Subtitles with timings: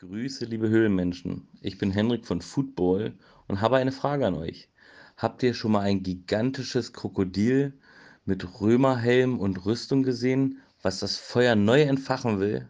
[0.00, 1.46] Grüße, liebe Höhlenmenschen.
[1.60, 3.12] Ich bin Henrik von Football
[3.48, 4.70] und habe eine Frage an euch.
[5.18, 7.74] Habt ihr schon mal ein gigantisches Krokodil
[8.24, 12.66] mit Römerhelm und Rüstung gesehen, was das Feuer neu entfachen will?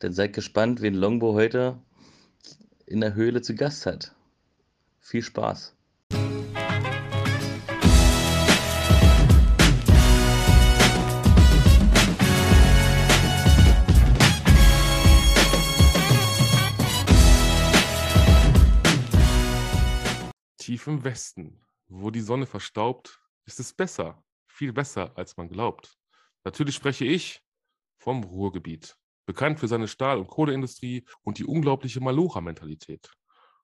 [0.00, 1.78] Dann seid gespannt, wen Longbow heute
[2.84, 4.14] in der Höhle zu Gast hat.
[5.00, 5.74] Viel Spaß.
[20.88, 25.96] Im Westen, wo die Sonne verstaubt, ist es besser, viel besser, als man glaubt.
[26.44, 27.42] Natürlich spreche ich
[27.98, 28.96] vom Ruhrgebiet,
[29.26, 33.10] bekannt für seine Stahl- und Kohleindustrie und die unglaubliche Malocha-Mentalität.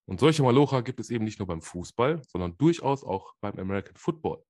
[0.06, 3.96] Und solche Malocha gibt es eben nicht nur beim Fußball, sondern durchaus auch beim American
[3.96, 4.44] Football.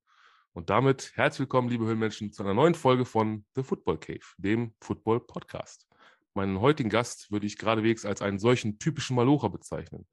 [0.53, 4.75] Und damit herzlich willkommen, liebe Höhlenmenschen, zu einer neuen Folge von The Football Cave, dem
[4.81, 5.87] Football Podcast.
[6.35, 10.09] Meinen heutigen Gast würde ich geradewegs als einen solchen typischen Malocha bezeichnen.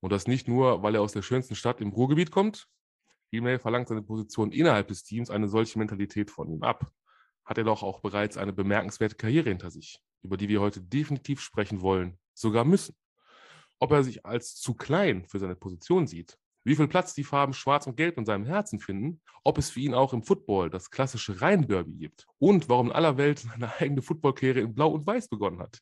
[0.00, 2.66] Und das nicht nur, weil er aus der schönsten Stadt im Ruhrgebiet kommt,
[3.28, 6.90] vielmehr verlangt seine Position innerhalb des Teams eine solche Mentalität von ihm ab.
[7.44, 11.40] Hat er doch auch bereits eine bemerkenswerte Karriere hinter sich, über die wir heute definitiv
[11.40, 12.94] sprechen wollen, sogar müssen.
[13.78, 17.54] Ob er sich als zu klein für seine Position sieht, wie viel Platz die Farben
[17.54, 20.90] Schwarz und Gelb in seinem Herzen finden, ob es für ihn auch im Football das
[20.90, 25.28] klassische Rhein-Derby gibt und warum in aller Welt seine eigene Footballkarriere in Blau und Weiß
[25.28, 25.80] begonnen hat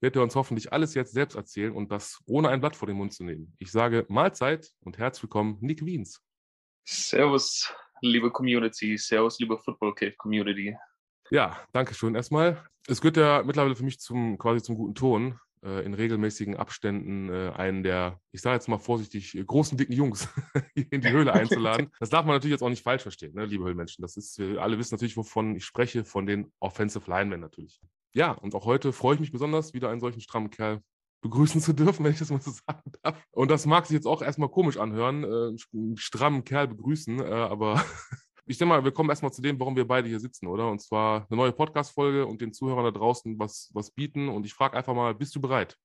[0.00, 2.96] wird er uns hoffentlich alles jetzt selbst erzählen und das ohne ein Blatt vor den
[2.96, 3.54] Mund zu nehmen.
[3.58, 6.22] Ich sage Mahlzeit und herzlich willkommen, Nick Wiens.
[6.84, 8.96] Servus, liebe Community.
[8.98, 10.76] Servus, liebe Football Cave Community.
[11.30, 12.62] Ja, danke schön erstmal.
[12.86, 17.28] Es gehört ja mittlerweile für mich zum quasi zum guten Ton, äh, in regelmäßigen Abständen
[17.30, 20.28] äh, einen der, ich sage jetzt mal vorsichtig, großen, dicken Jungs
[20.74, 21.90] in die Höhle einzuladen.
[21.98, 24.02] Das darf man natürlich jetzt auch nicht falsch verstehen, ne, liebe Höhlenmenschen.
[24.02, 27.80] Das ist, wir alle wissen natürlich, wovon ich spreche, von den Offensive Linemen natürlich
[28.16, 30.80] ja, und auch heute freue ich mich besonders, wieder einen solchen strammen Kerl
[31.20, 33.22] begrüßen zu dürfen, wenn ich das mal so sagen darf.
[33.30, 37.24] Und das mag sich jetzt auch erstmal komisch anhören, äh, einen strammen Kerl begrüßen, äh,
[37.24, 37.84] aber
[38.46, 40.70] ich denke mal, wir kommen erstmal zu dem, warum wir beide hier sitzen, oder?
[40.70, 44.30] Und zwar eine neue Podcast-Folge und den Zuhörern da draußen was, was bieten.
[44.30, 45.76] Und ich frage einfach mal, bist du bereit?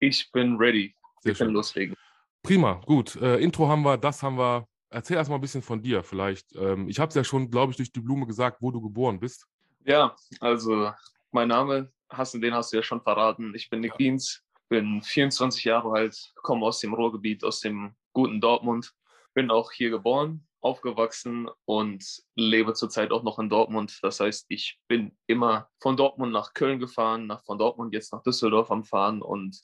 [0.00, 0.92] Ich bin ready.
[1.20, 1.46] Sehr wir schön.
[1.46, 1.94] können loslegen.
[2.42, 3.14] Prima, gut.
[3.16, 4.66] Äh, Intro haben wir, das haben wir.
[4.88, 6.54] Erzähl erstmal ein bisschen von dir vielleicht.
[6.54, 9.18] Ähm, ich habe es ja schon, glaube ich, durch die Blume gesagt, wo du geboren
[9.18, 9.46] bist.
[9.84, 10.92] Ja, also
[11.36, 13.54] mein Name, hast du, den hast du ja schon verraten.
[13.54, 13.98] Ich bin Nick.
[13.98, 18.94] Dienz, bin 24 Jahre alt, komme aus dem Ruhrgebiet, aus dem guten Dortmund.
[19.34, 22.02] Bin auch hier geboren, aufgewachsen und
[22.36, 23.98] lebe zurzeit auch noch in Dortmund.
[24.00, 28.22] Das heißt, ich bin immer von Dortmund nach Köln gefahren, nach, von Dortmund jetzt nach
[28.22, 29.20] Düsseldorf am Fahren.
[29.20, 29.60] Und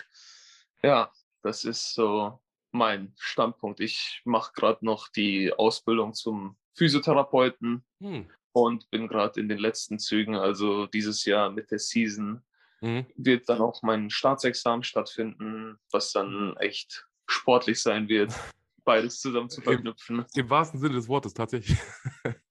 [0.83, 1.11] ja,
[1.43, 2.39] das ist so
[2.71, 3.81] mein Standpunkt.
[3.81, 7.83] Ich mache gerade noch die Ausbildung zum Physiotherapeuten.
[8.03, 10.37] Hm und bin gerade in den letzten Zügen.
[10.37, 12.43] Also dieses Jahr mit der Season
[12.81, 13.07] mhm.
[13.17, 18.33] wird dann auch mein Staatsexamen stattfinden, was dann echt sportlich sein wird,
[18.85, 20.25] beides zusammen zu verknüpfen.
[20.35, 21.79] Im, im wahrsten Sinne des Wortes tatsächlich.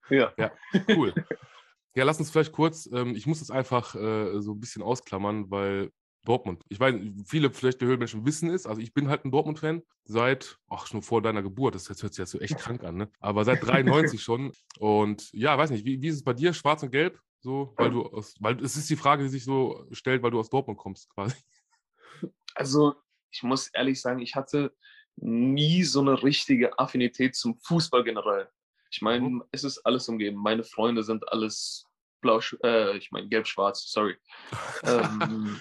[0.09, 0.33] Ja.
[0.37, 0.51] ja,
[0.89, 1.13] cool.
[1.93, 5.51] Ja, lass uns vielleicht kurz, ähm, ich muss das einfach äh, so ein bisschen ausklammern,
[5.51, 5.91] weil
[6.25, 6.63] Dortmund.
[6.69, 6.95] Ich weiß,
[7.25, 8.67] viele vielleicht der Höhlenmenschen wissen es.
[8.67, 11.75] Also ich bin halt ein Dortmund-Fan seit, ach, schon vor deiner Geburt.
[11.75, 13.11] Das hört sich jetzt so echt krank an, ne?
[13.19, 14.51] Aber seit 93 schon.
[14.79, 17.19] Und ja, weiß nicht, wie, wie ist es bei dir, schwarz und gelb?
[17.39, 20.39] So, weil du aus, weil es ist die Frage, die sich so stellt, weil du
[20.39, 21.35] aus Dortmund kommst, quasi.
[22.53, 22.95] Also,
[23.31, 24.75] ich muss ehrlich sagen, ich hatte
[25.15, 28.49] nie so eine richtige Affinität zum Fußball generell.
[28.91, 29.43] Ich meine, mhm.
[29.51, 30.37] es ist alles umgeben.
[30.37, 31.87] Meine Freunde sind alles
[32.19, 34.17] blau, äh, ich meine gelb-schwarz, sorry.
[34.83, 35.59] ähm,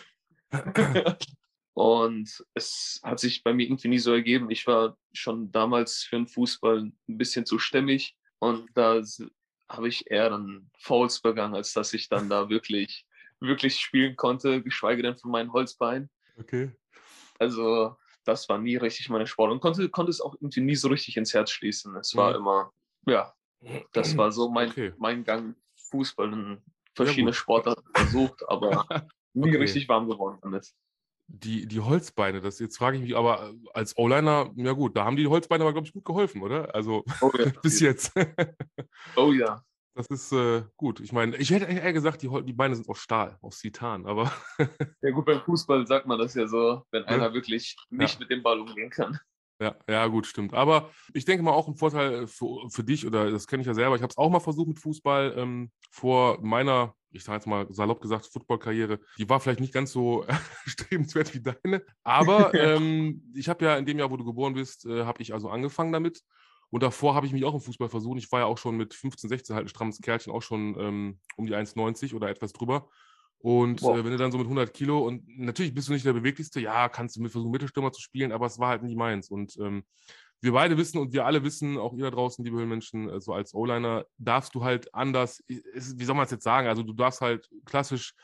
[1.75, 4.50] und es hat sich bei mir irgendwie nie so ergeben.
[4.50, 9.00] Ich war schon damals für den Fußball ein bisschen zu stämmig und da
[9.69, 13.06] habe ich eher dann Fouls begangen, als dass ich dann da wirklich,
[13.41, 16.10] wirklich spielen konnte, geschweige denn von meinen Holzbeinen.
[16.37, 16.72] Okay.
[17.39, 20.89] Also das war nie richtig meine Sport und konnte, konnte es auch irgendwie nie so
[20.89, 21.97] richtig ins Herz schließen.
[21.97, 22.37] Es war mhm.
[22.37, 22.72] immer,
[23.06, 23.33] ja,
[23.93, 24.93] das war so mein, okay.
[24.99, 25.56] mein Gang
[25.91, 26.62] Fußball und
[26.94, 28.87] verschiedene ja, Sportarten versucht, aber
[29.32, 29.58] nie okay.
[29.58, 30.72] richtig warm geworden damit.
[31.26, 35.16] Die, die Holzbeine, das jetzt frage ich mich, aber als O-Liner, ja gut, da haben
[35.16, 36.74] die Holzbeine aber, glaube ich, gut geholfen, oder?
[36.74, 38.12] Also oh ja, bis jetzt.
[39.16, 39.62] oh ja.
[39.94, 41.00] Das ist äh, gut.
[41.00, 44.32] Ich meine, ich hätte eher gesagt, die, die Beine sind aus Stahl, aus Titan, aber.
[45.03, 47.34] ja, gut, beim Fußball sagt man das ja so, wenn einer ja.
[47.34, 48.21] wirklich nicht ja.
[48.21, 49.18] mit dem Ball umgehen kann.
[49.60, 50.54] Ja, ja, gut, stimmt.
[50.54, 53.74] Aber ich denke mal auch ein Vorteil für, für dich, oder das kenne ich ja
[53.74, 53.94] selber.
[53.94, 57.66] Ich habe es auch mal versucht mit Fußball ähm, vor meiner ich sage jetzt mal
[57.71, 60.25] salopp gesagt, Footballkarriere, die war vielleicht nicht ganz so
[60.66, 61.84] strebenswert wie deine.
[62.04, 65.33] Aber ähm, ich habe ja in dem Jahr, wo du geboren bist, äh, habe ich
[65.34, 66.22] also angefangen damit.
[66.71, 68.19] Und davor habe ich mich auch im Fußball versucht.
[68.19, 71.21] Ich war ja auch schon mit 15, 16 halt ein strammes Kerlchen, auch schon ähm,
[71.37, 72.89] um die 1,90 oder etwas drüber.
[73.39, 73.97] Und Wow.
[73.97, 76.60] äh, wenn du dann so mit 100 Kilo und natürlich bist du nicht der beweglichste,
[76.60, 79.31] ja, kannst du mit versuchen, Mittelstürmer zu spielen, aber es war halt nie meins.
[79.31, 79.84] Und ähm,
[80.41, 83.33] wir beide wissen und wir alle wissen, auch ihr da draußen, liebe Höhlenmenschen, äh, so
[83.33, 86.69] als O-Liner, darfst du halt anders, wie soll man es jetzt sagen?
[86.69, 88.15] Also du darfst halt klassisch,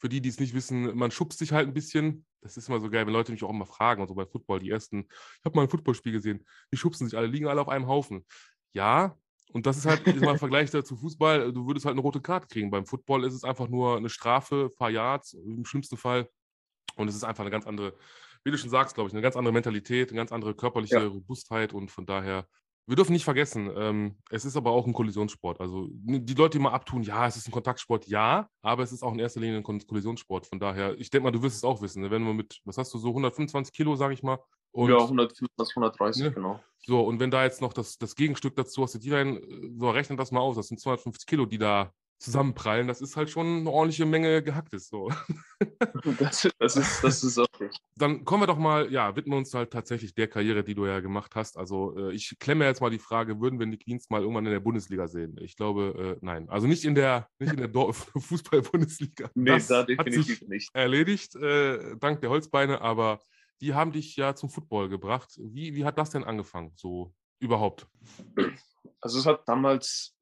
[0.00, 2.24] für die, die es nicht wissen, man schubst sich halt ein bisschen.
[2.40, 4.60] Das ist immer so geil, wenn Leute mich auch immer fragen, und so bei Football,
[4.60, 7.68] die ersten, ich habe mal ein Footballspiel gesehen, die schubsen sich alle, liegen alle auf
[7.68, 8.24] einem Haufen.
[8.72, 9.18] Ja,
[9.52, 12.70] und das ist halt mal Vergleich zu Fußball, du würdest halt eine rote Karte kriegen.
[12.70, 16.30] Beim Football ist es einfach nur eine Strafe, ein paar Yards im schlimmsten Fall.
[16.96, 17.94] Und es ist einfach eine ganz andere,
[18.44, 21.06] wie du schon sagst, glaube ich, eine ganz andere Mentalität, eine ganz andere körperliche Ja.
[21.06, 22.46] Robustheit und von daher,
[22.86, 25.60] wir dürfen nicht vergessen, ähm, es ist aber auch ein Kollisionssport.
[25.60, 28.92] Also n- die Leute, die mal abtun, ja, es ist ein Kontaktsport, ja, aber es
[28.92, 30.46] ist auch in erster Linie ein Kollisionssport.
[30.46, 32.10] Von daher, ich denke mal, du wirst es auch wissen, ne?
[32.10, 34.38] wenn wir mit, was hast du, so 125 Kilo, sage ich mal,
[34.72, 36.30] und ja, 125, 130, Ja.
[36.30, 36.60] genau.
[36.78, 39.40] so, und wenn da jetzt noch das, das Gegenstück dazu hast, die rein,
[39.78, 43.30] so rechnet das mal aus, das sind 250 Kilo, die da zusammenprallen, das ist halt
[43.30, 44.88] schon eine ordentliche Menge gehacktes.
[44.88, 45.10] So.
[46.18, 47.78] Das, das, ist, das ist auch richtig.
[47.96, 51.00] Dann kommen wir doch mal, ja, widmen uns halt tatsächlich der Karriere, die du ja
[51.00, 51.58] gemacht hast.
[51.58, 54.52] Also äh, ich klemme jetzt mal die Frage, würden wir Nick Dienst mal irgendwann in
[54.52, 55.36] der Bundesliga sehen?
[55.40, 56.48] Ich glaube, äh, nein.
[56.48, 59.30] Also nicht in der, nicht in der Fußball-Bundesliga.
[59.34, 60.70] Nee, Das da hat sich definitiv nicht.
[60.74, 63.20] erledigt, äh, dank der Holzbeine, aber
[63.60, 65.38] die haben dich ja zum Football gebracht.
[65.38, 67.86] Wie, wie hat das denn angefangen, so überhaupt?
[69.02, 70.16] Also es hat damals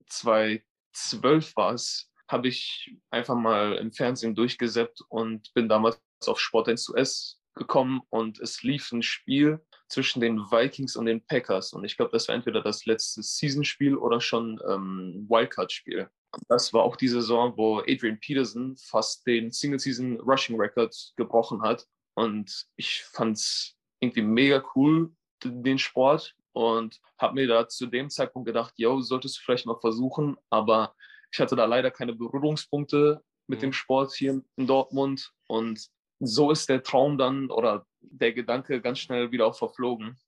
[0.99, 6.69] 2012 war es, habe ich einfach mal im Fernsehen durchgesäppt und bin damals auf Sport
[6.69, 11.85] 1 US gekommen und es lief ein Spiel zwischen den Vikings und den Packers und
[11.85, 16.09] ich glaube, das war entweder das letzte Season-Spiel oder schon ähm, Wildcard-Spiel.
[16.49, 23.03] Das war auch die Saison, wo Adrian Peterson fast den Single-Season-Rushing-Record gebrochen hat und ich
[23.05, 25.13] fand es irgendwie mega cool,
[25.43, 29.79] den Sport und habe mir da zu dem Zeitpunkt gedacht, yo, solltest du vielleicht mal
[29.81, 30.93] versuchen, aber
[31.33, 33.63] ich hatte da leider keine Berührungspunkte mit Mhm.
[33.63, 35.89] dem Sport hier in Dortmund und
[36.19, 40.19] so ist der Traum dann oder der Gedanke ganz schnell wieder auch verflogen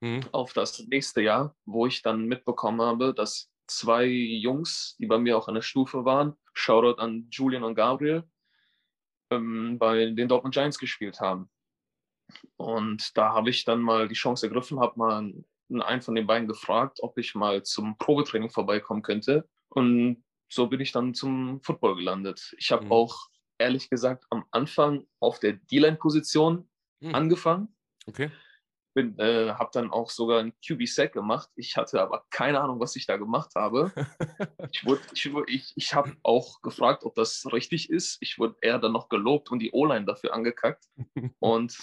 [0.00, 0.20] Hm?
[0.30, 5.36] auf das nächste Jahr, wo ich dann mitbekommen habe, dass zwei Jungs, die bei mir
[5.36, 8.22] auch an der Stufe waren, Shoutout an Julian und Gabriel,
[9.32, 11.50] ähm, bei den Dortmund Giants gespielt haben.
[12.56, 15.32] Und da habe ich dann mal die Chance ergriffen, habe mal
[15.70, 19.48] einen von den beiden gefragt, ob ich mal zum Probetraining vorbeikommen könnte.
[19.68, 22.54] Und so bin ich dann zum Football gelandet.
[22.58, 22.92] Ich habe Mhm.
[22.92, 23.16] auch
[23.58, 26.68] ehrlich gesagt am Anfang auf der D-Line-Position
[27.02, 27.14] Hm.
[27.14, 27.74] angefangen
[28.06, 28.30] Okay.
[28.94, 31.48] bin, äh, habe dann auch sogar ein QB-Sack gemacht.
[31.54, 33.92] Ich hatte aber keine Ahnung, was ich da gemacht habe.
[34.72, 38.18] Ich, wurde, ich, ich, ich habe auch gefragt, ob das richtig ist.
[38.20, 40.84] Ich wurde eher dann noch gelobt und die O-Line dafür angekackt.
[41.40, 41.76] Und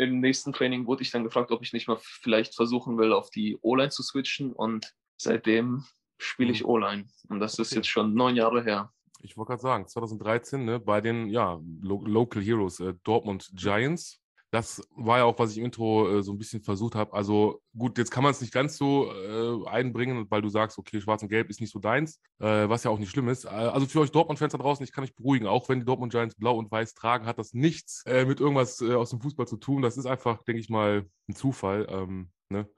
[0.00, 3.30] im nächsten Training wurde ich dann gefragt, ob ich nicht mal vielleicht versuchen will, auf
[3.30, 4.52] die O-Line zu switchen.
[4.52, 5.84] Und seitdem
[6.18, 6.68] spiele ich Mhm.
[6.68, 7.04] O-Line.
[7.28, 7.76] Und das ist Okay.
[7.76, 8.92] jetzt schon neun Jahre her.
[9.22, 14.19] Ich wollte gerade sagen, 2013 ne, bei den ja, Lo Local Heroes äh, Dortmund Giants.
[14.52, 17.12] Das war ja auch, was ich im Intro äh, so ein bisschen versucht habe.
[17.12, 21.00] Also gut, jetzt kann man es nicht ganz so äh, einbringen, weil du sagst, okay,
[21.00, 23.44] Schwarz und Gelb ist nicht so deins, äh, was ja auch nicht schlimm ist.
[23.44, 26.10] Äh, also für euch Dortmund-Fans da draußen, ich kann euch beruhigen, auch wenn die Dortmund
[26.10, 29.46] Giants blau und weiß tragen, hat das nichts äh, mit irgendwas äh, aus dem Fußball
[29.46, 29.82] zu tun.
[29.82, 31.86] Das ist einfach, denke ich mal, ein Zufall.
[31.88, 32.68] Ähm, ne?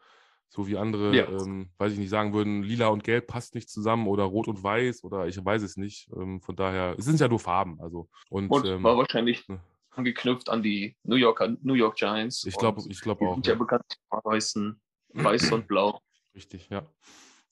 [0.51, 1.27] So wie andere, Ja.
[1.31, 4.63] ähm, weiß ich nicht, sagen würden, lila und gelb passt nicht zusammen oder rot und
[4.63, 6.11] weiß oder ich weiß es nicht.
[6.15, 7.81] Ähm, von daher, es sind ja nur Farben.
[7.81, 9.61] Also, und, Und ähm, war wahrscheinlich ne.
[9.93, 12.45] Angeknüpft an die New Yorker New York Giants.
[12.45, 13.35] ich glaube ich glaub die auch.
[13.35, 13.59] sind ja Ja.
[13.59, 14.81] bekannt weißen,
[15.15, 16.01] weiß und blau.
[16.35, 16.87] Richtig, ja.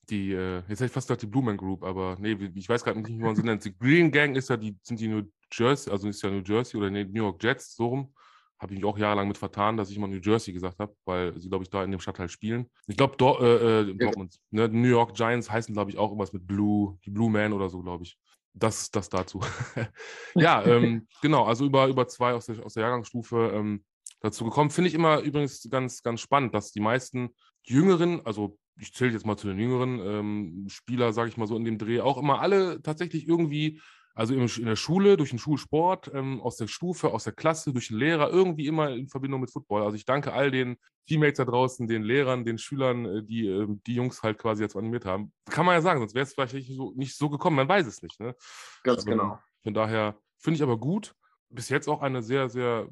[0.09, 2.83] Die, äh, jetzt hätte ich fast gesagt die Blue Man Group, aber nee, ich weiß
[2.83, 3.65] gerade nicht, wie man sie nennt.
[3.65, 5.23] Die Green Gang ist ja die, sind die New
[5.53, 8.15] Jersey, also ist ja New Jersey oder nee, New York Jets, so rum.
[8.59, 11.38] Habe ich mich auch jahrelang mit vertan, dass ich immer New Jersey gesagt habe, weil
[11.41, 12.69] sie, glaube ich, da in dem Stadtteil spielen.
[12.88, 16.33] Ich glaube, Dor äh, äh, Dortmund, ne, New York Giants heißen, glaube ich, auch irgendwas
[16.33, 18.19] mit Blue, die Blue Man oder so, glaube ich.
[18.52, 19.40] Das, das dazu.
[20.35, 23.85] ja, ähm, genau, also über, über zwei aus der, aus der Jahrgangsstufe ähm,
[24.21, 24.71] dazu gekommen.
[24.71, 27.30] Finde ich immer übrigens ganz, ganz spannend, dass die meisten
[27.62, 31.57] Jüngeren, also ich zähle jetzt mal zu den jüngeren ähm, Spieler, sage ich mal so
[31.57, 33.80] in dem Dreh, auch immer alle tatsächlich irgendwie,
[34.14, 37.88] also in der Schule, durch den Schulsport, ähm, aus der Stufe, aus der Klasse, durch
[37.88, 39.83] den Lehrer, irgendwie immer in Verbindung mit Football.
[39.83, 40.76] Also ich danke all den
[41.07, 44.76] Teammates da draußen, den Lehrern, den Schülern, äh, die ähm, die Jungs halt quasi jetzt
[44.76, 45.33] animiert haben.
[45.47, 47.87] Kann man ja sagen, sonst wäre es vielleicht nicht so, nicht so gekommen, man weiß
[47.87, 48.21] es nicht.
[48.21, 48.35] Ne?
[48.83, 49.38] Ganz Ähm, genau.
[49.62, 51.14] Von daher finde ich aber gut.
[51.52, 52.88] Bis jetzt auch eine sehr, sehr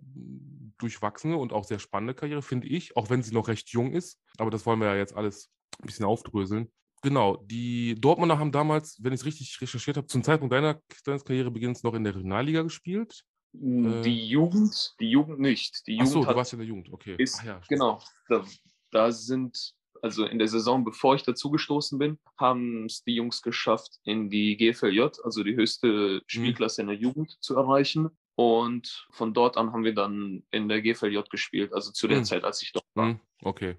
[0.78, 4.20] durchwachsene und auch sehr spannende Karriere, finde ich, auch wenn sie noch recht jung ist.
[4.38, 6.72] Aber das wollen wir ja jetzt alles ein bisschen aufdröseln.
[7.02, 11.24] Genau, die Dortmunder haben damals, wenn ich es richtig recherchiert habe, zum Zeitpunkt deiner, deines
[11.24, 13.24] Karrierebeginns noch in der Regionalliga gespielt.
[13.54, 15.86] äh, Die Jugend, die Jugend nicht.
[15.86, 17.14] Die Jugend Achso, du hat, warst ja in der Jugend, okay.
[17.18, 18.44] ist, Ach ja, genau, da,
[18.90, 23.98] da sind also in der Saison, bevor ich dazugestoßen bin, haben es die Jungs geschafft,
[24.04, 28.10] in die GFLJ, also die höchste Spielklasse in der Jugend, zu erreichen.
[28.38, 32.24] Und von dort an haben wir dann in der GFLJ gespielt, also zu der Mhm.
[32.24, 33.06] Zeit, als ich dort war.
[33.08, 33.74] Hm, okay.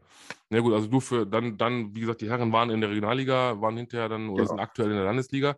[0.49, 3.61] Na gut, also du für dann, dann, wie gesagt, die Herren waren in der Regionalliga,
[3.61, 4.49] waren hinterher dann oder Genau.
[4.49, 5.57] sind aktuell in der Landesliga.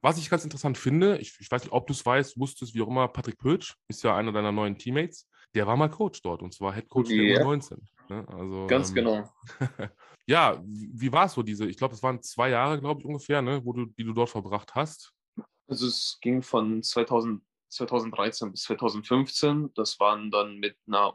[0.00, 2.80] Was ich ganz interessant finde, ich, ich weiß nicht, ob du es weißt, wusstest, wie
[2.80, 5.28] auch immer, Patrick Pötsch ist ja einer deiner neuen Teammates.
[5.54, 7.40] Der war mal Coach dort und zwar Head Coach der Ja.
[7.40, 7.76] U19.
[8.08, 8.26] Ne?
[8.26, 9.34] Also, Ganz ähm, genau.
[10.26, 13.06] Ja, wie, wie war es so diese, ich glaube, es waren zwei Jahre, glaube ich,
[13.06, 15.12] ungefähr, ne, wo du, die du dort verbracht hast.
[15.66, 19.70] Also es ging von 2000, 2013 bis 2015.
[19.74, 21.14] Das waren dann mit einer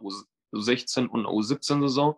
[0.54, 2.16] U16 und einer U17-Saison.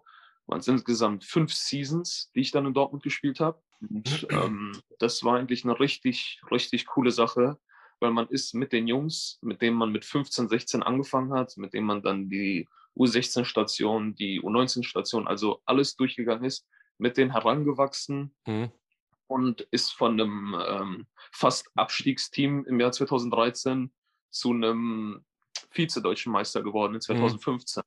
[0.48, 3.62] Waren es insgesamt fünf Seasons, die ich dann in Dortmund gespielt habe.
[3.82, 7.60] Und ähm, das war eigentlich eine richtig, richtig coole Sache,
[8.00, 11.74] weil man ist mit den Jungs, mit denen man mit 15, 16 angefangen hat, mit
[11.74, 16.65] denen man dann die U16-Station, die U19-Station, also alles durchgegangen ist,
[16.98, 18.72] mit denen herangewachsen, Mhm.
[19.27, 23.91] und ist von einem ähm, fast Abstiegsteam im Jahr 2013
[24.29, 25.24] zu einem
[25.72, 27.84] Vize-Deutschen Meister geworden in 2015.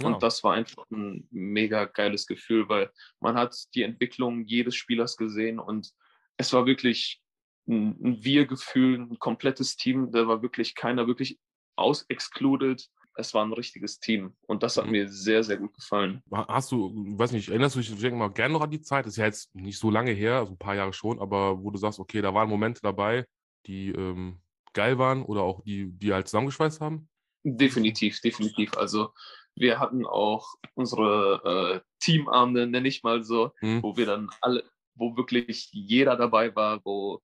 [0.00, 0.06] Ja.
[0.08, 2.90] Und das war einfach ein mega geiles Gefühl, weil
[3.20, 5.92] man hat die Entwicklung jedes Spielers gesehen und
[6.36, 7.20] es war wirklich
[7.68, 10.12] ein, ein Wir-Gefühl, ein komplettes Team.
[10.12, 11.38] Da war wirklich keiner wirklich
[11.76, 12.88] aus excluded.
[13.16, 14.92] Es war ein richtiges Team und das hat Mhm.
[14.92, 16.22] mir sehr, sehr gut gefallen.
[16.30, 18.80] Hast du, ich weiß nicht, erinnerst du dich, ich denke mal, gerne noch an die
[18.80, 19.04] Zeit?
[19.04, 21.72] Das ist ja jetzt nicht so lange her, also ein paar Jahre schon, aber wo
[21.72, 23.26] du sagst, okay, da waren Momente dabei,
[23.66, 24.40] die ähm,
[24.72, 27.08] geil waren oder auch die, die halt zusammengeschweißt haben?
[27.44, 28.76] Definitiv, definitiv.
[28.76, 29.12] Also
[29.54, 33.82] wir hatten auch unsere äh, Teamabende, nenne ich mal so, Hm?
[33.82, 37.20] wo wir dann alle, wo wirklich jeder dabei war, wo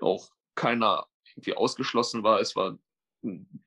[0.00, 2.40] auch keiner irgendwie ausgeschlossen war.
[2.40, 2.78] Es war,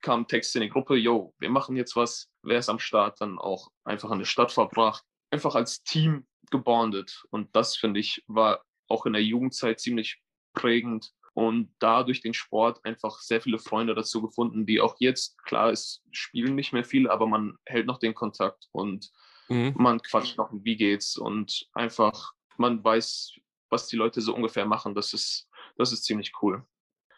[0.01, 3.19] kam ein Text in die Gruppe, yo, wir machen jetzt was, wer ist am Start,
[3.21, 7.23] dann auch einfach in die Stadt verbracht, einfach als Team gebondet.
[7.29, 10.21] Und das, finde ich, war auch in der Jugendzeit ziemlich
[10.53, 15.37] prägend und da durch den Sport einfach sehr viele Freunde dazu gefunden, die auch jetzt,
[15.43, 19.11] klar, es spielen nicht mehr viele, aber man hält noch den Kontakt und
[19.47, 19.75] Mhm.
[19.77, 23.33] man quatscht noch, wie geht's und einfach, man weiß,
[23.69, 24.95] was die Leute so ungefähr machen.
[24.95, 26.65] Das ist, das ist ziemlich cool.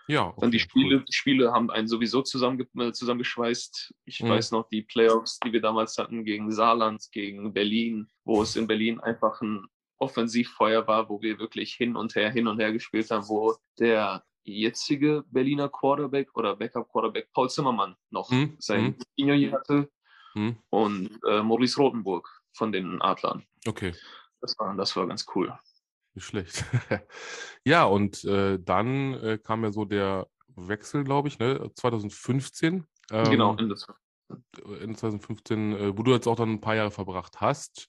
[0.10, 1.06] Ja, Dann die Spiele, cool.
[1.06, 3.94] die Spiele haben einen sowieso zusammenge äh, zusammengeschweißt.
[4.04, 4.28] Ich Mhm.
[4.30, 8.68] weiß noch, die Playoffs, die wir damals hatten gegen Saarland, gegen Berlin, wo es in
[8.68, 9.66] Berlin einfach ein
[10.00, 14.24] Offensivfeuer war, wo wir wirklich hin und her, hin und her gespielt haben, wo der
[14.44, 18.96] jetzige Berliner Quarterback oder Backup-Quarterback Paul Zimmermann noch Mhm, sein mhm.
[19.18, 19.90] Senior Year hatte
[20.34, 20.58] Hm?
[20.70, 23.44] und äh, Maurice Rotenburg von den Adlern.
[23.68, 23.94] Okay,
[24.42, 25.54] Das war, das war ganz cool.
[26.14, 26.64] nicht schlecht.
[27.64, 31.72] ja, und äh, dann äh, kam ja so der Wechsel, glaube ich, ne?
[31.76, 32.86] 2015.
[33.12, 33.76] Ähm, genau, Ende
[34.82, 37.88] Ende 2015, äh, wo du jetzt auch dann ein paar Jahre verbracht hast.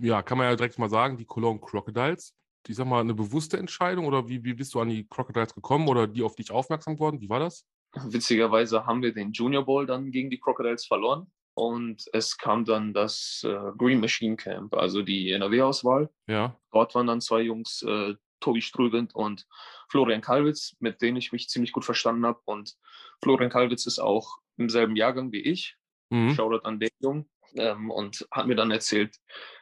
[0.00, 2.34] Ja, kann man ja direkt mal sagen, die Cologne Crocodiles.
[2.68, 5.88] Ich sag mal, eine bewusste Entscheidung oder wie, wie bist du an die Crocodiles gekommen
[5.88, 7.20] oder die auf dich aufmerksam geworden?
[7.20, 7.64] Wie war das?
[7.94, 11.30] Witzigerweise haben wir den Junior Bowl dann gegen die Crocodiles verloren.
[11.54, 16.10] Und es kam dann das äh, Green Machine Camp, also die NRW-Auswahl.
[16.26, 16.54] Ja.
[16.70, 19.46] Dort waren dann zwei Jungs, äh, Tobi Strügend und
[19.88, 22.40] Florian Kalwitz, mit denen ich mich ziemlich gut verstanden habe.
[22.44, 22.76] Und
[23.22, 25.76] Florian Kalwitz ist auch im selben Jahrgang wie ich.
[26.10, 26.34] Mhm.
[26.34, 27.30] Shoutout an den Jungen.
[27.54, 29.16] Ähm, und hat mir dann erzählt,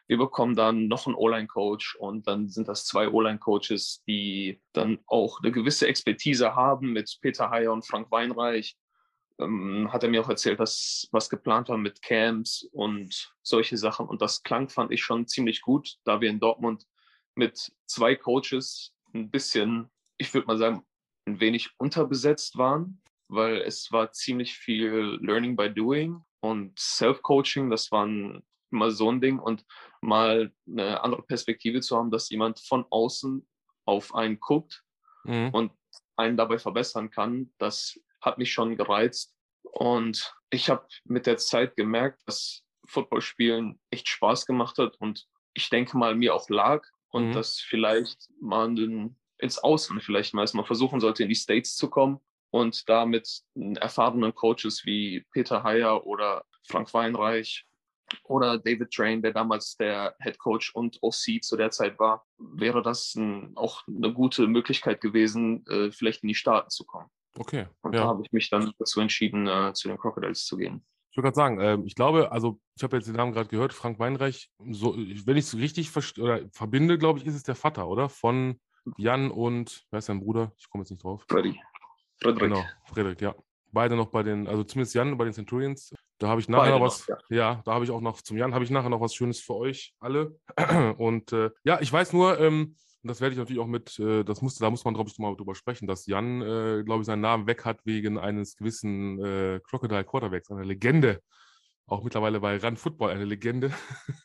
[0.06, 5.40] wir bekommen dann noch einen O-Line-Coach und dann sind das zwei O-Line-Coaches, die dann auch
[5.42, 8.76] eine gewisse Expertise haben mit Peter Heyer und Frank Weinreich.
[9.38, 14.06] Ähm, hat er mir auch erzählt, dass was geplant war mit Camps und solche Sachen.
[14.06, 16.84] Und das klang, fand ich schon ziemlich gut, da wir in Dortmund
[17.34, 20.84] mit zwei Coaches ein bisschen, ich würde mal sagen,
[21.26, 27.90] ein wenig unterbesetzt waren, weil es war ziemlich viel Learning by Doing und Self-Coaching, das
[27.90, 29.64] war immer so ein Ding und
[30.02, 33.46] mal eine andere Perspektive zu haben, dass jemand von außen
[33.86, 34.84] auf einen guckt
[35.24, 35.48] Mhm.
[35.54, 35.72] und
[36.16, 39.34] einen dabei verbessern kann, das hat mich schon gereizt.
[39.62, 45.70] Und ich habe mit der Zeit gemerkt, dass Footballspielen echt Spaß gemacht hat und ich
[45.70, 47.32] denke mal mir auch lag und Mhm.
[47.32, 51.88] dass vielleicht man in, ins Ausland vielleicht mal erstmal versuchen sollte, in die States zu
[51.88, 52.20] kommen
[52.54, 53.42] und da mit
[53.80, 57.66] erfahrenen Coaches wie Peter Heyer oder Frank Weinreich
[58.22, 62.80] oder David Train, der damals der Head Coach und OC zu der Zeit war, wäre
[62.80, 67.08] das ein, auch eine gute Möglichkeit gewesen, äh, vielleicht in die Staaten zu kommen.
[67.36, 67.66] Okay.
[67.82, 68.06] Und da Ja.
[68.06, 70.86] habe ich mich dann dazu entschieden, äh, zu den Crocodiles zu gehen.
[71.10, 73.72] Ich wollte gerade sagen, ähm, ich glaube, also ich habe jetzt den Namen gerade gehört,
[73.72, 78.08] Frank Weinreich, so, wenn ich es richtig verbinde, glaube ich, ist es der Vater, oder?
[78.08, 78.60] Von
[78.96, 80.52] Jan und, wer ist sein Bruder?
[80.56, 81.24] Ich komme jetzt nicht drauf.
[81.28, 81.60] Freddy.
[82.24, 82.52] Frederik.
[82.52, 83.34] Genau, Frederik, ja.
[83.72, 85.92] Beide noch bei den, also zumindest Jan bei den Centurions.
[86.18, 87.60] Da habe ich nachher Beide noch was, noch, ja.
[87.64, 89.94] da habe ich auch noch zum Jan, habe ich nachher noch was Schönes für euch
[90.00, 90.36] alle.
[90.98, 94.40] Und äh, ja, ich weiß nur, ähm, das werde ich natürlich auch mit, äh, das
[94.40, 97.20] musste, da muss man, glaube ich, mal drüber sprechen, dass Jan, äh, glaube ich, seinen
[97.20, 101.20] Namen weg hat wegen eines gewissen äh, Crocodile Quarterbacks, einer Legende.
[101.86, 103.70] Auch mittlerweile bei Run Football eine Legende.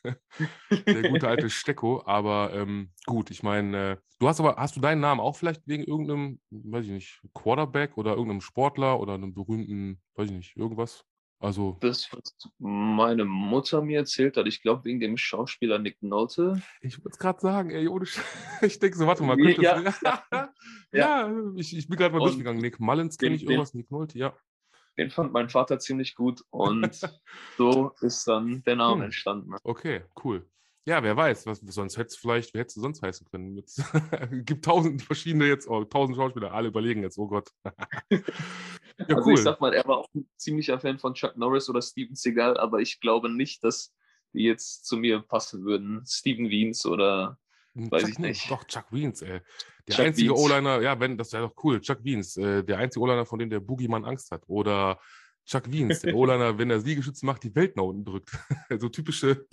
[0.86, 2.02] Der gute alte Stecko.
[2.06, 5.66] Aber ähm, gut, ich meine, äh, du hast aber, hast du deinen Namen auch vielleicht
[5.66, 10.56] wegen irgendeinem, weiß ich nicht, Quarterback oder irgendeinem Sportler oder einem berühmten, weiß ich nicht,
[10.56, 11.04] irgendwas?
[11.42, 16.60] Also, Das, was meine Mutter mir erzählt hat, ich glaube wegen dem Schauspieler Nick Nolte.
[16.82, 18.20] ich wollte es gerade sagen, ey, ohne Sch
[18.62, 20.50] Ich denke so, warte mal, könnte ja, ja,
[20.92, 21.32] ja.
[21.56, 22.60] ich, ich bin gerade mal Und durchgegangen.
[22.60, 24.34] Nick Mullins kenne ich irgendwas, Nick Nolte, ja.
[25.00, 26.90] Den fand mein Vater ziemlich gut und
[27.56, 29.02] so ist dann der Name Hm.
[29.04, 29.54] entstanden.
[29.64, 30.46] Okay, cool.
[30.84, 33.56] Ja, wer weiß, was sonst hättest du vielleicht, wer hättest du sonst heißen können?
[33.56, 33.82] Jetzt,
[34.44, 37.48] gibt tausend verschiedene jetzt, oh, tausend Schauspieler, alle überlegen jetzt, oh Gott.
[38.10, 38.20] ja,
[39.08, 39.34] also cool.
[39.34, 42.58] ich sag mal, er war auch ein ziemlicher Fan von Chuck Norris oder Steven Seagal,
[42.58, 43.94] aber ich glaube nicht, dass
[44.34, 46.04] die jetzt zu mir passen würden.
[46.06, 47.38] Steven Wiens oder
[47.72, 48.50] weiß Chuck ich nicht.
[48.50, 49.40] Doch, Chuck Wiens, ey.
[49.90, 50.36] Der Chuck einzige.
[50.36, 51.80] O-Liner, ja, wenn, das wäre doch cool.
[51.80, 54.42] Chuck Wiens, äh, der einzige O-Liner, von dem der Boogeyman Angst hat.
[54.46, 54.98] Oder
[55.44, 58.30] Chuck Wiens, der O-Liner, wenn er Liegestütze macht, die Welt nach unten drückt.
[58.78, 59.46] so typische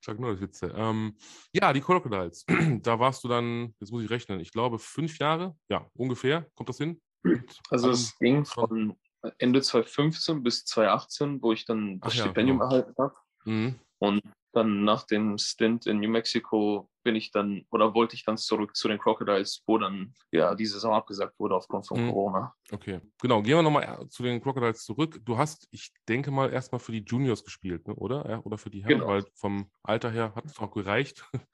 [0.00, 0.72] Chuck Norris-Witze.
[0.74, 1.16] Ähm,
[1.52, 2.44] ja, die Crocodiles.
[2.82, 6.46] da warst du dann, jetzt muss ich rechnen, ich glaube fünf Jahre, ja, ungefähr.
[6.54, 7.00] Kommt das hin?
[7.70, 8.96] Also es ging schon- von
[9.38, 12.70] Ende 2015 bis 2018, wo ich dann das Ach ja, Stipendium genau.
[12.70, 13.14] erhalten habe.
[13.44, 13.74] Mhm.
[13.98, 14.22] Und
[14.56, 18.74] dann nach dem Stint in New Mexico bin ich dann oder wollte ich dann zurück
[18.74, 22.08] zu den Crocodiles, wo dann ja die Saison abgesagt wurde aufgrund von Mhm.
[22.08, 22.54] Corona.
[22.72, 23.42] Okay, genau.
[23.42, 25.20] Gehen wir nochmal zu den Crocodiles zurück.
[25.24, 27.94] Du hast, ich denke mal, erstmal für die Juniors gespielt, ne?
[27.94, 28.44] oder?
[28.44, 29.08] Oder für die Herren, Genau.
[29.08, 31.24] weil vom Alter her hat es auch gereicht.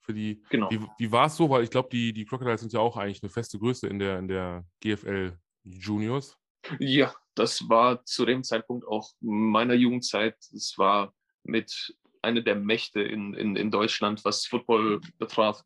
[0.00, 0.70] für die, Genau.
[0.70, 1.50] wie, wie war es so?
[1.50, 4.18] Weil ich glaube, die, die Crocodiles sind ja auch eigentlich eine feste Größe in der,
[4.18, 6.36] in der GFL Juniors.
[6.80, 10.36] Ja, das war zu dem Zeitpunkt auch meiner Jugendzeit.
[10.52, 11.12] Es war
[11.44, 15.62] mit einer der Mächte in, in, in Deutschland, was Football betraf.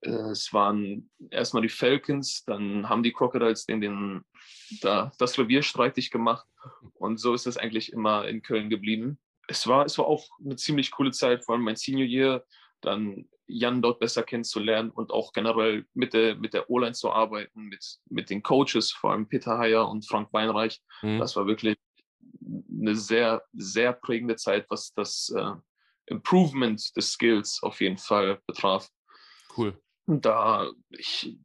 [0.00, 4.24] Äh, Es waren erstmal die Falcons, dann haben die Crocodiles den, den,
[4.80, 6.46] da, das Revier streitig gemacht.
[6.94, 9.18] Und so ist es eigentlich immer in Köln geblieben.
[9.48, 12.44] Es war, es war auch eine ziemlich coole Zeit, vor allem mein Senior Year,
[12.80, 17.62] dann Jan dort besser kennenzulernen und auch generell mit der, mit der O-Line zu arbeiten,
[17.62, 20.82] mit, mit den Coaches, vor allem Peter Heyer und Frank Weinreich.
[21.02, 21.18] Mhm.
[21.18, 21.76] Das war wirklich
[22.70, 25.52] eine sehr, sehr prägende Zeit, was das äh,
[26.10, 28.88] Improvement des Skills auf jeden Fall betraf.
[29.56, 29.80] Cool.
[30.06, 31.36] Da ich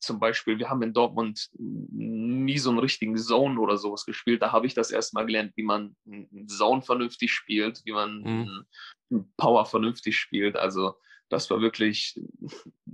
[0.00, 4.40] zum Beispiel, wir haben in Dortmund nie so einen richtigen Zone oder sowas gespielt.
[4.40, 8.64] Da habe ich das erstmal gelernt, wie man einen Zone vernünftig spielt, wie man Mhm.
[9.10, 10.56] einen Power vernünftig spielt.
[10.56, 10.94] Also
[11.28, 12.18] das war wirklich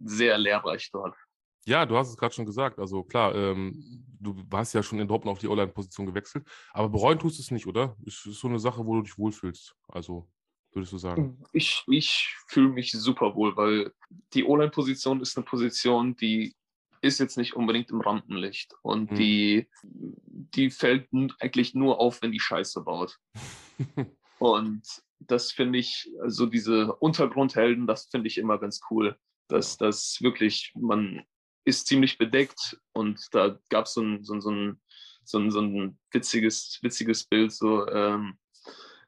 [0.05, 1.15] sehr lehrreich dort.
[1.65, 2.79] Ja, du hast es gerade schon gesagt.
[2.79, 6.47] Also klar, ähm, du hast ja schon in Dortmund auf die O-Line-Position gewechselt.
[6.73, 7.97] Aber bereuen tust du es nicht, oder?
[8.05, 9.75] Ist, ist so eine Sache, wo du dich wohlfühlst.
[9.89, 10.29] Also,
[10.73, 11.43] würdest du sagen.
[11.53, 13.93] Ich, ich fühle mich super wohl, weil
[14.35, 16.55] die O-Line-Position ist eine Position, die
[17.01, 19.17] ist jetzt nicht unbedingt im Rampenlicht und Mhm.
[19.17, 21.09] die, die fällt
[21.41, 23.19] eigentlich nur auf, wenn die Scheiße baut.
[24.39, 24.83] Und
[25.19, 29.17] das finde ich, also diese Untergrundhelden, das finde ich immer ganz cool,
[29.49, 31.25] dass das wirklich, man
[31.65, 34.81] ist ziemlich bedeckt und da gab so es ein, so, ein,
[35.25, 38.39] so, ein, so ein witziges, witziges Bild, so, ähm,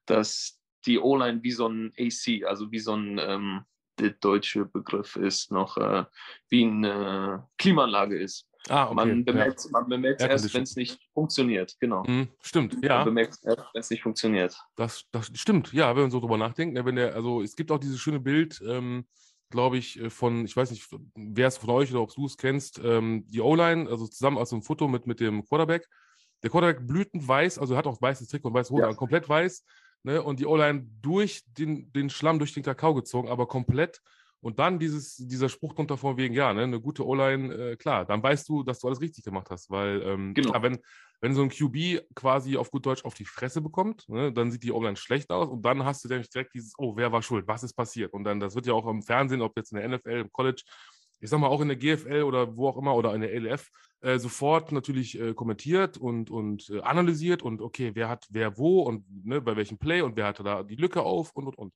[0.07, 3.63] dass die O-Line wie so ein AC, also wie so ein, ähm,
[3.99, 6.05] der deutsche Begriff ist noch, äh,
[6.49, 8.47] wie eine Klimaanlage ist.
[8.69, 8.95] ah, okay.
[8.95, 9.25] Man ja.
[9.25, 12.05] bemerkt, man bemerkt erst, wenn es nicht funktioniert, genau.
[12.07, 13.05] Mhm, stimmt, Man ja.
[13.05, 14.57] bemerkt erst, wenn es nicht funktioniert.
[14.77, 16.75] Das, das stimmt, ja, wenn man so drüber nachdenkt.
[16.75, 19.05] ne, Wenn der, also es gibt auch dieses schöne Bild, ähm,
[19.51, 20.87] glaube ich, äh, von, ich weiß nicht,
[21.17, 24.53] wer es von euch oder ob du es kennst, ähm, die O-Line, also zusammen aus
[24.53, 25.89] einem Foto mit, mit dem Quarterback.
[26.45, 28.89] Der Quarterback blütend weiß, also er hat auch weißes Trick und weiße Hose, Ja.
[28.89, 29.65] aber komplett weiß.
[30.05, 34.01] Ne, und die O-Line durch den, den Schlamm, durch den Kakao gezogen, aber komplett.
[34.41, 38.05] Und dann dieses, dieser Spruch drunter von wegen, ja, ne, eine gute O-Line, äh, klar,
[38.05, 40.51] dann weißt du, dass du alles richtig gemacht hast, weil ähm, Genau.
[40.51, 40.79] klar, wenn,
[41.21, 44.63] wenn so ein QB quasi auf gut Deutsch auf die Fresse bekommt, ne, dann sieht
[44.63, 47.49] die O-Line schlecht aus und dann hast du nämlich direkt dieses, oh, wer war schuld,
[47.49, 48.13] was ist passiert?
[48.13, 50.63] Und dann, das wird ja auch im Fernsehen, ob jetzt in der NFL, im College,
[51.19, 53.69] ich sag mal auch in der GFL oder wo auch immer oder in der LF,
[54.01, 58.83] äh, sofort natürlich äh, kommentiert und, und äh, analysiert und okay, wer hat wer wo
[58.83, 61.75] und ne, bei welchem Play und wer hatte da die Lücke auf und und und.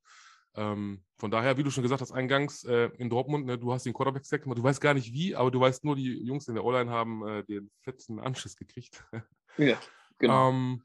[0.54, 3.86] Ähm, von daher, wie du schon gesagt hast, eingangs äh, in Dortmund, ne, du hast
[3.86, 6.54] den Quarterback-Stack gemacht, du weißt gar nicht wie, aber du weißt nur, die Jungs in
[6.54, 9.04] der O-Line haben äh, den fetzen Anschiss gekriegt.
[9.58, 9.78] Ja,
[10.16, 10.48] genau.
[10.48, 10.82] Ähm,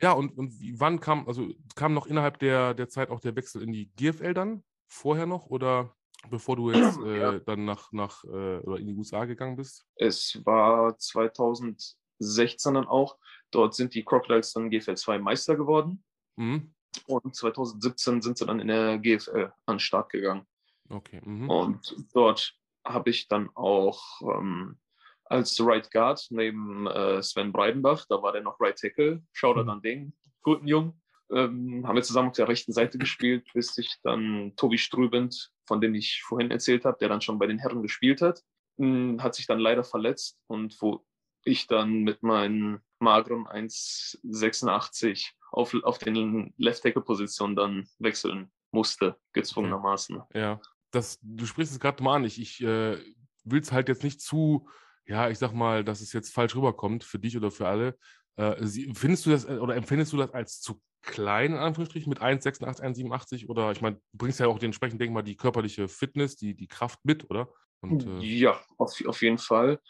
[0.00, 3.36] ja, und, und wie, wann kam, also kam noch innerhalb der, der Zeit auch der
[3.36, 4.64] Wechsel in die GFL dann?
[4.88, 5.94] Vorher noch oder
[6.30, 7.38] bevor du jetzt äh, Ja.
[7.38, 9.86] dann nach, nach äh, oder in die USA gegangen bist?
[9.96, 13.18] Es war 2016 dann auch.
[13.50, 16.04] Dort sind die Crocodiles dann GFL 2 Meister geworden.
[16.36, 16.74] Mhm.
[17.06, 20.46] Und 2017 sind sie dann in der GFL an den Start gegangen.
[20.88, 21.20] Okay.
[21.24, 21.48] Mhm.
[21.50, 22.54] Und dort
[22.84, 24.78] habe ich dann auch ähm,
[25.24, 29.68] als Right Guard neben äh, Sven Breidenbach, da war der noch Right Tackle, Shoutout Mhm.
[29.70, 31.00] an den guten Jungen,
[31.32, 35.80] ähm, haben wir zusammen auf der rechten Seite gespielt, bis sich dann Tobi Strübend, von
[35.80, 38.42] dem ich vorhin erzählt habe, der dann schon bei den Herren gespielt hat,
[38.76, 41.04] mh, hat sich dann leider verletzt und wo
[41.44, 49.16] ich dann mit meinen mageren 1,86 auf, auf den Left Tackle Position dann wechseln musste,
[49.32, 50.22] gezwungenermaßen.
[50.34, 52.24] Ja, das, du sprichst es gerade mal an.
[52.24, 52.98] Ich, ich äh,
[53.44, 54.68] will es halt jetzt nicht zu,
[55.06, 57.98] ja, ich sag mal, dass es jetzt falsch rüberkommt für dich oder für alle.
[58.36, 62.08] Äh, sie, findest du das äh, oder empfindest du das als zu klein, in Anführungsstrichen,
[62.08, 63.48] mit 1,86, 1,87?
[63.48, 66.68] Oder ich meine, du bringst ja auch dementsprechend, denk mal, die körperliche Fitness, die, die
[66.68, 67.48] Kraft mit, oder?
[67.80, 69.80] Und, äh, Ja, auf, auf jeden Fall.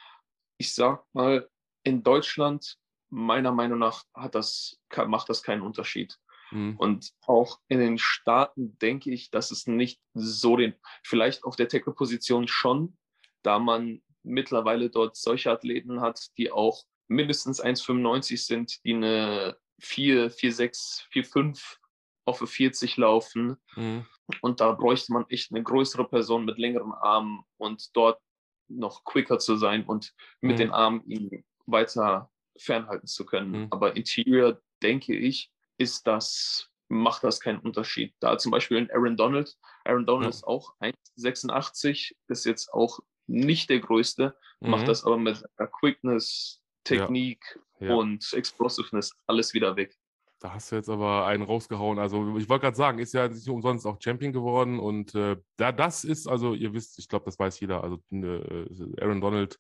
[0.59, 1.49] Ich sag mal,
[1.85, 2.77] in Deutschland,
[3.11, 6.19] meiner Meinung nach, hat das, macht das keinen Unterschied.
[6.51, 11.57] mh, Und auch in den Staaten denke ich, dass es nicht so den, vielleicht auf
[11.57, 12.97] der Tackle-Position schon,
[13.43, 20.31] da man mittlerweile dort solche Athleten hat, die auch mindestens 1,95 sind, die eine 4,
[20.31, 21.77] 4,6, 4,5
[22.25, 23.57] auf eine 40 laufen.
[23.77, 24.07] mh,
[24.41, 28.21] Und da bräuchte man echt eine größere Person mit längeren Armen und dort
[28.69, 30.59] noch quicker zu sein und mit Mhm.
[30.59, 33.63] den Armen ihn weiter fernhalten zu können.
[33.63, 33.67] Mhm.
[33.71, 38.15] Aber Interior, denke ich, ist das, macht das keinen Unterschied.
[38.21, 39.57] Da zum Beispiel in Aaron Donald.
[39.85, 45.17] Aaron Donald ist auch 1,86, ist jetzt auch nicht der größte, macht mhm, das aber
[45.17, 45.43] mit
[45.81, 47.61] Quickness, Technik ja.
[47.91, 49.97] Und Explosiveness alles wieder weg.
[50.41, 52.01] Da hast du jetzt aber einen rausgehauen.
[52.01, 55.71] Also ich wollte gerade sagen, ist ja nicht umsonst auch Champion geworden und äh, da
[55.71, 57.85] das ist, also ihr wisst, ich glaube, das weiß jeder.
[57.85, 58.67] Also äh,
[59.01, 59.59] Aaron Donald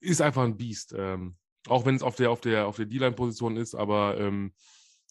[0.00, 0.94] ist einfach ein Biest.
[0.96, 1.36] Ähm,
[1.68, 4.52] auch wenn es auf der auf der auf der D-Line-Position ist, aber ähm,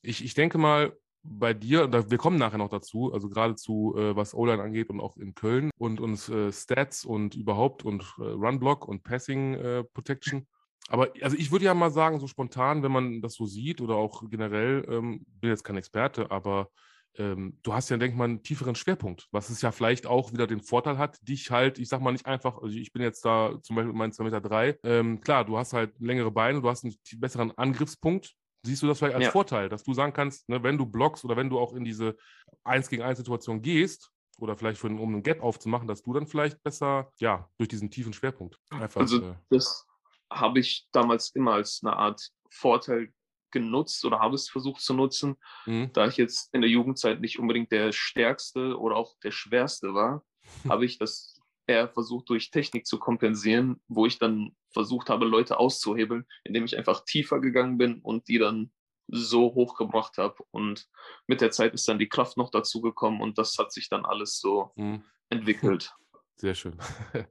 [0.03, 4.15] ich, ich denke mal bei dir, wir kommen nachher noch dazu, also gerade zu äh,
[4.15, 8.23] was O-Line angeht und auch in Köln und uns äh, Stats und überhaupt und äh,
[8.23, 10.45] Run-Block und Passing äh, Protection.
[10.89, 13.95] Aber also ich würde ja mal sagen, so spontan, wenn man das so sieht oder
[13.95, 16.69] auch generell, ähm, bin jetzt kein Experte, aber
[17.15, 20.33] ähm, du hast ja, denke ich mal, einen tieferen Schwerpunkt, was es ja vielleicht auch
[20.33, 23.23] wieder den Vorteil hat, dich halt, ich sag mal nicht einfach, also ich bin jetzt
[23.23, 26.61] da zum Beispiel mit meinen 2,3 Meter, drei, ähm, klar, du hast halt längere Beine,
[26.61, 28.33] du hast einen besseren Angriffspunkt.
[28.65, 29.31] Siehst du das vielleicht als Ja.
[29.31, 32.15] Vorteil, dass du sagen kannst, ne, wenn du blockst oder wenn du auch in diese
[32.63, 36.27] 1 gegen 1 Situation gehst, oder vielleicht für, um einen Gap aufzumachen, dass du dann
[36.27, 39.01] vielleicht besser, ja, durch diesen tiefen Schwerpunkt einfach.
[39.01, 39.85] Also äh, das
[40.33, 43.13] habe ich damals immer als eine Art Vorteil
[43.51, 47.39] genutzt oder habe es versucht zu nutzen, mh, da ich jetzt in der Jugendzeit nicht
[47.39, 50.25] unbedingt der stärkste oder auch der schwerste war,
[50.67, 55.59] habe ich das eher versucht durch Technik zu kompensieren, wo ich dann versucht habe, Leute
[55.59, 58.71] auszuhebeln, indem ich einfach tiefer gegangen bin und die dann
[59.07, 60.43] so hochgebracht habe.
[60.51, 60.87] Und
[61.27, 64.05] mit der Zeit ist dann die Kraft noch dazu gekommen und das hat sich dann
[64.05, 65.01] alles so mh.
[65.29, 65.93] entwickelt.
[66.37, 66.77] Sehr schön.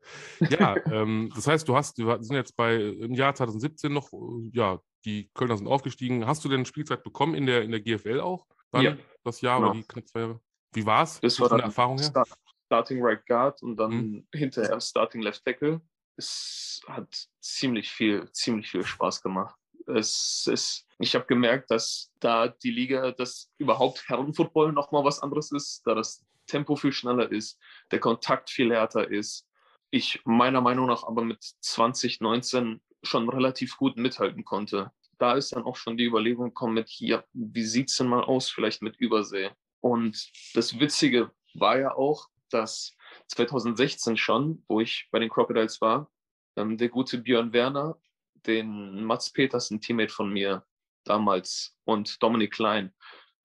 [0.50, 4.50] ja, ähm, das heißt, du hast, wir sind jetzt bei im Jahr 2017 noch, äh,
[4.52, 6.26] ja, die Kölner sind aufgestiegen.
[6.26, 8.46] Hast du denn Spielzeit bekommen in der, in der GFL auch?
[8.70, 9.70] Dann Ja, Das Jahr genau.
[9.70, 10.40] oder die knapp zwei Jahre?
[10.72, 11.20] Wie war's?
[11.20, 12.08] Das So war von der dann Erfahrung her?
[12.08, 12.28] Start,
[12.66, 14.26] Starting Right Guard und dann Mhm.
[14.32, 15.80] hinterher Starting Left Tackle.
[16.16, 19.56] Es hat ziemlich viel, ziemlich viel Spaß gemacht.
[19.86, 25.50] Es ist, ich habe gemerkt, dass da die Liga, dass überhaupt Herrenfootball nochmal was anderes
[25.50, 27.58] ist, da das Tempo viel schneller ist,
[27.90, 29.48] der Kontakt viel härter ist.
[29.90, 34.92] Ich meiner Meinung nach aber mit 2019 schon relativ gut mithalten konnte.
[35.18, 38.50] Da ist dann auch schon die Überlegung gekommen mit, ja, wie sieht's denn mal aus,
[38.50, 39.50] vielleicht mit Übersee?
[39.80, 42.94] Und das Witzige war ja auch, dass
[43.28, 46.10] 2016 schon, wo ich bei den Crocodiles war,
[46.56, 47.98] ähm, der gute Björn Werner,
[48.46, 50.66] den Mats Petersen, Teammate von mir
[51.04, 52.92] damals, und Dominic Klein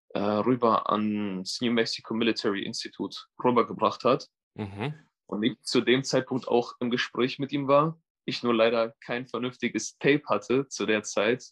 [0.09, 4.27] äh, rüber ans New Mexico Military Institute rübergebracht hat.
[4.55, 4.93] Mhm.
[5.25, 7.99] Und ich zu dem Zeitpunkt auch im Gespräch mit ihm war.
[8.25, 11.49] Ich nur leider kein vernünftiges Tape hatte zu der Zeit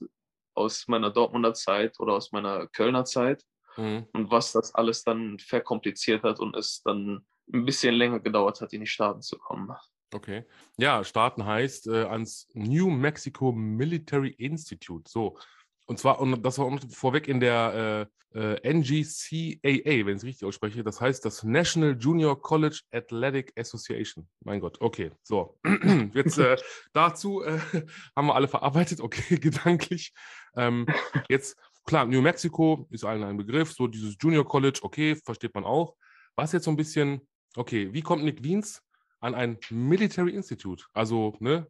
[0.54, 3.44] aus meiner Dortmunder Zeit oder aus meiner Kölner Zeit
[3.78, 4.08] Mhm.
[4.14, 8.74] und was das alles dann verkompliziert hat und es dann ein bisschen länger gedauert hat,
[8.74, 9.70] in die Staaten zu kommen.
[10.14, 10.46] Okay.
[10.78, 15.10] Ja, starten heißt äh, ans New Mexico Military Institute.
[15.10, 15.38] So.
[15.86, 20.48] Und zwar, und das war vorweg in der äh, äh, NGCAA, wenn ich es richtig
[20.48, 20.84] ausspreche.
[20.84, 24.28] Das heißt das National Junior College Athletic Association.
[24.44, 25.12] Mein Gott, okay.
[25.24, 25.58] So.
[26.14, 26.58] Jetzt äh,
[26.92, 27.60] dazu äh,
[28.16, 30.14] haben wir alle verarbeitet, okay, gedanklich.
[30.58, 30.86] Ähm,
[31.30, 33.74] jetzt, klar, New Mexico ist allen ein Begriff.
[33.74, 35.96] So dieses Junior College, okay, versteht man auch.
[36.36, 37.22] Was jetzt so ein bisschen,
[37.56, 38.82] okay, wie kommt Nick Wiens
[39.20, 40.86] an ein Military Institute.
[40.94, 41.68] Also, ne,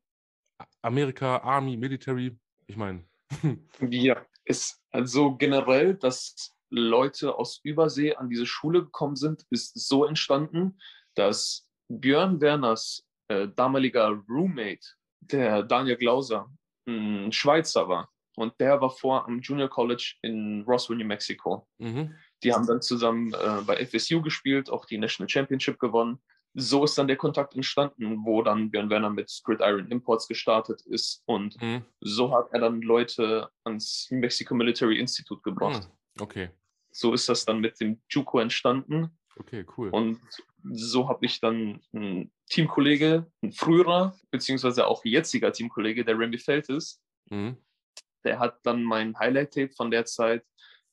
[0.82, 3.04] Amerika, Army, Military, ich meine.
[3.90, 10.06] Ja, ist also generell, dass Leute aus Übersee an diese Schule gekommen sind, ist so
[10.06, 10.80] entstanden,
[11.16, 14.86] dass Björn Werners äh, damaliger Roommate,
[15.20, 16.50] der Daniel Glauser,
[16.88, 18.10] ein Schweizer war.
[18.36, 21.68] Und der war vor am Junior College in Roswell, New Mexico.
[21.78, 22.14] Mhm.
[22.44, 26.22] Die haben dann zusammen äh, bei FSU gespielt, auch die National Championship gewonnen.
[26.58, 31.22] So ist dann der Kontakt entstanden, wo dann Björn Werner mit Gridiron Imports gestartet ist.
[31.26, 31.84] Und Mhm.
[32.00, 35.90] so hat er dann Leute ans Mexico Military Institute gebracht.
[36.16, 36.22] Mhm.
[36.24, 36.50] Okay,
[36.92, 39.10] So ist das dann mit dem JUCO entstanden.
[39.38, 39.90] okay, cool.
[39.90, 40.22] Und
[40.72, 46.70] so habe ich dann einen Teamkollege, ein früherer, beziehungsweise auch jetziger Teamkollege, der Randy Feld
[46.70, 47.58] ist, Mhm.
[48.24, 50.46] der hat dann mein Highlight-Tape von der Zeit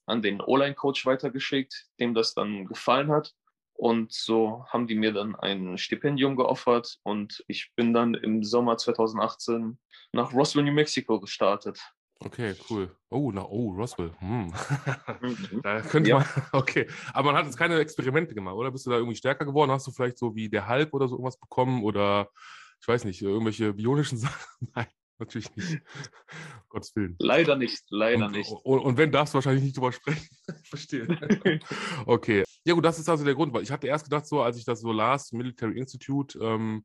[0.07, 3.33] an den O-Line-Coach weitergeschickt, dem das dann gefallen hat.
[3.74, 8.76] Und so haben die mir dann ein Stipendium geoffert und ich bin dann im Sommer
[8.76, 9.78] 2018
[10.12, 11.80] nach Roswell, New Mexico gestartet.
[12.20, 12.94] Okay, cool.
[13.11, 14.12] Oh, na, oh, Roswell.
[14.20, 14.52] Hm.
[15.20, 15.61] Mhm.
[15.62, 16.18] Da könnte Ja.
[16.18, 16.87] man, okay.
[17.12, 18.70] Aber man hat jetzt keine Experimente gemacht, oder?
[18.70, 19.72] Bist du da irgendwie stärker geworden?
[19.72, 21.82] Hast du vielleicht so wie der Halb oder so irgendwas bekommen?
[21.82, 22.28] Oder
[22.80, 24.68] ich weiß nicht, irgendwelche bionischen Sachen?
[24.74, 24.87] Nein,
[25.18, 25.72] natürlich nicht.
[25.72, 25.80] Um
[26.68, 27.16] Gottes Willen.
[27.18, 28.50] Leider nicht, leider und, nicht.
[28.50, 30.28] Und, und wenn, darfst du wahrscheinlich nicht drüber sprechen.
[30.64, 31.18] Verstehe.
[32.06, 32.44] Okay.
[32.64, 34.64] Ja, gut, das ist also der Grund, weil ich hatte erst gedacht, so, als ich
[34.64, 36.85] das so las, Military Institute, ähm,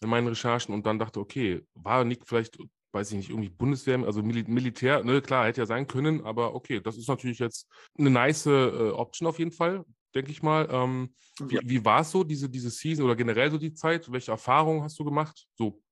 [0.00, 2.56] in meinen Recherchen und dann dachte, okay, war Nick vielleicht,
[2.92, 6.54] weiß ich nicht, irgendwie Bundeswehr, also Mil Militär, ne, klar, hätte ja sein können, aber
[6.54, 7.66] okay, das ist natürlich jetzt
[7.98, 10.68] eine nice äh, Option auf jeden Fall, denke ich mal.
[10.70, 11.60] Ähm, wie Ja.
[11.64, 14.10] wie war es so, diese, diese Season oder generell so die Zeit?
[14.10, 15.46] Welche Erfahrungen hast du gemacht?
[15.56, 15.82] So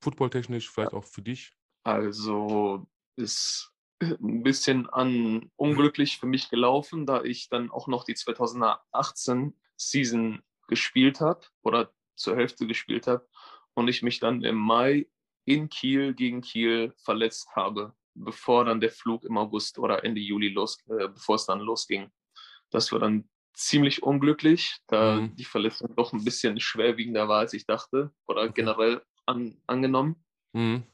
[0.00, 1.52] footballtechnisch, vielleicht auch für dich?
[1.82, 8.14] Also ist ein bisschen an unglücklich für mich gelaufen, da ich dann auch noch die
[8.14, 13.26] 2018 Season gespielt habe oder zur Hälfte gespielt habe
[13.74, 15.08] und ich mich dann im Mai
[15.44, 20.48] in Kiel gegen Kiel verletzt habe, bevor dann der Flug im August oder Ende Juli
[20.48, 22.10] los, äh, bevor es dann losging.
[22.70, 25.36] Das war dann ziemlich unglücklich, da Mhm.
[25.36, 28.52] die Verletzung doch ein bisschen schwerwiegender war, als ich dachte oder Okay.
[28.54, 30.24] generell an, angenommen.
[30.54, 30.84] Mhm.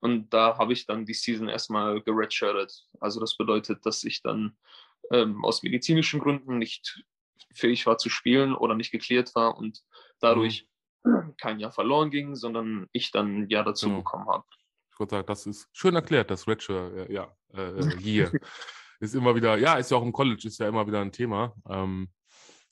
[0.00, 2.86] Und da habe ich dann die Season erstmal geredshirtet.
[3.00, 4.56] Also das bedeutet, dass ich dann
[5.10, 7.02] ähm, aus medizinischen Gründen nicht
[7.54, 9.82] fähig war zu spielen oder nicht geklärt war und
[10.20, 10.68] dadurch
[11.40, 13.98] kein Jahr verloren ging, sondern ich dann ein Jahr dazu Genau.
[13.98, 14.44] bekommen habe.
[14.92, 18.30] Ich würde sagen, das ist schön erklärt, das Redshirt, äh, ja, äh, hier.
[19.00, 21.54] ist immer wieder, ja, ist ja auch im College, ist ja immer wieder ein Thema.
[21.68, 22.08] Ähm,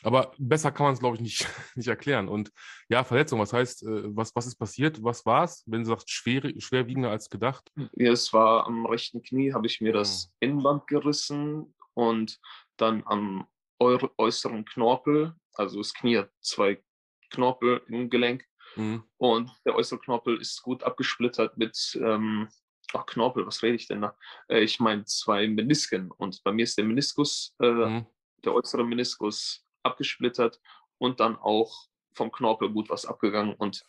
[0.02, 2.28] aber besser kann man es, glaube ich, nicht, nicht erklären.
[2.28, 2.50] Und
[2.88, 5.02] ja, Verletzung, was heißt, äh, was, was ist passiert?
[5.02, 5.62] Was war es?
[5.66, 7.70] Wenn du sagst, schwer, schwerwiegender als gedacht?
[7.94, 12.38] Ja, es war am rechten Knie, habe ich mir das Innenband gerissen und
[12.76, 13.46] dann am
[13.80, 16.82] äu- äußeren Knorpel, also das Knie hat zwei
[17.30, 19.04] Knorpel im Gelenk, Mhm.
[19.16, 22.46] Und der äußere Knorpel ist gut abgesplittert mit, ähm,
[22.92, 24.18] ach Knorpel, was rede ich denn da?
[24.48, 26.10] Äh, ich meine zwei Menisken.
[26.10, 28.06] Und bei mir ist der Meniskus, äh, Mhm.
[28.44, 30.60] der äußere Meniskus abgesplittert
[30.98, 33.54] und dann auch vom Knorpel gut was abgegangen.
[33.54, 33.82] Und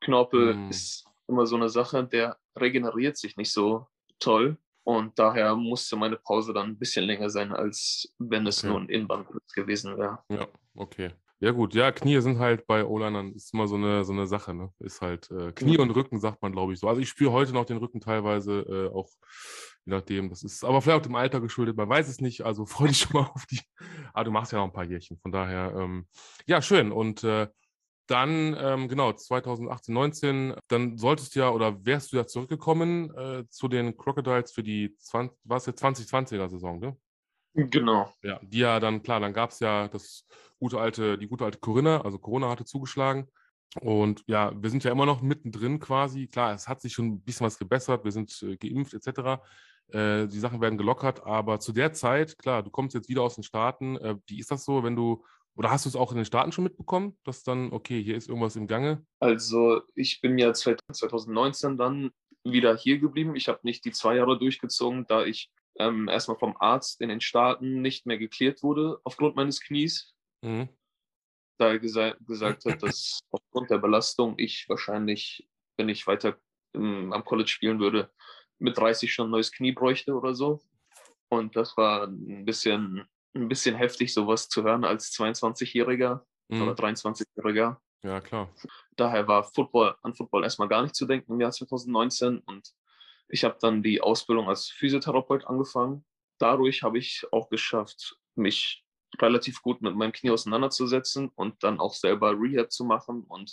[0.00, 0.70] Knorpel Mhm.
[0.70, 3.86] ist immer so eine Sache, der regeneriert sich nicht so
[4.18, 4.56] toll.
[4.82, 8.68] Und daher musste meine Pause dann ein bisschen länger sein, als wenn es Okay.
[8.70, 10.18] nur ein Innenbandriss gewesen wäre.
[10.30, 11.10] Ja, okay.
[11.38, 11.74] Ja, gut.
[11.74, 14.72] Ja, Knie sind halt bei O-Linern ist immer so eine, so eine Sache, ne?
[14.78, 16.88] Ist halt äh, Knie und Rücken, sagt man, glaube ich, so.
[16.88, 19.08] Also ich spüre heute noch den Rücken teilweise, äh, auch
[19.84, 20.28] je nachdem.
[20.28, 22.42] Das ist aber vielleicht auch dem Alter geschuldet, man weiß es nicht.
[22.42, 23.60] Also freu dich schon mal auf die.
[24.12, 25.18] Aber du machst ja noch ein paar Jährchen.
[25.18, 26.06] Von daher, ähm,
[26.46, 26.92] ja, schön.
[26.92, 27.48] Und äh,
[28.06, 33.44] dann, ähm, genau, 2018, 19, dann solltest du ja oder wärst du ja zurückgekommen äh,
[33.48, 36.96] zu den Crocodiles für die 20, was jetzt 2020er Saison, ne?
[37.54, 38.12] Genau.
[38.22, 40.26] Ja, die ja dann, klar, dann gab es ja das
[40.58, 43.28] gute alte, die gute alte Corinna, also Corona hatte zugeschlagen.
[43.80, 46.26] Und ja, wir sind ja immer noch mittendrin quasi.
[46.26, 49.42] Klar, es hat sich schon ein bisschen was gebessert, wir sind äh, geimpft etc.
[49.92, 53.36] Äh, die Sachen werden gelockert, aber zu der Zeit, klar, du kommst jetzt wieder aus
[53.36, 53.96] den Staaten.
[53.96, 56.52] Äh, wie ist das so, wenn du, oder hast du es auch in den Staaten
[56.52, 59.04] schon mitbekommen, dass dann, okay, hier ist irgendwas im Gange?
[59.20, 62.10] Also ich bin ja 2019 dann
[62.42, 63.36] wieder hier geblieben.
[63.36, 67.20] Ich habe nicht die zwei Jahre durchgezogen, da ich ähm, erstmal vom Arzt in den
[67.20, 70.14] Staaten nicht mehr geklärt wurde aufgrund meines Knies.
[70.42, 70.68] Mhm.
[71.60, 75.46] Da er gesa gesagt hat, dass aufgrund der Belastung ich wahrscheinlich,
[75.76, 76.38] wenn ich weiter
[76.74, 78.10] ähm, am College spielen würde,
[78.58, 80.62] mit 30 schon ein neues Knie bräuchte oder so.
[81.28, 86.70] Und das war ein bisschen, ein bisschen heftig, sowas zu hören als 22-Jähriger oder Mhm.
[86.70, 87.76] 23-Jähriger.
[88.02, 88.48] Ja, klar.
[88.96, 92.72] daher war Football an Football erstmal gar nicht zu denken im Jahr 2019 und
[93.28, 96.06] ich habe dann die Ausbildung als Physiotherapeut angefangen.
[96.38, 98.82] Dadurch habe ich auch geschafft, mich
[99.18, 103.52] relativ gut mit meinem Knie auseinanderzusetzen und dann auch selber Rehab zu machen und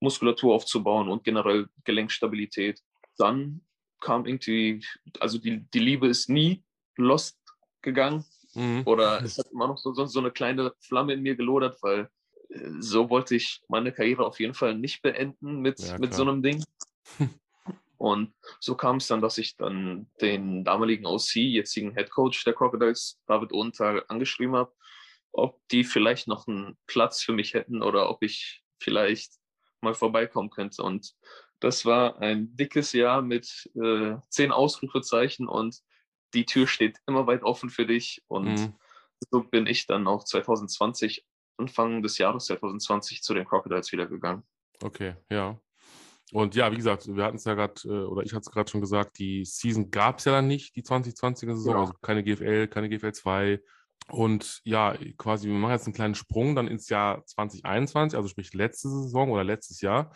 [0.00, 2.80] Muskulatur aufzubauen und generell Gelenkstabilität.
[3.16, 3.62] Dann
[4.00, 4.84] kam irgendwie,
[5.20, 6.62] also die, die Liebe ist nie
[6.96, 7.38] lost
[7.82, 8.24] gegangen.
[8.54, 8.82] Mhm.
[8.84, 12.08] Oder es hat immer noch so, so eine kleine Flamme in mir gelodert, weil
[12.50, 16.22] äh, so wollte ich meine Karriere auf jeden Fall nicht beenden mit, Ja, mit so
[16.22, 16.64] einem Ding.
[18.04, 22.52] Und so kam es dann, dass ich dann den damaligen OC, jetzigen Head Coach der
[22.52, 24.74] Crocodiles, David Ohntal, angeschrieben habe,
[25.32, 29.32] ob die vielleicht noch einen Platz für mich hätten oder ob ich vielleicht
[29.80, 30.82] mal vorbeikommen könnte.
[30.82, 31.14] Und
[31.60, 35.80] das war ein dickes Jahr mit äh, zehn Ausrufezeichen und
[36.34, 38.22] die Tür steht immer weit offen für dich.
[38.28, 38.74] Und Mhm.
[39.30, 41.24] so bin ich dann auch 2020,
[41.56, 44.42] Anfang des Jahres 2020 zu den Crocodiles wieder gegangen.
[44.82, 45.58] Okay, ja.
[46.34, 48.68] Und ja, wie gesagt, wir hatten es ja gerade, äh, oder ich hatte es gerade
[48.68, 51.80] schon gesagt, die Season gab es ja dann nicht, die 2020er Saison, Genau.
[51.82, 53.60] also keine GFL, keine GFL 2.
[54.10, 58.52] Und ja, quasi, wir machen jetzt einen kleinen Sprung dann ins Jahr 2021, also sprich
[58.52, 60.12] letzte Saison oder letztes Jahr.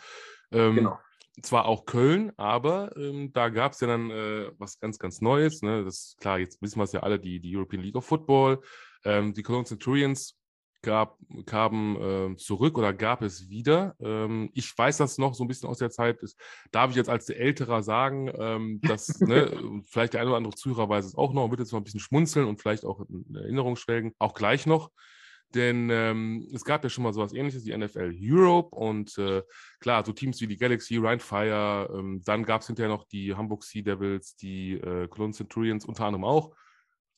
[0.51, 0.99] Ähm, Genau.
[1.41, 5.61] zwar auch Köln, aber ähm, da gab es ja dann äh, was ganz, ganz Neues.
[5.61, 5.85] Ne?
[5.85, 8.59] Das ist klar, jetzt wissen wir es ja alle, die, die European League of Football.
[9.05, 10.37] Ähm, die Cologne Centurions
[10.81, 13.95] gab, kamen ähm, zurück oder gab es wieder.
[13.99, 16.21] Ähm, ich weiß das noch so ein bisschen aus der Zeit.
[16.21, 16.35] Das
[16.71, 19.51] darf ich jetzt als der Älterer sagen, ähm, dass ne,
[19.85, 21.83] vielleicht der eine oder andere Zuhörer weiß es auch noch und wird jetzt noch ein
[21.83, 24.91] bisschen schmunzeln und vielleicht auch in Erinnerung schwelgen, auch gleich noch.
[25.55, 29.41] Denn ähm, es gab ja schon mal sowas ähnliches, die NFL Europe und äh,
[29.79, 33.33] klar, so Teams wie die Galaxy, Ryan Fire, ähm, dann gab es hinterher noch die
[33.33, 36.51] Hamburg Sea Devils, die äh, Cologne Centurions unter anderem auch.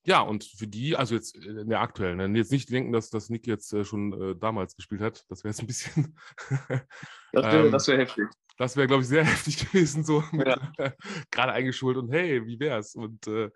[0.03, 3.29] Ja, und für die, also jetzt in der aktuellen, ne, jetzt nicht denken, dass das
[3.29, 5.25] Nick jetzt äh, schon äh, damals gespielt hat.
[5.29, 6.17] Das wäre jetzt ein bisschen,
[7.31, 8.27] Das wäre Ähm, wär heftig.
[8.57, 10.57] das wäre, glaube ich, sehr heftig gewesen, so Ja.
[11.31, 12.95] gerade eingeschult und hey, wie wär's?
[12.95, 13.49] Und äh,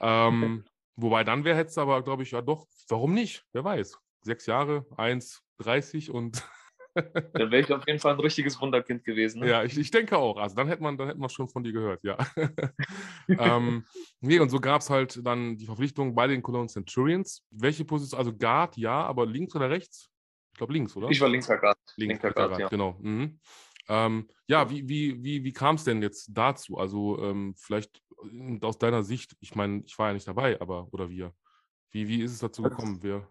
[0.00, 0.64] ähm,
[0.96, 3.44] wobei dann wäre es aber, glaube ich, ja doch, warum nicht?
[3.52, 3.98] Wer weiß.
[4.22, 6.46] Sechs Jahre, 1,30 und
[6.94, 9.40] Dann wäre ich auf jeden Fall ein richtiges Wunderkind gewesen.
[9.40, 9.48] Ne?
[9.48, 10.36] Ja, ich, ich denke auch.
[10.36, 12.18] Also dann hätte man, dann hätte man schon von dir gehört, ja.
[13.28, 13.84] ähm,
[14.20, 17.44] nee, und so gab es halt dann die Verpflichtung bei den Cologne Centurions.
[17.50, 20.10] Welche Position, also Guard, ja, aber links oder rechts?
[20.52, 21.08] Ich glaube links, oder?
[21.08, 21.78] Ich war linker Guard.
[21.96, 22.68] links, linker Guard, ja.
[22.68, 22.96] genau.
[23.00, 23.38] Mhm.
[23.88, 26.76] Ähm, ja, wie, wie, wie, wie kam es denn jetzt dazu?
[26.78, 30.88] Also ähm, vielleicht äh, aus deiner Sicht, ich meine, ich war ja nicht dabei, aber
[30.92, 31.34] oder wir.
[31.90, 32.98] Wie, wie ist es dazu Also- gekommen?
[33.02, 33.28] Wer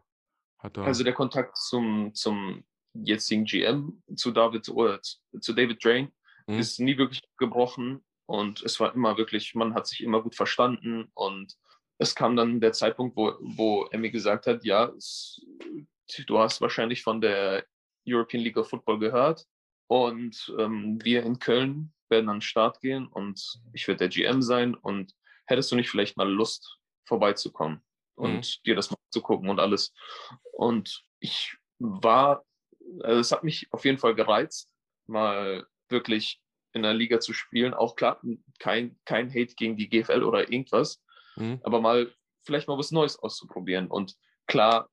[0.57, 0.83] hat da.
[0.83, 6.11] Also der Kontakt zum, zum jetzigen GM, zu David oder zu- David Drain,
[6.47, 6.59] Mhm.
[6.59, 11.11] ist nie wirklich gebrochen und es war immer wirklich, man hat sich immer gut verstanden
[11.13, 11.55] und
[11.99, 15.45] es kam dann der Zeitpunkt, wo, wo mir gesagt hat, ja, es,
[16.25, 17.65] du hast wahrscheinlich von der
[18.07, 19.45] European League of Football gehört
[19.87, 24.41] und ähm, wir in Köln werden an den Start gehen und ich werde der GM
[24.41, 25.13] sein und
[25.45, 27.81] hättest du nicht vielleicht mal Lust vorbeizukommen
[28.15, 29.93] und dir das mal zu gucken und alles.
[30.53, 32.43] Und ich war,
[33.01, 34.69] also es hat mich auf jeden Fall gereizt,
[35.07, 36.41] mal wirklich
[36.73, 37.73] in der Liga zu spielen.
[37.73, 38.21] Auch klar,
[38.59, 41.01] kein, kein Hate gegen die GFL oder irgendwas,
[41.35, 41.59] Mhm.
[41.63, 42.11] aber mal
[42.43, 43.87] vielleicht mal was Neues auszuprobieren.
[43.87, 44.15] Und
[44.47, 44.89] klar,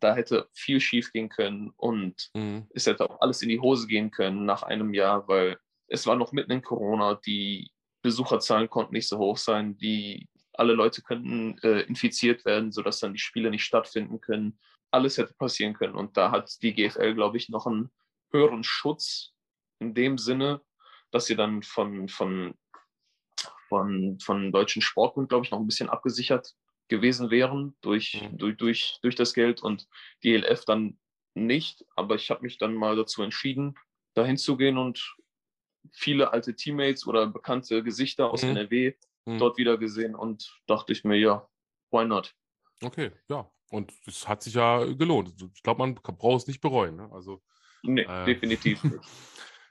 [0.00, 2.66] da hätte viel schief gehen können und Mhm.
[2.70, 6.16] es hätte auch alles in die Hose gehen können nach einem Jahr, weil es war
[6.16, 7.70] noch mitten in Corona, die
[8.02, 13.12] Besucherzahlen konnten nicht so hoch sein, die alle Leute könnten äh, infiziert werden, sodass dann
[13.12, 14.58] die Spiele nicht stattfinden können.
[14.94, 15.94] Alles hätte passieren können.
[15.94, 17.90] Und da hat die GFL, glaube ich, noch einen
[18.30, 19.32] höheren Schutz
[19.80, 20.62] in dem Sinne,
[21.10, 22.54] dass sie dann von, von,
[23.68, 26.54] von, von deutschen Sportbund, glaube ich, noch ein bisschen abgesichert
[26.88, 28.38] gewesen wären durch, Mhm.
[28.38, 29.88] durch, durch, durch das Geld und
[30.22, 30.98] die ELF dann
[31.34, 31.84] nicht.
[31.96, 33.74] Aber ich habe mich dann mal dazu entschieden,
[34.14, 35.16] dahin zu gehen und
[35.92, 38.50] viele alte Teammates oder bekannte Gesichter aus Mhm.
[38.50, 38.94] NRW
[39.26, 39.38] Mhm.
[39.38, 41.48] dort wieder gesehen und dachte ich mir, ja,
[41.90, 42.34] why not?
[42.82, 43.50] Okay, ja.
[43.74, 45.34] Und es hat sich ja gelohnt.
[45.54, 46.96] Ich glaube, man braucht es nicht bereuen.
[46.96, 47.08] Ne?
[47.12, 47.42] Also
[47.82, 48.24] Nee, Äh.
[48.24, 49.04] definitiv nicht.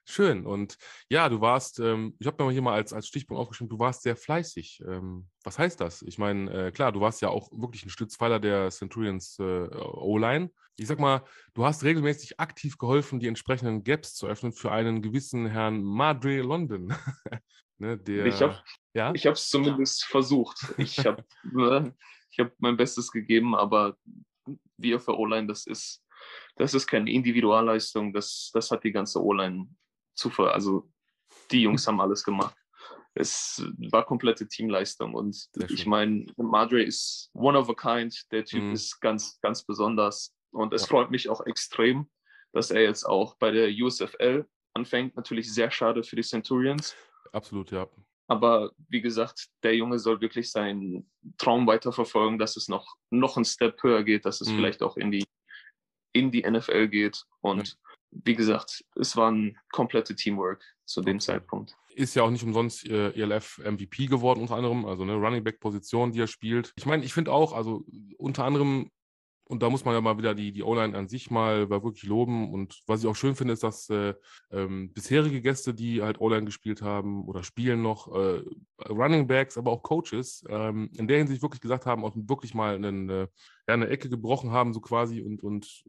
[0.06, 0.46] schön.
[0.46, 0.78] Und
[1.10, 4.04] ja, du warst, ähm, ich habe mir hier mal als, als Stichpunkt aufgeschrieben, du warst
[4.04, 4.84] sehr fleißig.
[4.88, 6.02] Ähm, was heißt das?
[6.04, 10.52] Ich meine, äh, klar, du warst ja auch wirklich ein Stützpfeiler der Centurions äh, O-Line.
[10.76, 15.02] Ich sag mal, du hast regelmäßig aktiv geholfen, die entsprechenden Gaps zu öffnen für einen
[15.02, 16.88] gewissen Herrn Madre London.
[17.78, 18.60] ne, der, Ich habe
[18.94, 19.12] ja?
[19.14, 20.74] es zumindest versucht.
[20.78, 21.24] Ich habe
[22.34, 23.96] ich hab mein Bestes gegeben, aber
[24.78, 26.04] wir für O-Line, das ist,
[26.56, 29.68] das ist keine Individualleistung, das, das hat die ganze O-Line
[30.16, 30.90] zu ver also
[31.52, 32.56] die Jungs haben alles gemacht.
[33.14, 38.64] Es war komplette Teamleistung und ich meine, Madre ist one of a kind, der Typ
[38.64, 38.74] Mhm.
[38.74, 40.88] ist ganz, ganz besonders und es Ja.
[40.88, 42.10] freut mich auch extrem,
[42.52, 45.16] dass er jetzt auch bei der USFL anfängt.
[45.16, 46.96] Natürlich sehr schade für die Centurions,
[47.32, 47.88] Absolut, ja.
[48.28, 53.46] Aber wie gesagt, der Junge soll wirklich seinen Traum weiterverfolgen, dass es noch, noch einen
[53.46, 54.56] Step höher geht, dass es Mhm.
[54.56, 55.26] vielleicht auch in die,
[56.14, 57.24] in die NFL geht.
[57.42, 57.78] Und
[58.12, 61.20] wie gesagt, es war ein komplette Teamwork zu dem.
[61.20, 61.76] Zeitpunkt.
[61.96, 65.60] ist ja auch nicht umsonst äh, ELF MVP geworden, unter anderem, also eine Running Back
[65.60, 66.74] Position, die er spielt.
[66.76, 67.86] Ich meine, ich finde auch, also
[68.18, 68.90] unter anderem
[69.46, 72.04] und da muss man ja mal wieder die, die O-Line an sich mal, mal wirklich
[72.04, 72.52] loben.
[72.54, 74.14] Und was ich auch schön finde, ist, dass äh,
[74.52, 78.42] ähm, bisherige Gäste, die halt O-Line gespielt haben oder spielen noch, äh,
[78.88, 82.76] Running Backs, aber auch Coaches, ähm, in der Hinsicht wirklich gesagt haben, auch wirklich mal
[82.76, 83.28] einen, äh,
[83.68, 85.84] ja, eine Ecke gebrochen haben, so quasi, und, und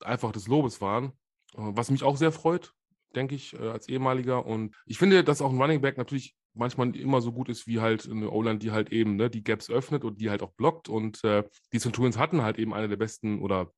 [0.00, 1.12] einfach des Lobes waren.
[1.54, 2.72] Äh, was mich auch sehr freut,
[3.14, 4.44] denke ich, äh, als ehemaliger.
[4.44, 7.80] Und ich finde, dass auch ein Running Back natürlich manchmal immer so gut ist wie
[7.80, 10.88] halt eine O-Line, die halt eben ne, die Gaps öffnet und die halt auch blockt.
[10.88, 13.72] Und äh, die Centurions hatten halt eben eine der besten oder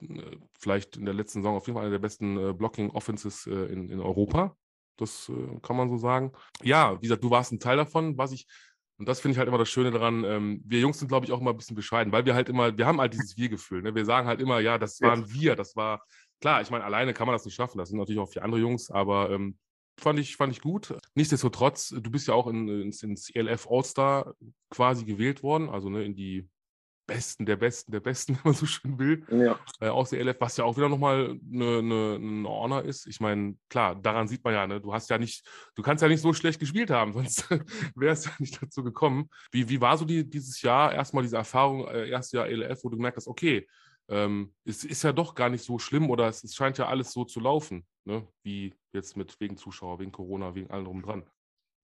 [0.00, 3.72] äh, vielleicht in der letzten Saison auf jeden Fall eine der besten äh, Blocking-Offenses äh,
[3.72, 4.56] in, in Europa.
[4.96, 6.32] Das äh, kann man so sagen.
[6.62, 8.46] Ja, wie gesagt, du warst ein Teil davon, was ich.
[8.96, 10.22] Und das finde ich halt immer das Schöne daran.
[10.24, 12.76] Ähm, wir Jungs sind, glaube ich, auch immer ein bisschen bescheiden, weil wir halt immer,
[12.76, 13.82] wir haben halt dieses Wir-Gefühl.
[13.82, 13.94] Ne?
[13.94, 16.04] Wir sagen halt immer, ja, das waren wir, das war,
[16.40, 17.78] klar, ich meine, alleine kann man das nicht schaffen.
[17.78, 19.58] Das sind natürlich auch vier andere Jungs, aber ähm,
[19.98, 20.94] fand ich, fand ich gut.
[21.14, 24.34] Nichtsdestotrotz, du bist ja auch in, ins, ins ELF All-Star
[24.70, 26.48] quasi gewählt worden, also ne, in die
[27.06, 29.58] Besten der Besten der Besten, wenn man so schön will, Ja.
[29.80, 33.06] äh, aus der ELF, was ja auch wieder nochmal eine, eine, ein Honor ist.
[33.06, 36.08] Ich meine, klar, daran sieht man ja, ne, du hast ja nicht, du kannst ja
[36.08, 37.50] nicht so schlecht gespielt haben, sonst
[37.94, 39.28] wäre es ja nicht dazu gekommen.
[39.52, 42.88] Wie, wie war so die, dieses Jahr, erstmal diese Erfahrung, äh, erstes Jahr ELF, wo
[42.88, 43.66] du gemerkt hast, okay,
[44.08, 47.12] ähm, es ist ja doch gar nicht so schlimm oder es, es scheint ja alles
[47.12, 48.26] so zu laufen, ne?
[48.42, 51.30] wie jetzt mit wegen Zuschauer, wegen Corona, wegen allem drum dran.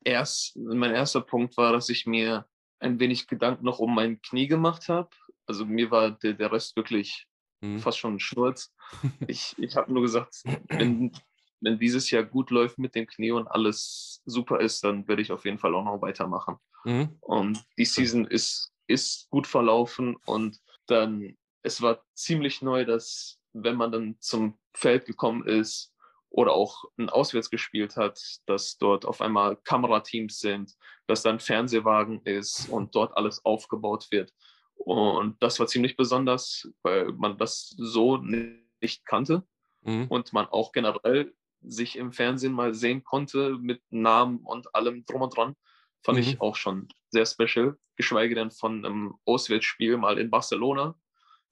[0.04, 2.46] Erst, mein erster Punkt war, dass ich mir
[2.78, 5.10] ein wenig Gedanken noch um mein Knie gemacht habe.
[5.46, 7.26] Also mir war der, der Rest wirklich
[7.60, 7.78] Mhm.
[7.78, 8.74] fast schon ein Schnurz.
[9.28, 11.12] Ich, ich habe nur gesagt, wenn,
[11.60, 15.30] wenn dieses Jahr gut läuft mit dem Knie und alles super ist, dann werde ich
[15.30, 16.56] auf jeden Fall auch noch weitermachen.
[16.84, 17.16] Mhm.
[17.20, 23.76] Und die Season ist, ist gut verlaufen und dann, es war ziemlich neu, dass wenn
[23.76, 25.92] man dann zum Feld gekommen ist
[26.30, 32.22] oder auch ein Auswärts gespielt hat, dass dort auf einmal Kamerateams sind, dass dann Fernsehwagen
[32.24, 34.32] ist und dort alles aufgebaut wird.
[34.76, 39.44] Und das war ziemlich besonders, weil man das so nicht kannte
[39.82, 40.06] Mhm.
[40.08, 45.22] und man auch generell sich im Fernsehen mal sehen konnte mit Namen und allem drum
[45.22, 45.56] und dran,
[46.02, 46.22] fand Mhm.
[46.22, 47.76] ich auch schon sehr special.
[47.96, 50.94] Geschweige denn von einem Auswärtsspiel mal in Barcelona,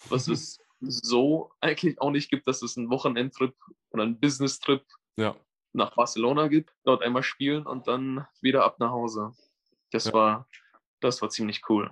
[0.09, 3.55] was es so eigentlich auch nicht gibt, dass es einen Wochenendtrip
[3.91, 4.85] oder einen Business-Trip
[5.17, 5.35] Ja.
[5.73, 9.33] nach Barcelona gibt, dort einmal spielen und dann wieder ab nach Hause.
[9.91, 10.13] Das Ja.
[10.13, 10.49] war,
[11.01, 11.91] das war ziemlich cool.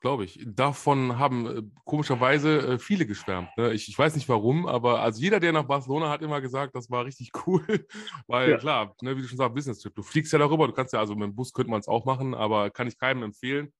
[0.00, 0.38] Glaube ich.
[0.44, 3.48] Davon haben äh, komischerweise äh, viele geschwärmt.
[3.56, 3.72] Ne?
[3.72, 6.90] Ich, ich weiß nicht warum, aber also jeder, der nach Barcelona hat immer gesagt, das
[6.90, 7.86] war richtig cool.
[8.26, 8.58] Weil Ja.
[8.58, 9.94] klar, ne, wie du schon sagst, Business Trip.
[9.94, 12.04] Du fliegst ja darüber, du kannst ja, also mit dem Bus könnte man es auch
[12.04, 13.72] machen, aber kann ich keinem empfehlen.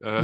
[0.00, 0.22] Äh,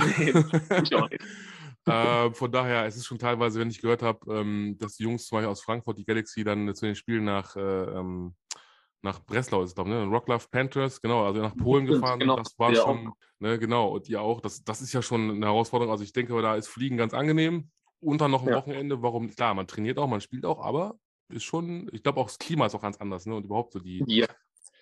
[0.82, 1.24] ich auch nicht.
[1.86, 5.26] äh, von daher, es ist schon teilweise, wenn ich gehört habe, ähm, dass die Jungs
[5.26, 8.34] zum Beispiel aus Frankfurt, die Galaxy, dann zu den Spielen nach, äh, ähm,
[9.02, 10.04] nach Breslau ist es, glaube ich, ne?
[10.04, 12.18] Rocklove Panthers, genau, also nach Polen gefahren.
[12.20, 14.40] genau, Das war schon, ne, genau, und ihr auch.
[14.40, 15.92] Das, das ist ja schon eine Herausforderung.
[15.92, 17.70] Also ich denke, da ist Fliegen ganz angenehm.
[18.00, 18.56] Und dann noch ein Ja.
[18.56, 22.26] Wochenende, warum, klar, man trainiert auch, man spielt auch, aber ist schon, ich glaube auch
[22.26, 23.34] das Klima ist auch ganz anders, ne?
[23.34, 24.26] Und überhaupt so die, Ja,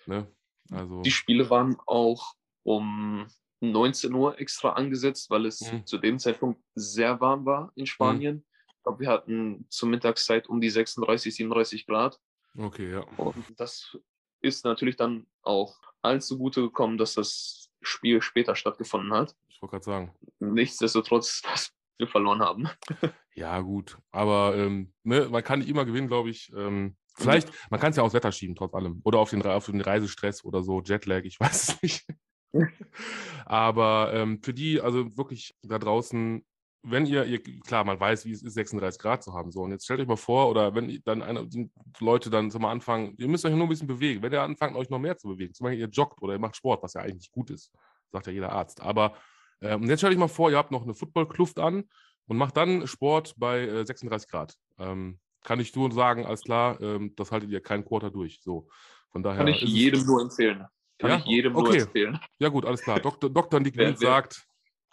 [0.05, 0.27] ne?
[0.71, 2.33] Also, Die Spiele waren auch
[2.63, 3.27] um
[3.61, 5.85] 19 Uhr extra angesetzt, weil es Mhm.
[5.85, 8.45] zu dem Zeitpunkt sehr warm war in Spanien.
[8.67, 12.19] Ich glaube, wir hatten zur Mittagszeit um die 36, 37 Grad.
[12.57, 13.01] okay, ja.
[13.17, 13.97] Und das
[14.41, 19.35] ist natürlich dann auch allen zugute gekommen, dass das Spiel später stattgefunden hat.
[19.47, 20.15] Ich wollte gerade sagen.
[20.39, 22.69] Nichtsdestotrotz, dass wir verloren haben.
[23.37, 23.97] Ja, gut.
[24.13, 26.53] Aber ähm, ne, man kann nicht immer gewinnen, glaube ich.
[26.55, 29.01] Ähm, vielleicht, man kann es ja aufs Wetter schieben, trotz allem.
[29.03, 32.07] Oder auf den, auf den Reisestress oder so, Jetlag, ich weiß es nicht.
[33.45, 36.43] Aber ähm, für die, also wirklich da draußen,
[36.83, 39.51] wenn ihr, ihr, klar, man weiß, wie es ist, 36 Grad zu haben.
[39.51, 42.59] So, und jetzt stellt euch mal vor, oder wenn dann eine, die Leute dann so
[42.59, 44.21] mal anfangen, ihr müsst euch nur ein bisschen bewegen.
[44.21, 46.55] Wenn ihr anfangt, euch noch mehr zu bewegen, zum Beispiel ihr joggt oder ihr macht
[46.55, 47.71] Sport, was ja eigentlich gut ist,
[48.11, 48.81] sagt ja jeder Arzt.
[48.81, 49.15] Aber
[49.61, 51.85] und jetzt stellt euch mal vor, ihr habt noch eine Footballkluft an
[52.27, 54.55] und macht dann Sport bei äh, 36 Grad.
[54.77, 58.39] Ähm, kann ich nur sagen, alles klar, ähm, das haltet ihr keinen Quarter durch.
[58.41, 58.67] So,
[59.11, 59.39] von daher.
[59.39, 60.65] Kann ich jedem nur empfehlen.
[60.97, 61.17] Kann Ja?
[61.17, 61.71] ich jedem Okay.
[61.77, 62.19] nur empfehlen.
[62.39, 62.99] Ja, gut, alles klar.
[62.99, 63.29] Dr.
[63.29, 63.59] Dr.
[63.59, 64.47] Nick Wer- sagt,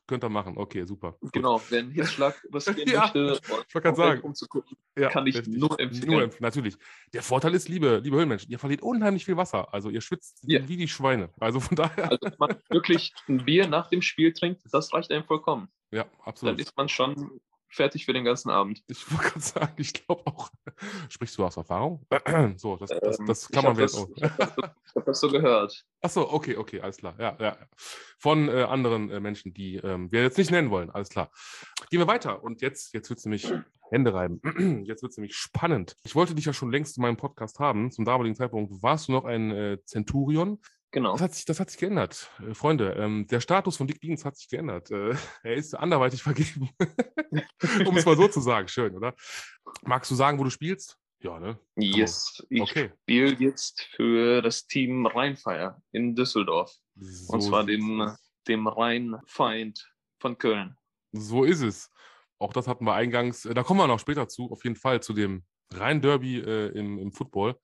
[0.09, 0.59] könnt ihr machen.
[0.59, 1.13] Okay, super.
[1.21, 1.33] Gut.
[1.33, 4.21] Genau, wer einen Hitzschlag riskieren Ja, möchte, ich gerade sagen.
[4.23, 5.57] um zu gucken, Ja, kann ich richtig.
[5.57, 6.11] nur empfehlen.
[6.11, 6.77] Nur empf natürlich.
[7.15, 9.73] Der Vorteil ist, liebe, liebe Höhlenmenschen, ihr verliert unheimlich viel Wasser.
[9.73, 10.67] Also ihr schwitzt Ja.
[10.69, 11.31] wie die Schweine.
[11.39, 15.11] Also von daher, Also wenn man wirklich ein Bier nach dem Spiel trinkt, das reicht
[15.13, 15.69] einem vollkommen.
[15.93, 16.61] ja, Dann absolut.
[16.61, 17.41] ist man schon
[17.73, 18.83] fertig für den ganzen Abend.
[18.87, 20.51] Ich wollte gerade sagen, ich glaube auch.
[21.09, 22.07] Sprichst du aus Erfahrung?
[22.57, 24.57] so, das, das, Ähm, das kann man jetzt ich hab das,
[24.95, 25.85] hab das so gehört.
[26.01, 27.15] Achso, okay, okay, alles klar.
[27.19, 27.45] Ja, ja.
[27.45, 27.57] ja.
[28.19, 30.91] Von äh, anderen äh, Menschen, die ähm, wir jetzt nicht nennen wollen.
[30.91, 31.31] Alles klar.
[31.91, 32.43] Gehen wir weiter.
[32.43, 33.53] Und jetzt, jetzt wird es nämlich
[33.91, 34.41] Hände reiben.
[34.87, 35.97] Jetzt wird es nämlich spannend.
[36.03, 37.91] Ich wollte dich ja schon längst in meinem Podcast haben.
[37.91, 40.59] Zum damaligen Zeitpunkt warst du noch ein äh, Centurion.
[40.93, 41.13] Genau.
[41.13, 42.31] Das hat sich, das hat sich geändert.
[42.47, 44.91] Äh, Freunde, ähm, der Status von Dick Dienst hat sich geändert.
[44.91, 46.71] Äh, er ist anderweitig vergeben.
[47.87, 48.69] um es mal so zu sagen.
[48.69, 49.15] Schön, oder?
[49.83, 50.99] Magst du sagen, wo du spielst?
[51.21, 51.59] Ja, ne?
[51.77, 52.91] Yes, ich Okay.
[53.03, 56.75] spiele jetzt für das Team Rheinfeier in Düsseldorf.
[56.97, 58.13] So Und zwar dem,
[58.49, 59.89] dem Rheinfeind
[60.21, 60.77] von Köln.
[61.13, 61.91] So ist es.
[62.39, 65.01] Auch das hatten wir eingangs, äh, da kommen wir noch später zu, auf jeden Fall
[65.01, 67.57] zu dem Rhein-Derby äh, im, im Football.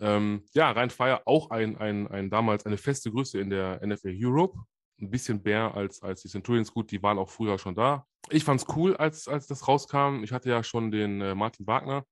[0.00, 4.58] Ähm, ja, Rhein-Fire auch ein, ein, ein damals eine feste Größe in der NFL Europe.
[5.00, 6.72] Ein bisschen mehr als, als die Centurions.
[6.72, 8.06] Gut, die waren auch früher schon da.
[8.30, 10.22] Ich fand es cool, als, als das rauskam.
[10.24, 12.04] Ich hatte ja schon den äh, Martin Wagner,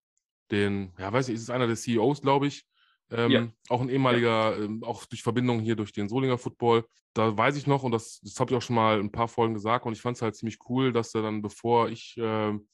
[0.51, 2.65] den, ja, weiß ich, ist es einer der CEOs, glaube ich.
[3.11, 3.49] Ähm, Ja.
[3.69, 6.85] Auch ein ehemaliger, ähm, auch durch Verbindung hier durch den Solinger Football.
[7.15, 9.55] Da weiß ich noch, und das, das habe ich auch schon mal ein paar Folgen
[9.55, 12.69] gesagt, und ich fand es halt ziemlich cool, dass er dann, bevor ich, ähm,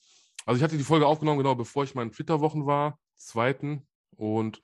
[0.46, 3.86] also ich hatte die Folge aufgenommen, genau bevor ich meinen Flitterwochen war, zweiten.
[4.16, 4.62] Und äh,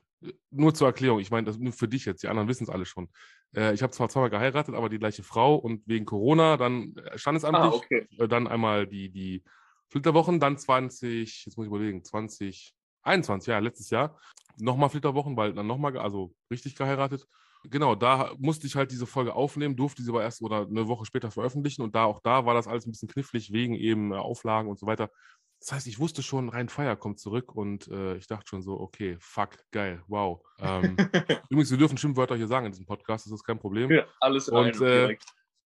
[0.50, 2.86] nur zur Erklärung, ich meine, das nur für dich jetzt, die anderen wissen es alle
[2.86, 3.08] schon.
[3.54, 7.16] Äh, ich habe zwar zweimal geheiratet, aber die gleiche Frau und wegen Corona dann äh,
[7.18, 8.08] standesamtlich, Ah, okay.
[8.18, 9.44] äh, dann einmal die, die
[9.88, 14.18] Flitterwochen, dann 20, jetzt muss ich überlegen, 2021, ja, letztes Jahr,
[14.58, 17.26] nochmal Flitterwochen, weil dann nochmal, also richtig geheiratet.
[17.64, 21.04] Genau, da musste ich halt diese Folge aufnehmen, durfte sie aber erst oder eine Woche
[21.04, 24.16] später veröffentlichen und da auch da war das alles ein bisschen knifflig wegen eben äh,
[24.16, 25.10] Auflagen und so weiter.
[25.60, 28.78] Das heißt, ich wusste schon, Rhein Feier kommt zurück und äh, ich dachte schon so,
[28.78, 30.40] okay, fuck, geil, wow.
[30.60, 30.96] Ähm,
[31.50, 34.48] übrigens, wir dürfen Schimpfwörter hier sagen in diesem Podcast, das ist kein Problem Ja, alles
[34.48, 35.16] in Und, äh,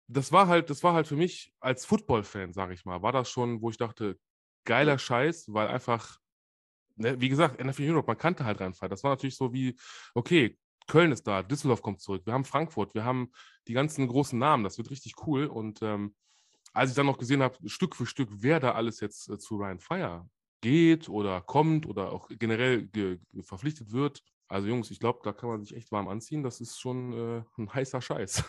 [0.09, 3.31] das war halt, das war halt für mich als Football-Fan, sage ich mal, war das
[3.31, 4.19] schon, wo ich dachte,
[4.65, 6.19] geiler Scheiß, weil einfach,
[6.97, 8.89] ne, wie gesagt, NFL Europe, man kannte halt Rheinfall.
[8.89, 9.77] Das war natürlich so wie,
[10.15, 13.33] okay, Köln ist da, Düsseldorf kommt zurück, wir haben Frankfurt, wir haben
[13.69, 15.47] die ganzen großen Namen, das wird richtig cool.
[15.47, 16.15] Und ähm,
[16.75, 19.57] als ich dann noch gesehen habe, Stück für Stück, wer da alles jetzt äh, zu
[19.57, 20.29] Ryan Fire
[20.61, 24.23] geht oder kommt oder auch generell ge verpflichtet wird.
[24.49, 26.43] Also Jungs, ich glaube, da kann man sich echt warm anziehen.
[26.43, 28.45] Das ist schon äh, ein heißer Scheiß.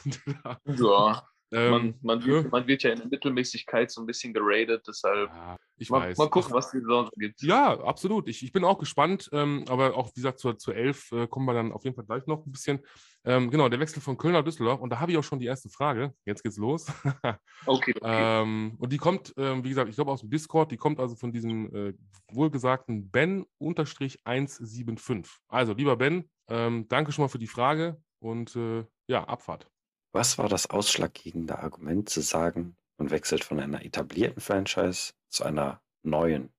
[0.65, 2.28] Ja, man, man, ja.
[2.28, 6.02] wird, man wird ja in der Mittelmäßigkeit so ein bisschen geradet, deshalb Ja, ich mal,
[6.02, 6.18] weiß.
[6.18, 7.41] mal gucken, was die Saison so gibt.
[7.41, 8.30] Ja, absolut.
[8.30, 9.30] Ich, ich bin auch gespannt.
[9.34, 12.06] Ähm, aber auch, wie gesagt, zur, zur 11 äh, kommen wir dann auf jeden Fall
[12.06, 12.80] gleich noch ein bisschen.
[13.26, 14.80] Ähm, genau, der Wechsel von Köln nach Düsseldorf.
[14.80, 16.14] Und da habe ich auch schon die erste Frage.
[16.26, 16.88] Jetzt geht's los.
[17.66, 18.41] Okay, okay.
[18.41, 20.72] ähm, und die kommt, ähm, wie gesagt, ich glaube aus dem Discord.
[20.72, 21.93] Die kommt also von diesem äh,
[22.32, 25.26] wohlgesagten Ben-175.
[25.48, 28.00] Also, lieber Ben, ähm, danke schon mal für die Frage.
[28.20, 29.68] Und äh, ja, Abfahrt.
[30.16, 35.82] Was war das ausschlaggebende Argument zu sagen, man wechselt von einer etablierten Franchise zu einer
[36.03, 36.53] neuen?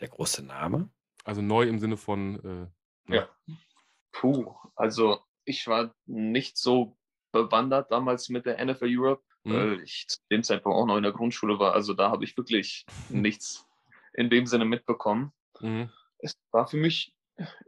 [0.00, 0.88] Der große Name?
[1.22, 2.72] Also neu im Sinne von.
[3.08, 3.28] Äh, Ja.
[4.10, 6.96] Puh, also ich war nicht so
[7.30, 9.52] bewandert damals mit der NFL Europe, Mhm.
[9.52, 11.74] weil ich zu dem Zeitpunkt auch noch in der Grundschule war.
[11.74, 13.68] Also da habe ich wirklich nichts
[14.14, 15.30] in dem Sinne mitbekommen.
[15.60, 15.90] Mhm.
[16.20, 17.14] Es war für mich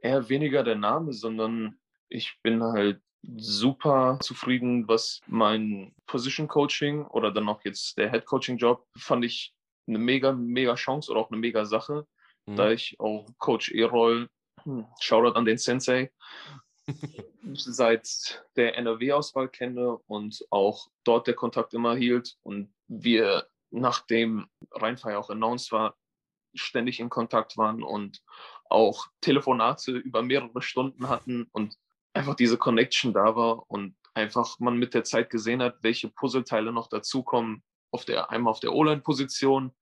[0.00, 1.78] eher weniger der Name, sondern
[2.08, 3.02] ich bin halt
[3.36, 9.24] super zufrieden, was mein Position Coaching oder dann auch jetzt der Head Coaching Job fand
[9.24, 9.54] ich
[9.88, 12.06] eine mega, mega Chance oder auch eine mega Sache,
[12.46, 12.56] Mhm.
[12.56, 14.28] da ich auch Coach Erol,
[14.62, 16.12] hm, Shoutout an den Sensei,
[17.54, 25.18] seit der NRW-Auswahl kenne und auch dort der Kontakt immer hielt und wir, nachdem Rheinfeier
[25.18, 25.96] auch announced war,
[26.54, 28.22] ständig in Kontakt waren und
[28.70, 31.76] auch Telefonate über mehrere Stunden hatten und
[32.16, 36.72] einfach diese Connection da war und einfach man mit der Zeit gesehen hat, welche Puzzleteile
[36.72, 39.72] noch dazukommen, auf der, einmal auf der O-Line-Position,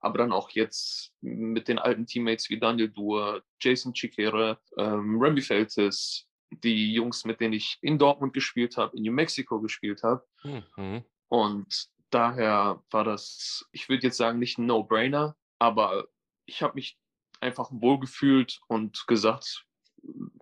[0.00, 5.40] aber dann auch jetzt mit den alten Teammates wie Daniel Duhr, Jason Chiquere, ähm, Remy
[5.40, 10.26] Feltes, die Jungs, mit denen ich in Dortmund gespielt habe, in New Mexico gespielt habe.
[10.42, 11.04] Mhm.
[11.28, 16.08] Und daher war das, ich würde jetzt sagen, nicht ein No-Brainer, aber
[16.46, 16.98] ich habe mich
[17.40, 19.66] einfach wohl gefühlt und gesagt,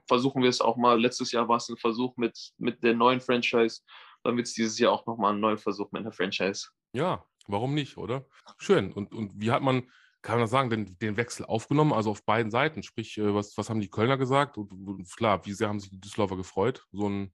[0.06, 1.00] versuchen wir es auch mal.
[1.00, 3.82] Letztes Jahr war es ein Versuch mit, mit der neuen Franchise.
[4.22, 6.68] Dann wird es dieses Jahr auch nochmal ein neuer Versuch mit einer Franchise.
[6.92, 8.26] Ja, warum nicht, oder?
[8.58, 8.92] Schön.
[8.92, 9.88] Und, und wie hat man,
[10.22, 11.92] kann man das sagen, den, den Wechsel aufgenommen?
[11.92, 12.82] Also auf beiden Seiten.
[12.82, 14.58] Sprich, äh, was, was haben die Kölner gesagt?
[14.58, 17.32] Und, und klar, wie sehr haben sich die Düsseldorfer gefreut, so einen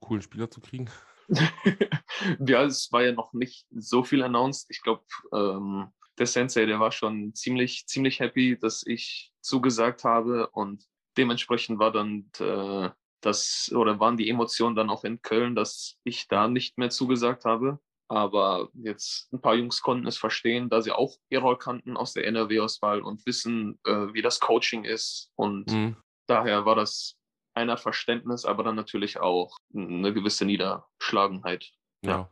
[0.00, 0.90] coolen Spieler zu kriegen?
[2.46, 4.66] ja, es war ja noch nicht so viel announced.
[4.70, 10.48] Ich glaube, ähm, der Sensei, der war schon ziemlich, ziemlich happy, dass ich zugesagt habe
[10.50, 10.84] und
[11.18, 12.90] dementsprechend war dann äh,
[13.20, 17.44] das oder waren die Emotionen dann auch in Köln, dass ich da nicht mehr zugesagt
[17.44, 17.80] habe.
[18.10, 22.26] Aber jetzt ein paar Jungs konnten es verstehen, da sie auch Erol kannten aus der
[22.26, 25.30] NRW-Auswahl und wissen, äh, wie das Coaching ist.
[25.34, 25.96] Und Mhm.
[26.26, 27.16] daher war das
[27.54, 31.70] einer Verständnis, aber dann natürlich auch eine gewisse Niederschlagenheit.
[32.02, 32.10] Ja.
[32.10, 32.30] Ja.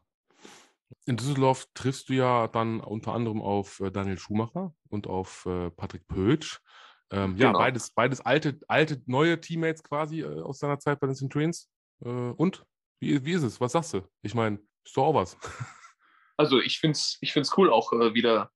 [1.05, 5.71] In Düsseldorf triffst du ja dann unter anderem auf äh, Daniel Schumacher und auf äh,
[5.71, 6.61] Patrick Pötsch.
[7.11, 7.59] Ähm, Ja, Genau.
[7.59, 11.69] beides, beides alte, alte, neue Teammates quasi äh, aus seiner Zeit bei den Centurions.
[12.05, 12.65] Äh, und?
[13.01, 13.61] Wie, wie ist es?
[13.61, 14.03] Was sagst du?
[14.23, 15.37] Ich meine, ist doch auch was.
[16.39, 18.51] Also ich finde es ich find's cool, auch äh, wieder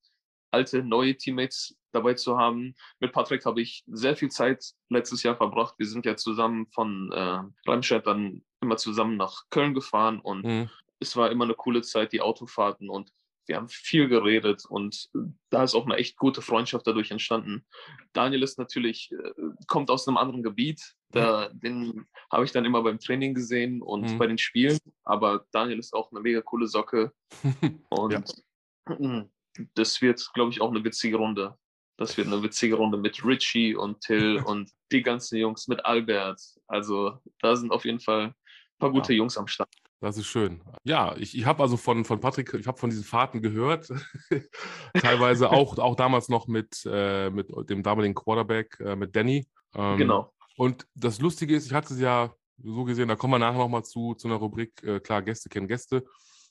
[0.51, 2.75] alte, neue Teammates dabei zu haben.
[2.99, 5.77] Mit Patrick habe ich sehr viel Zeit letztes Jahr verbracht.
[5.79, 7.41] Wir sind ja zusammen von äh,
[7.71, 10.69] Remscheid dann immer zusammen nach Köln gefahren und Mhm.
[10.99, 13.13] es war immer eine coole Zeit, die Autofahrten und
[13.47, 15.19] wir haben viel geredet und äh,
[15.51, 17.67] da ist auch eine echt gute Freundschaft dadurch entstanden.
[18.13, 19.33] Daniel ist natürlich, äh,
[19.67, 20.95] kommt aus einem anderen Gebiet.
[21.13, 24.19] Da, Den habe ich dann immer beim Training gesehen und Mhm.
[24.19, 24.79] bei den Spielen.
[25.05, 27.13] Aber Daniel ist auch eine mega coole Socke.
[27.91, 28.45] Und
[29.75, 31.57] das wird, glaube ich, auch eine witzige Runde.
[31.97, 36.41] Das wird eine witzige Runde mit Richie und Till und die ganzen Jungs mit Albert.
[36.67, 38.35] Also da sind auf jeden Fall ein
[38.79, 39.69] paar gute Jungs am Start.
[40.01, 40.63] Das ist schön.
[40.83, 43.89] Ja, ich, ich habe also von, von Patrick, ich habe von diesen Fahrten gehört.
[44.95, 49.47] Teilweise auch, auch damals noch mit, äh, mit dem damaligen Quarterback, äh, mit Danny.
[49.75, 50.33] Ähm, Genau.
[50.57, 53.85] Und das Lustige ist, ich hatte es ja so gesehen, da kommen wir nachher nochmal
[53.85, 56.05] zu, zu einer Rubrik, äh, klar, Gäste kennen Gäste.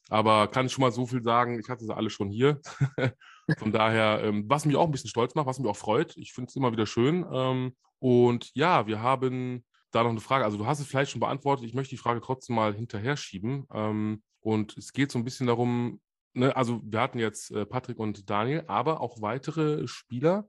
[0.10, 2.60] Aber kann ich schon mal so viel sagen, ich hatte sie alle schon hier.
[3.58, 6.16] Von daher, ähm, was mich auch ein bisschen stolz macht, was mich auch freut.
[6.18, 7.26] Ich finde es immer wieder schön.
[7.32, 10.46] Ähm, und ja, wir haben da noch eine Frage.
[10.46, 11.66] Also du hast es vielleicht schon beantwortet.
[11.66, 13.66] Ich möchte die Frage trotzdem mal hinterher schieben.
[13.74, 16.00] Ähm, und es geht so ein bisschen darum,
[16.34, 20.48] ne, also wir hatten jetzt äh, Patrick und Daniel, aber auch weitere Spieler,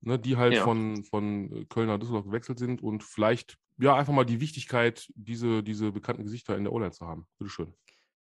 [0.00, 0.64] ne, die halt Ja.
[0.64, 5.62] von, von Köln nach Düsseldorf gewechselt sind und vielleicht ja einfach mal die Wichtigkeit, diese,
[5.62, 7.26] diese bekannten Gesichter in der O-Line zu haben.
[7.38, 7.74] Bitteschön.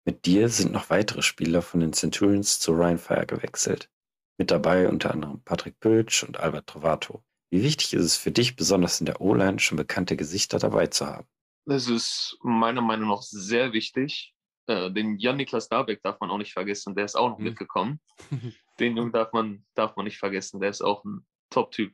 [0.06, 3.90] Mit dir sind noch weitere Spieler von den Centurions zu Ryan Fire gewechselt.
[4.38, 7.24] Mit dabei unter anderem Patrick Pöltsch und Albert Trovato.
[7.52, 11.06] Wie wichtig ist es für dich, besonders in der O-Line, schon bekannte Gesichter dabei zu
[11.06, 11.28] haben?
[11.66, 14.34] Das ist meiner Meinung nach sehr wichtig.
[14.68, 17.44] Äh, den Jan-Niklas Darbeck darf man auch nicht vergessen, der ist auch noch Mhm.
[17.46, 18.00] mitgekommen.
[18.80, 21.94] Den Jungen darf man, darf man nicht vergessen, der ist auch ein Top-Typ.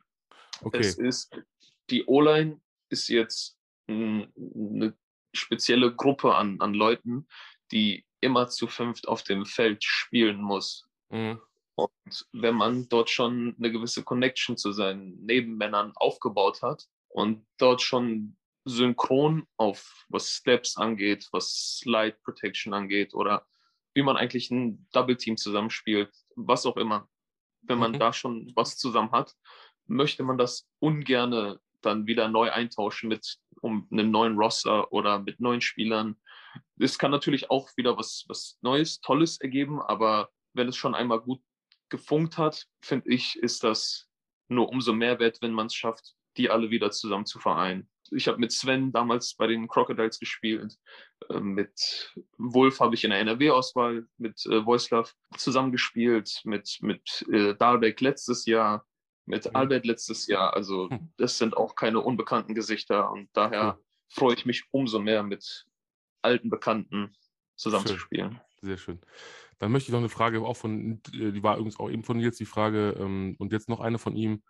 [0.62, 0.78] Okay.
[0.78, 1.36] Es ist,
[1.90, 4.96] die O-Line ist jetzt eine
[5.34, 7.26] spezielle Gruppe an, an Leuten,
[7.72, 10.88] die immer zu fünft auf dem Feld spielen muss.
[11.10, 11.40] Mhm.
[11.78, 17.82] Und wenn man dort schon eine gewisse Connection zu seinen Nebenmännern aufgebaut hat und dort
[17.82, 23.46] schon synchron auf was Steps angeht, was Slide Protection angeht oder
[23.94, 27.08] wie man eigentlich ein Double Team zusammenspielt, was auch immer.
[27.62, 27.98] Wenn man Mhm.
[28.00, 29.34] da schon was zusammen hat,
[29.86, 35.38] möchte man das ungerne dann wieder neu eintauschen mit um einem neuen Roster oder mit
[35.38, 36.16] neuen Spielern.
[36.80, 41.20] Es kann natürlich auch wieder was, was Neues, Tolles ergeben, aber wenn es schon einmal
[41.20, 41.40] gut
[41.90, 44.08] gefunkt hat, finde ich, ist das
[44.48, 47.88] nur umso mehr wert, wenn man es schafft, die alle wieder zusammen zu vereinen.
[48.10, 50.76] Ich habe mit Sven damals bei den Crocodiles gespielt.
[51.28, 57.54] Äh, Mit Wolf habe ich in der NRW-Auswahl mit äh, Voislav zusammengespielt, mit, mit äh,
[57.54, 58.86] Dahlbeck letztes Jahr,
[59.26, 59.50] mit Mhm.
[59.56, 60.54] Albert letztes Jahr.
[60.54, 61.12] Also Hm.
[61.18, 63.78] das sind auch keine unbekannten Gesichter und daher
[64.08, 65.66] freue ich mich umso mehr mit
[66.22, 67.14] alten Bekannten
[67.56, 68.40] zusammenzuspielen.
[68.62, 69.00] Sehr schön.
[69.58, 72.16] Dann möchte ich noch eine Frage auch von, äh, die war übrigens auch eben von
[72.16, 74.42] Nils, die Frage, ähm, und jetzt noch eine von ihm.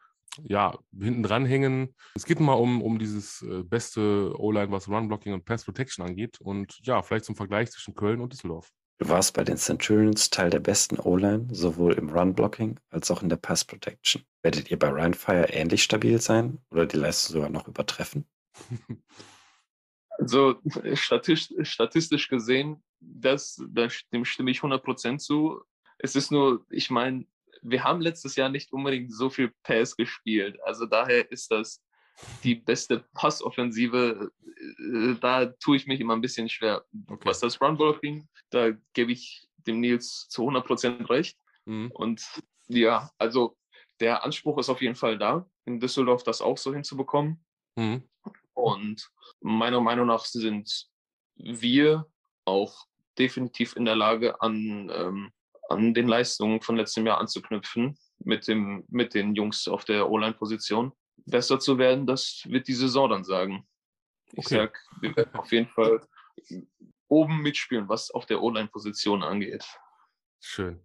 [0.44, 1.94] Ja, hinten dranhängen.
[2.14, 6.40] Es geht mal um, um dieses äh, beste O-Line, was Run-Blocking und Pass Protection angeht.
[6.40, 8.70] Und ja, vielleicht zum Vergleich zwischen Köln und Düsseldorf.
[8.98, 13.28] Du warst bei den Centurions Teil der besten O-Line, sowohl im Run-Blocking als auch in
[13.28, 14.22] der Pass-Protection.
[14.42, 18.26] Werdet ihr bei Ryan Fire ähnlich stabil sein oder die Leistung sogar noch übertreffen?
[20.18, 20.60] Also
[20.94, 25.62] statistisch, statistisch gesehen, das, das, dem stimme ich 100% zu.
[25.98, 27.26] Es ist nur, ich meine,
[27.62, 30.58] wir haben letztes Jahr nicht unbedingt so viel Pass gespielt.
[30.64, 31.82] Also daher ist das
[32.42, 34.30] die beste Passoffensive.
[34.78, 36.84] Äh, Da tue ich mich immer ein bisschen schwer.
[37.06, 37.28] Okay.
[37.28, 41.38] Was das Run-Blocking, da gebe ich dem Nils zu 100% recht.
[41.64, 41.90] Mhm.
[41.92, 42.24] Und
[42.68, 43.56] ja, also
[44.00, 47.44] der Anspruch ist auf jeden Fall da, in Düsseldorf das auch so hinzubekommen.
[47.76, 48.02] Mhm.
[48.58, 49.08] Und
[49.40, 50.88] meiner Meinung nach sind
[51.36, 52.06] wir
[52.44, 52.86] auch
[53.16, 55.32] definitiv in der Lage, an, ähm,
[55.68, 60.92] an den Leistungen von letztem Jahr anzuknüpfen mit, dem, mit den Jungs auf der O-Line-Position.
[61.26, 63.66] Besser zu werden, das wird die Saison dann sagen.
[64.32, 64.56] Ich Okay.
[64.56, 66.00] sag, wir werden auf jeden Fall
[67.06, 69.64] oben mitspielen, was auf der O-Line-Position angeht.
[70.40, 70.80] Schön.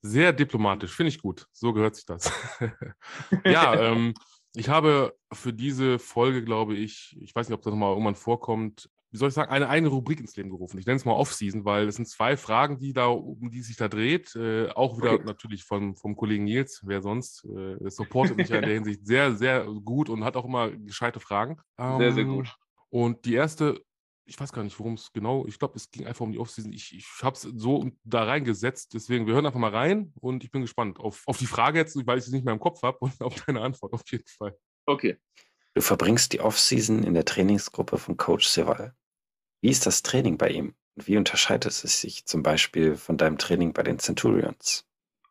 [0.00, 1.46] Sehr diplomatisch, finde ich gut.
[1.52, 2.32] So gehört sich das.
[3.44, 4.14] ja, ähm,
[4.54, 8.90] ich habe für diese Folge, glaube ich, ich weiß nicht, ob das nochmal irgendwann vorkommt,
[9.10, 10.78] wie soll ich sagen, eine eigene Rubrik ins Leben gerufen.
[10.78, 13.76] Ich nenne es mal Off-Season, weil es sind zwei Fragen, die da, um die sich
[13.76, 14.34] da dreht.
[14.36, 15.24] Äh, auch wieder Okay.
[15.24, 17.44] natürlich von, vom Kollegen Nils, wer sonst.
[17.44, 21.20] Äh, supportet mich ja in der Hinsicht sehr, sehr gut und hat auch immer gescheite
[21.20, 21.58] Fragen.
[21.86, 22.56] Sehr, sehr Ähm, gut.
[22.88, 23.82] Und die erste,
[24.32, 26.72] ich weiß gar nicht, worum es genau, ich glaube, es ging einfach um die Offseason.
[26.72, 30.50] Ich, ich habe es so da reingesetzt, deswegen, wir hören einfach mal rein und ich
[30.50, 32.96] bin gespannt auf, auf die Frage jetzt, weil ich es nicht mehr im Kopf habe
[33.00, 34.56] und auf deine Antwort auf jeden Fall.
[34.86, 35.18] Okay.
[35.74, 38.94] Du verbringst die Offseason in der Trainingsgruppe von Coach Seval.
[39.60, 40.74] Wie ist das Training bei ihm?
[40.96, 44.86] Und wie unterscheidet es sich zum Beispiel von deinem Training bei den Centurions?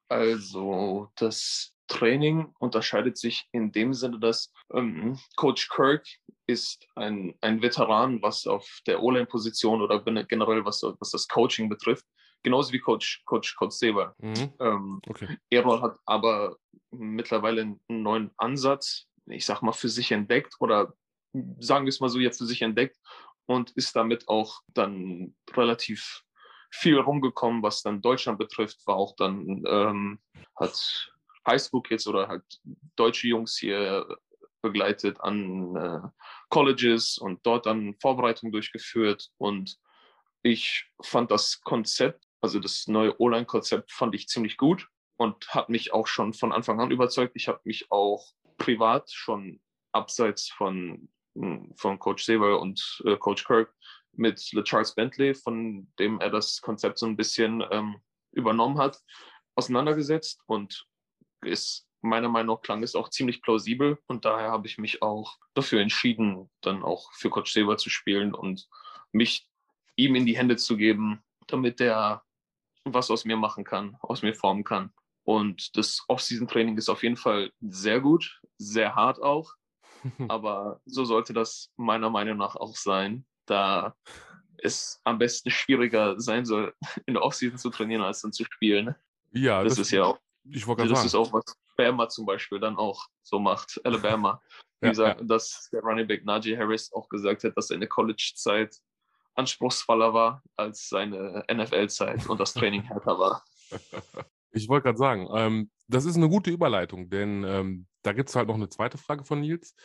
[0.10, 6.06] Also das Training unterscheidet sich in dem Sinne, dass ähm, Coach Kirk
[6.48, 12.06] ist ein, ein Veteran, was auf der O-Line-Position oder generell was, was das Coaching betrifft,
[12.44, 14.16] genauso wie Coach, Coach, Coach Seber.
[14.20, 14.54] Mhm.
[14.60, 15.38] Ähm, Okay.
[15.50, 16.58] Errol hat aber
[16.92, 20.94] mittlerweile einen neuen Ansatz, ich sag mal, für sich entdeckt oder
[21.60, 22.98] sagen wir es mal so, jetzt für sich entdeckt
[23.46, 26.24] und ist damit auch dann relativ
[26.72, 30.20] viel rumgekommen, was dann Deutschland betrifft, war auch dann, ähm,
[30.56, 31.11] hat
[31.48, 32.44] Highschool Kids oder halt
[32.96, 34.06] deutsche Jungs hier
[34.62, 36.00] begleitet an äh,
[36.50, 39.80] Colleges und dort dann Vorbereitungen durchgeführt und
[40.44, 44.88] ich fand das Konzept, also das neue O-Line-Konzept fand ich ziemlich gut
[45.18, 47.34] und hat mich auch schon von Anfang an überzeugt.
[47.36, 49.62] Ich habe mich auch privat schon
[49.92, 53.74] abseits von, hm, von Coach Sever und äh, Coach Kirk
[54.14, 59.00] mit LeCharles Bentley, von dem er das Konzept so ein bisschen ähm, übernommen hat,
[59.56, 60.88] auseinandergesetzt und
[61.44, 65.38] ist meiner Meinung nach klang es auch ziemlich plausibel und daher habe ich mich auch
[65.54, 68.68] dafür entschieden, dann auch für Coach Sever zu spielen und
[69.12, 69.48] mich
[69.96, 72.24] ihm in die Hände zu geben, damit der
[72.84, 74.92] was aus mir machen kann, aus mir formen kann.
[75.24, 79.54] Und das Off-Season-Training ist auf jeden Fall sehr gut, sehr hart auch,
[80.28, 83.96] aber so sollte das meiner Meinung nach auch sein, da
[84.58, 86.74] es am besten schwieriger sein soll,
[87.06, 88.96] in der Off-Season zu trainieren, als dann zu spielen.
[89.32, 91.26] Ja, Das, ist ja auch, Ich wollte das gerade ist sagen.
[91.26, 94.42] auch, was Bama zum Beispiel dann auch so macht, Alabama.
[94.82, 98.76] Wie Ja, gesagt, dass der Running Back Najee Harris auch gesagt hat, dass seine College-Zeit
[99.36, 103.44] anspruchsvoller war als seine NFL-Zeit und das Training härter war.
[104.52, 108.36] Ich wollte gerade sagen, ähm, das ist eine gute Überleitung, denn ähm, da gibt es
[108.36, 109.76] halt noch eine zweite Frage von Nils.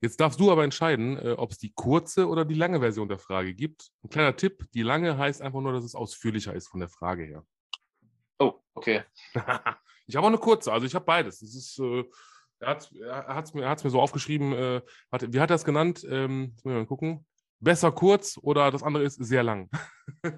[0.00, 3.18] Jetzt darfst du aber entscheiden, äh, ob es die kurze oder die lange Version der
[3.18, 3.90] Frage gibt.
[4.02, 7.24] Ein kleiner Tipp, die lange heißt einfach nur, dass es ausführlicher ist von der Frage
[7.24, 7.46] her.
[8.38, 9.04] Oh, okay.
[10.06, 11.40] ich habe auch eine kurze, also ich habe beides.
[11.40, 12.04] Das ist, äh,
[12.60, 14.80] er hat es er hat's mir, er hat's mir so aufgeschrieben, äh,
[15.12, 16.06] hat, wie hat er es genannt?
[16.08, 17.26] Ähm, jetzt müssen wir mal gucken.
[17.60, 19.68] Besser kurz oder das andere ist sehr lang.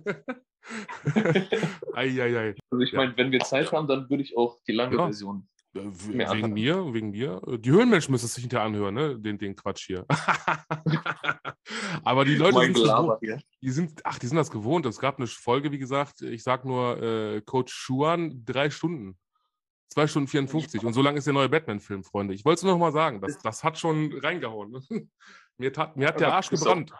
[1.95, 2.55] Eieiei.
[2.71, 2.99] Also ich Ja.
[2.99, 5.05] meine, wenn wir Zeit haben, dann würde ich auch die lange Ja.
[5.05, 5.49] Version.
[5.75, 6.53] Äh, Wegen anhören.
[6.53, 7.41] mir, wegen mir.
[7.59, 9.19] Die Höhenmenschen müssen es sich hinterher anhören, ne?
[9.19, 10.07] Den, den Quatsch hier.
[12.05, 13.41] Aber die Leute sind, Gelaber hier.
[13.61, 14.87] die sind, ach, die sind das gewohnt.
[14.87, 19.19] Es gab eine Folge, wie gesagt, ich sag nur äh, Coach Schuan, drei Stunden.
[19.89, 20.85] Zwei Stunden 54.
[20.85, 22.35] Und so lang ist der neue Batman-Film, Freunde.
[22.35, 23.21] Ich wollte es nur noch mal sagen.
[23.21, 24.83] Das, das hat schon reingehauen.
[25.59, 26.93] mir, tat, mir hat der Arsch gebrannt.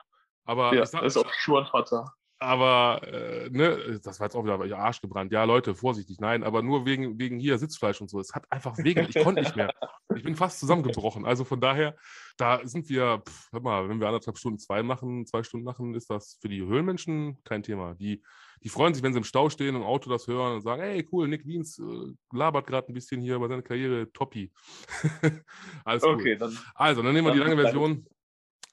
[0.45, 2.15] Aber Ja, sag, das ist auch Schuhenvater.
[2.39, 5.33] aber, äh, ne, das war jetzt auch wieder Arsch gebrannt.
[5.33, 6.19] Ja, Leute, vorsichtig.
[6.21, 8.19] Nein, aber nur wegen, wegen hier Sitzfleisch und so.
[8.21, 9.71] Es hat einfach wegen, ich konnte nicht mehr.
[10.17, 11.27] Ich bin fast zusammengebrochen.
[11.27, 11.95] Also von daher,
[12.39, 15.95] da sind wir, pff, hör mal, wenn wir anderthalb Stunden zwei machen, zwei Stunden machen,
[15.95, 17.95] ist das für die Höhlenmenschen kein Thema.
[17.97, 18.23] Die,
[18.63, 21.07] die freuen sich, wenn sie im Stau stehen, im Auto das hören und sagen, hey,
[21.13, 24.53] cool, Nick Wiens äh, labert gerade ein bisschen hier über seine Karriere, toppi.
[25.85, 26.15] Alles cool.
[26.15, 28.07] Okay, dann Also, dann nehmen wir die lange Version.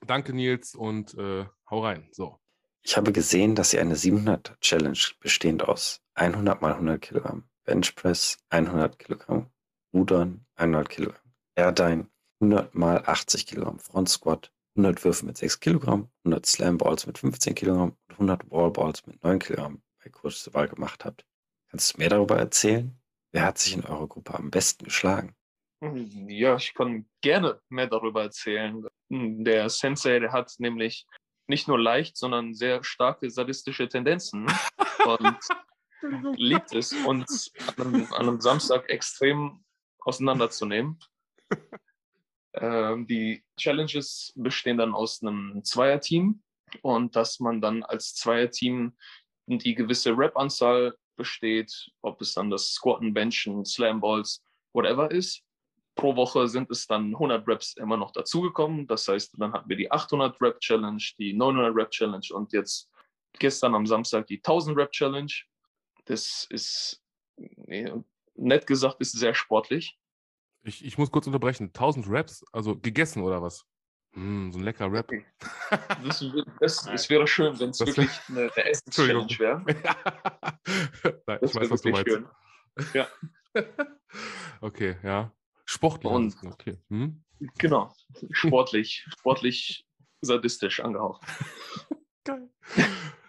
[0.05, 2.07] Danke, Nils, und äh, hau rein.
[2.11, 2.39] So.
[2.81, 8.37] Ich habe gesehen, dass ihr eine 700 Challenge bestehend aus 100 mal 100 Kilogramm Benchpress
[8.49, 9.49] 100 Kilogramm,
[9.93, 12.07] Rudern 100 Kilogramm, Airdyne
[12.39, 17.17] 100 mal 80 Kilogramm Front Squat, 100 Würfe mit 6 Kilogramm, 100 Slam Balls mit
[17.17, 21.25] 15 Kilogramm und 100 Wall Balls mit 9 Kilogramm bei Kurs zur Wahl gemacht habt.
[21.69, 22.97] Kannst du mehr darüber erzählen?
[23.31, 25.35] Wer hat sich in eurer Gruppe am besten geschlagen?
[25.81, 28.85] Ja, ich kann gerne mehr darüber erzählen.
[29.09, 31.05] Der Sensei, der hat nämlich
[31.47, 34.47] nicht nur leicht, sondern sehr starke sadistische Tendenzen
[35.05, 35.37] und
[36.37, 39.63] liebt es, uns an einem, an einem Samstag extrem
[39.99, 40.99] auseinanderzunehmen.
[42.55, 46.41] Ähm, die Challenges bestehen dann aus einem Zweierteam
[46.81, 48.95] und dass man dann als Zweierteam
[49.47, 54.43] die gewisse Rep-Anzahl besteht, ob es dann das Squatten, Benchen, Slam Balls,
[54.73, 55.45] whatever ist
[55.95, 58.85] pro Woche sind es dann 100 Reps immer noch dazugekommen.
[58.85, 62.89] Das heißt, dann hatten wir die 800 Rep Challenge, die 900 Rep Challenge und jetzt
[63.39, 65.31] gestern am Samstag die 1000 Rep Challenge.
[66.05, 67.01] Das ist,
[68.35, 69.97] nett gesagt, ist sehr sportlich.
[70.65, 71.67] Ich, ich muss kurz unterbrechen.
[71.67, 73.65] 1000 Raps, also gegessen oder was?
[74.13, 75.11] Hm, so ein lecker Rap.
[76.03, 76.23] Das,
[76.59, 79.27] das, es wäre schön, wenn es Das wirklich eine, eine Entschuldigung.
[79.27, 79.63] Ess-Challenge wäre.
[81.27, 82.09] Nein, Das ich weiß, was du meinst.
[82.09, 82.27] schön.
[84.61, 85.31] okay, ja.
[85.65, 86.11] Sportlich.
[86.11, 86.77] Und- okay.
[86.89, 87.23] Hm?
[87.57, 87.93] Genau,
[88.31, 89.85] sportlich, sportlich
[90.21, 91.21] sadistisch angehaucht.
[92.23, 92.49] Geil.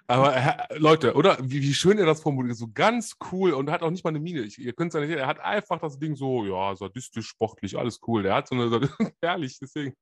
[0.08, 1.36] Aber Leute, oder?
[1.40, 2.56] Wie, wie schön er das formuliert.
[2.56, 4.42] So ganz cool und hat auch nicht mal eine Miene.
[4.42, 5.18] Ich, ihr könnt es ja nicht sehen.
[5.18, 8.22] Er hat einfach das Ding so, ja, sadistisch, sportlich, alles cool.
[8.22, 8.88] Der hat so eine,
[9.22, 9.94] herrlich, deswegen.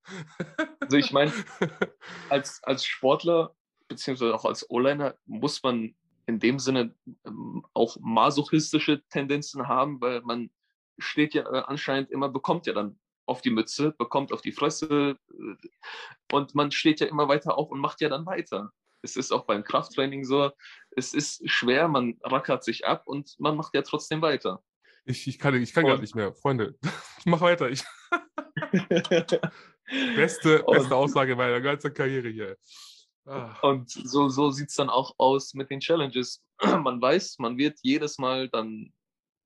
[0.80, 1.32] Also ich meine,
[2.28, 3.55] als, als Sportler
[3.88, 5.94] beziehungsweise auch als O-Liner, muss man
[6.26, 6.94] in dem Sinne
[7.26, 10.50] ähm, auch masochistische Tendenzen haben, weil man
[10.98, 15.18] steht ja äh, anscheinend immer, bekommt ja dann auf die Mütze, bekommt auf die Fresse
[15.30, 18.72] äh, und man steht ja immer weiter auf und macht ja dann weiter.
[19.05, 20.50] Es ist auch beim Krafttraining so,
[20.96, 24.62] es ist schwer, man rackert sich ab und man macht ja trotzdem weiter.
[25.05, 26.32] Ich, ich kann, ich kann gar nicht mehr.
[26.32, 26.76] Freunde,
[27.18, 27.68] ich mach weiter.
[27.68, 27.84] Ich
[30.16, 32.57] beste, beste Aussage meiner ganzen Karriere hier.
[33.26, 33.59] Ah.
[33.62, 36.42] Und so, so sieht es dann auch aus mit den Challenges.
[36.62, 38.92] Man weiß, man wird jedes Mal dann,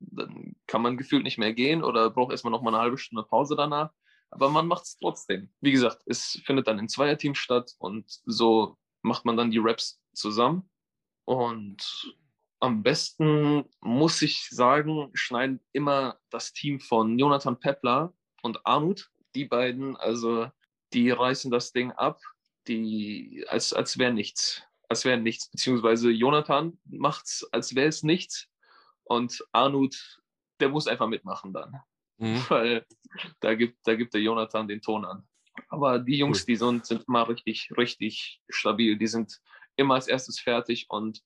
[0.00, 3.24] dann kann man gefühlt nicht mehr gehen oder braucht erstmal noch mal eine halbe Stunde
[3.24, 3.90] Pause danach.
[4.30, 5.50] Aber man macht es trotzdem.
[5.60, 8.76] Wie gesagt, es findet dann in Zweierteams statt und so
[9.08, 10.68] macht man dann die Raps zusammen.
[11.24, 12.14] Und
[12.60, 19.10] am besten, muss ich sagen, schneiden immer das Team von Jonathan Pepler und Armut.
[19.34, 20.48] Die beiden, also
[20.92, 22.20] die reißen das Ding ab
[22.68, 24.62] die, als, als wäre nichts.
[24.88, 25.50] Als wäre nichts.
[25.50, 28.48] Beziehungsweise Jonathan macht es, als wäre es nichts.
[29.04, 30.20] Und Arnut,
[30.60, 31.80] der muss einfach mitmachen dann.
[32.18, 32.44] Mhm.
[32.48, 32.86] Weil
[33.40, 35.26] da gibt, da gibt der Jonathan den Ton an.
[35.68, 36.46] Aber die Jungs, cool.
[36.46, 38.96] die sind, sind immer richtig, richtig stabil.
[38.98, 39.40] Die sind
[39.76, 41.22] immer als erstes fertig und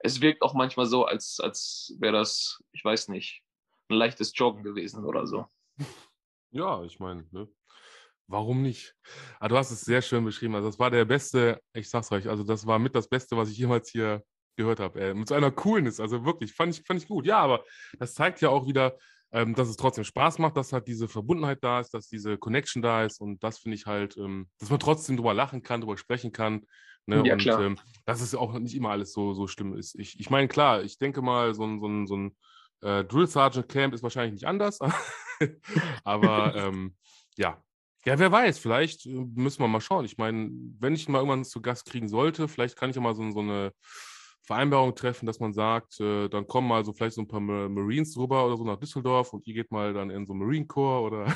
[0.00, 3.42] es wirkt auch manchmal so, als, als wäre das, ich weiß nicht,
[3.88, 5.46] ein leichtes Joggen gewesen oder so.
[6.50, 7.48] Ja, ich meine, ne?
[8.28, 8.94] Warum nicht?
[9.38, 10.54] Ah, du hast es sehr schön beschrieben.
[10.56, 13.50] Also, das war der beste, ich sag's euch, also das war mit das Beste, was
[13.50, 14.24] ich jemals hier
[14.56, 15.00] gehört habe.
[15.00, 17.26] Äh, mit so einer Coolness, also wirklich, fand ich, fand ich gut.
[17.26, 17.64] Ja, aber
[17.98, 18.98] das zeigt ja auch wieder,
[19.36, 22.80] ähm, dass es trotzdem Spaß macht, dass halt diese Verbundenheit da ist, dass diese Connection
[22.80, 25.98] da ist und das finde ich halt, ähm, dass man trotzdem drüber lachen kann, drüber
[25.98, 26.64] sprechen kann.
[27.04, 27.22] Ne?
[27.22, 27.60] Ja, und klar.
[27.60, 29.94] Ähm, dass es auch nicht immer alles so, so schlimm ist.
[29.98, 32.36] Ich, ich meine, klar, ich denke mal, so ein, so ein, so ein
[32.80, 34.80] äh, Drill Sergeant Camp ist wahrscheinlich nicht anders,
[36.04, 36.96] aber ähm,
[37.36, 37.62] ja,
[38.06, 40.06] ja, wer weiß, vielleicht äh, müssen wir mal schauen.
[40.06, 43.14] Ich meine, wenn ich mal irgendwann zu Gast kriegen sollte, vielleicht kann ich ja mal
[43.14, 43.72] so, so eine
[44.46, 48.16] Vereinbarung treffen, dass man sagt, äh, dann kommen mal so vielleicht so ein paar Marines
[48.16, 51.26] rüber oder so nach Düsseldorf und ihr geht mal dann in so Marine Corps oder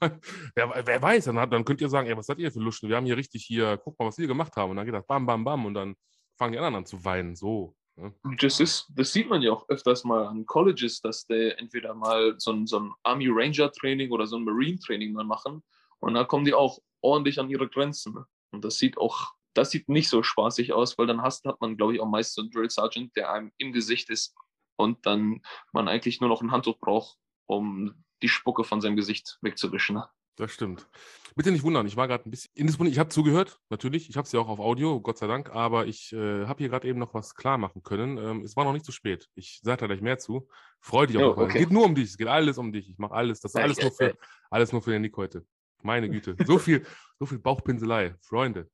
[0.54, 2.88] wer, wer, weiß, dann, hat, dann könnt ihr sagen, ey, was seid ihr für Luschen?
[2.88, 4.70] Wir haben hier richtig hier, guck mal, was wir gemacht haben.
[4.70, 5.94] Und dann geht das bam, bam, bam und dann
[6.36, 7.34] fangen die anderen an zu weinen.
[7.34, 7.74] So.
[7.96, 8.14] Ne?
[8.38, 12.34] Das, ist, das sieht man ja auch öfters mal an Colleges, dass der entweder mal
[12.36, 15.62] so ein, so ein Army Ranger Training oder so ein Marine Training mal machen
[16.00, 18.18] und da kommen die auch ordentlich an ihre Grenzen.
[18.50, 21.76] Und das sieht auch, das sieht nicht so spaßig aus, weil dann hast, hat man,
[21.76, 24.36] glaube ich, auch meist so einen Drill Sergeant, der einem im Gesicht ist
[24.76, 25.42] und dann
[25.72, 29.96] man eigentlich nur noch ein Handtuch braucht, um die Spucke von seinem Gesicht wegzuwischen.
[29.96, 30.08] Ne?
[30.36, 30.86] Das stimmt.
[31.34, 32.94] Bitte nicht wundern, ich war gerade ein bisschen indisponiert.
[32.94, 34.08] Ich habe zugehört, natürlich.
[34.08, 35.50] Ich habe es ja auch auf Audio, Gott sei Dank.
[35.50, 38.18] Aber ich äh, habe hier gerade eben noch was klar machen können.
[38.18, 39.28] Ähm, es war noch nicht zu spät.
[39.34, 40.48] Ich sage da gleich mehr zu.
[40.80, 41.36] Freu dich auch.
[41.36, 41.48] Oh, okay.
[41.48, 42.10] Es geht nur um dich.
[42.10, 42.88] Es geht alles um dich.
[42.88, 43.40] Ich mache alles.
[43.40, 44.16] Das ist alles nur für,
[44.50, 45.44] alles nur für den Nick heute.
[45.82, 46.36] Meine Güte.
[46.44, 46.84] So viel,
[47.18, 48.70] so viel Bauchpinselei, Freunde.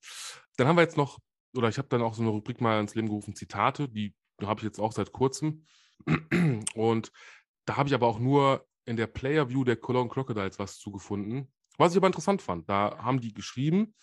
[0.57, 1.19] Dann haben wir jetzt noch,
[1.57, 4.61] oder ich habe dann auch so eine Rubrik mal ins Leben gerufen, Zitate, die habe
[4.61, 5.67] ich jetzt auch seit kurzem.
[6.75, 7.13] Und
[7.67, 11.53] da habe ich aber auch nur in der Player View der Cologne Crocodiles was zugefunden.
[11.79, 13.95] Was ich aber interessant fand, da haben die geschrieben,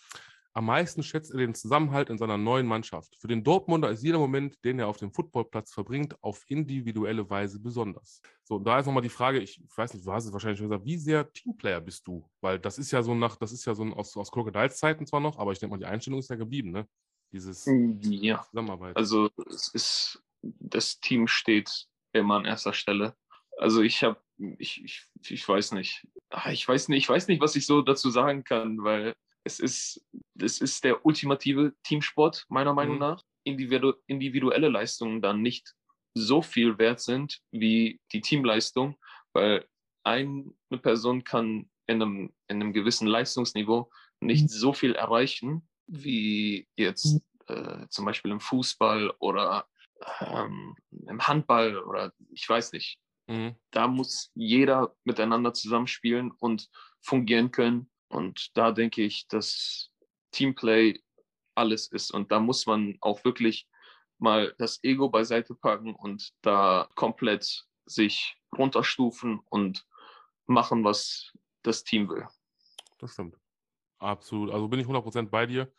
[0.54, 3.16] am meisten schätzt er den Zusammenhalt in seiner neuen Mannschaft.
[3.18, 7.58] Für den Dortmunder ist jeder Moment, den er auf dem Footballplatz verbringt, auf individuelle Weise
[7.58, 8.20] besonders.
[8.44, 10.84] So, da ist nochmal die Frage, ich weiß nicht, du hast es wahrscheinlich schon gesagt,
[10.84, 12.28] wie sehr Teamplayer bist du?
[12.40, 15.06] Weil das ist ja so nach, das ist ja so ein, aus, aus Crocodiles Zeiten
[15.06, 16.86] zwar noch, aber ich denke mal, die Einstellung ist ja geblieben, ne?
[17.32, 17.66] Dieses
[18.02, 18.44] ja.
[18.50, 18.94] Zusammenarbeit.
[18.94, 23.16] Also es ist, das Team steht immer an erster Stelle.
[23.56, 24.20] Also ich habe,
[24.58, 26.06] ich, ich, ich weiß nicht.
[26.28, 29.58] Ah, ich weiß nicht, ich weiß nicht, was ich so dazu sagen kann, weil es
[29.58, 30.04] ist,
[30.38, 33.00] es ist der ultimative Teamsport, meiner Meinung mhm.
[33.00, 33.22] nach.
[33.44, 35.74] Individu individuelle Leistungen dann nicht
[36.14, 38.96] so viel wert sind wie die Teamleistung,
[39.32, 39.66] weil
[40.04, 43.90] eine Person kann in einem, in einem gewissen Leistungsniveau
[44.20, 44.48] nicht mhm.
[44.48, 49.66] so viel erreichen wie jetzt äh, zum Beispiel im Fußball oder
[50.20, 52.98] ähm, im Handball oder ich weiß nicht.
[53.26, 53.56] Mhm.
[53.70, 56.68] Da muss jeder miteinander zusammenspielen und
[57.00, 59.90] fungieren können und da denke ich, dass
[60.32, 61.00] Teamplay
[61.54, 62.10] alles ist.
[62.10, 63.68] Und da muss man auch wirklich
[64.18, 69.86] mal das Ego beiseite packen und da komplett sich runterstufen und
[70.46, 71.32] machen, was
[71.62, 72.26] das Team will.
[72.98, 73.36] Das stimmt.
[73.98, 74.50] Absolut.
[74.52, 75.72] Also bin ich 100% bei dir.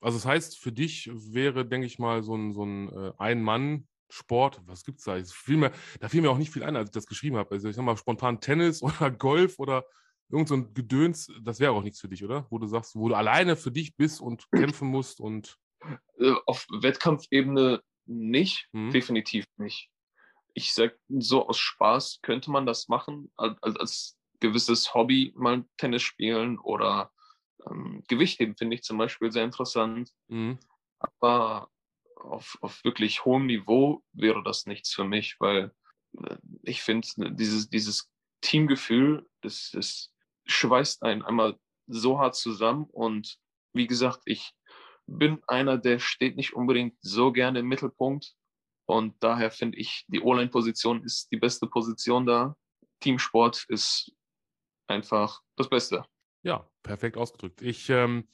[0.00, 4.62] Also das heißt, für dich wäre, denke ich mal, so ein, so ein äh, Ein-Mann-Sport,
[4.66, 5.22] was gibt es da?
[5.22, 7.50] Fiel mir, da fiel mir auch nicht viel ein, als ich das geschrieben habe.
[7.54, 9.84] Also ich sag mal, spontan Tennis oder Golf oder
[10.30, 12.46] irgend so ein Gedöns, das wäre auch nichts für dich, oder?
[12.50, 15.56] Wo du sagst, wo du alleine für dich bist und kämpfen musst und.
[16.18, 18.90] Äh, auf Wettkampfebene nicht, mhm.
[18.90, 19.90] definitiv nicht.
[20.54, 26.02] Ich sag, so aus Spaß könnte man das machen, als, als gewisses Hobby mal Tennis
[26.02, 27.12] spielen oder
[27.70, 30.10] ähm, Gewichtheben finde ich zum Beispiel sehr interessant.
[30.28, 30.58] Mhm.
[30.98, 31.70] Aber
[32.16, 35.72] auf, auf wirklich hohem Niveau wäre das nichts für mich, weil
[36.18, 38.10] äh, ich finde, dieses, dieses
[38.40, 40.12] Teamgefühl, das, das
[40.52, 42.86] schweißt einen einmal so hart zusammen.
[42.90, 43.38] Und
[43.72, 44.52] wie gesagt, ich
[45.06, 48.34] bin einer, der steht nicht unbedingt so gerne im Mittelpunkt.
[48.86, 52.56] Und daher finde ich, die O-Line-Position ist die beste Position da.
[53.00, 54.12] Teamsport ist
[54.88, 56.04] einfach das Beste.
[56.42, 57.62] Ja, perfekt ausgedrückt.
[57.62, 58.28] Ich ähm,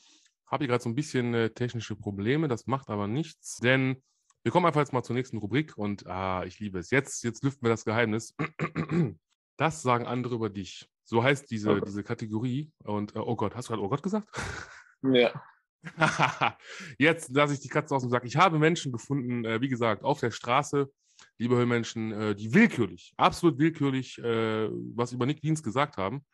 [0.47, 4.03] habe hier gerade so ein bisschen äh, technische Probleme, das macht aber nichts, denn
[4.43, 6.91] wir kommen einfach jetzt mal zur nächsten Rubrik und ah, ich liebe es.
[6.91, 8.35] Jetzt, jetzt lüften wir das Geheimnis.
[9.59, 10.87] Das sagen andere über dich.
[11.07, 11.87] So heißt diese, Gott.
[11.87, 12.73] diese Kategorie.
[12.85, 14.29] Und äh, oh Gott, hast du gerade oh Gott gesagt?
[15.03, 15.31] Ja.
[16.99, 18.25] Jetzt lasse ich die Katze aus dem Sack.
[18.25, 20.91] Ich habe Menschen gefunden, äh, wie gesagt, auf der Straße,
[21.39, 26.25] liebe Höllmenschen, äh, die willkürlich, absolut willkürlich, äh, was über Nick Dienst gesagt haben.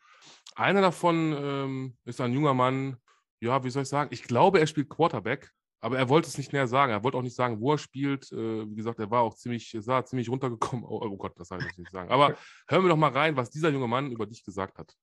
[0.55, 2.97] Einer davon ähm, ist ein junger Mann,
[3.41, 4.09] ja, wie soll ich sagen?
[4.11, 5.51] Ich glaube, er spielt Quarterback,
[5.83, 6.91] aber er wollte es nicht näher sagen.
[6.91, 8.31] Er wollte auch nicht sagen, wo er spielt.
[8.31, 10.85] Äh, wie gesagt, er war auch ziemlich, sah ziemlich runtergekommen.
[10.87, 12.09] Oh, oh Gott, das soll ich nicht sagen.
[12.09, 12.35] Aber
[12.67, 14.93] hören wir doch mal rein, was dieser junge Mann über dich gesagt hat.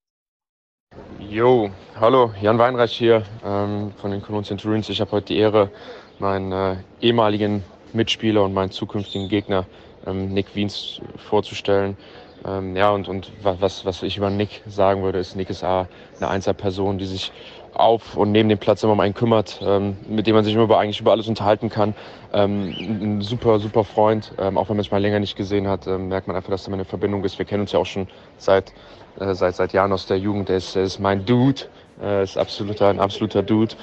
[1.21, 4.89] Jo, hallo, Jan Weinreich hier ähm, von den Cologne Centurions.
[4.89, 5.71] Ich habe heute die Ehre,
[6.19, 7.63] meinen äh, ehemaligen
[7.93, 9.67] Mitspieler und meinen zukünftigen Gegner
[10.07, 11.97] ähm, Nick Wiens vorzustellen.
[12.45, 15.63] Ähm, ja, und, und wa- was, was ich über Nick sagen würde, ist, Nick ist
[15.63, 17.33] A, eine Einzelperson, die sich
[17.75, 20.65] auf und neben dem Platz immer um einen kümmert, ähm, mit dem man sich immer
[20.65, 21.95] über, eigentlich über alles unterhalten kann.
[22.33, 24.33] Ähm, ein super, super Freund.
[24.39, 26.65] Ähm, auch wenn man sich mal länger nicht gesehen hat, ähm, merkt man einfach, dass
[26.65, 27.39] da eine Verbindung ist.
[27.39, 28.09] Wir kennen uns ja auch schon
[28.39, 28.73] seit,
[29.19, 30.51] äh, seit, seit Jahren aus der Jugend.
[30.51, 31.63] Er ist, er ist mein Dude.
[32.01, 33.75] Er ist absoluter, ein absoluter Dude.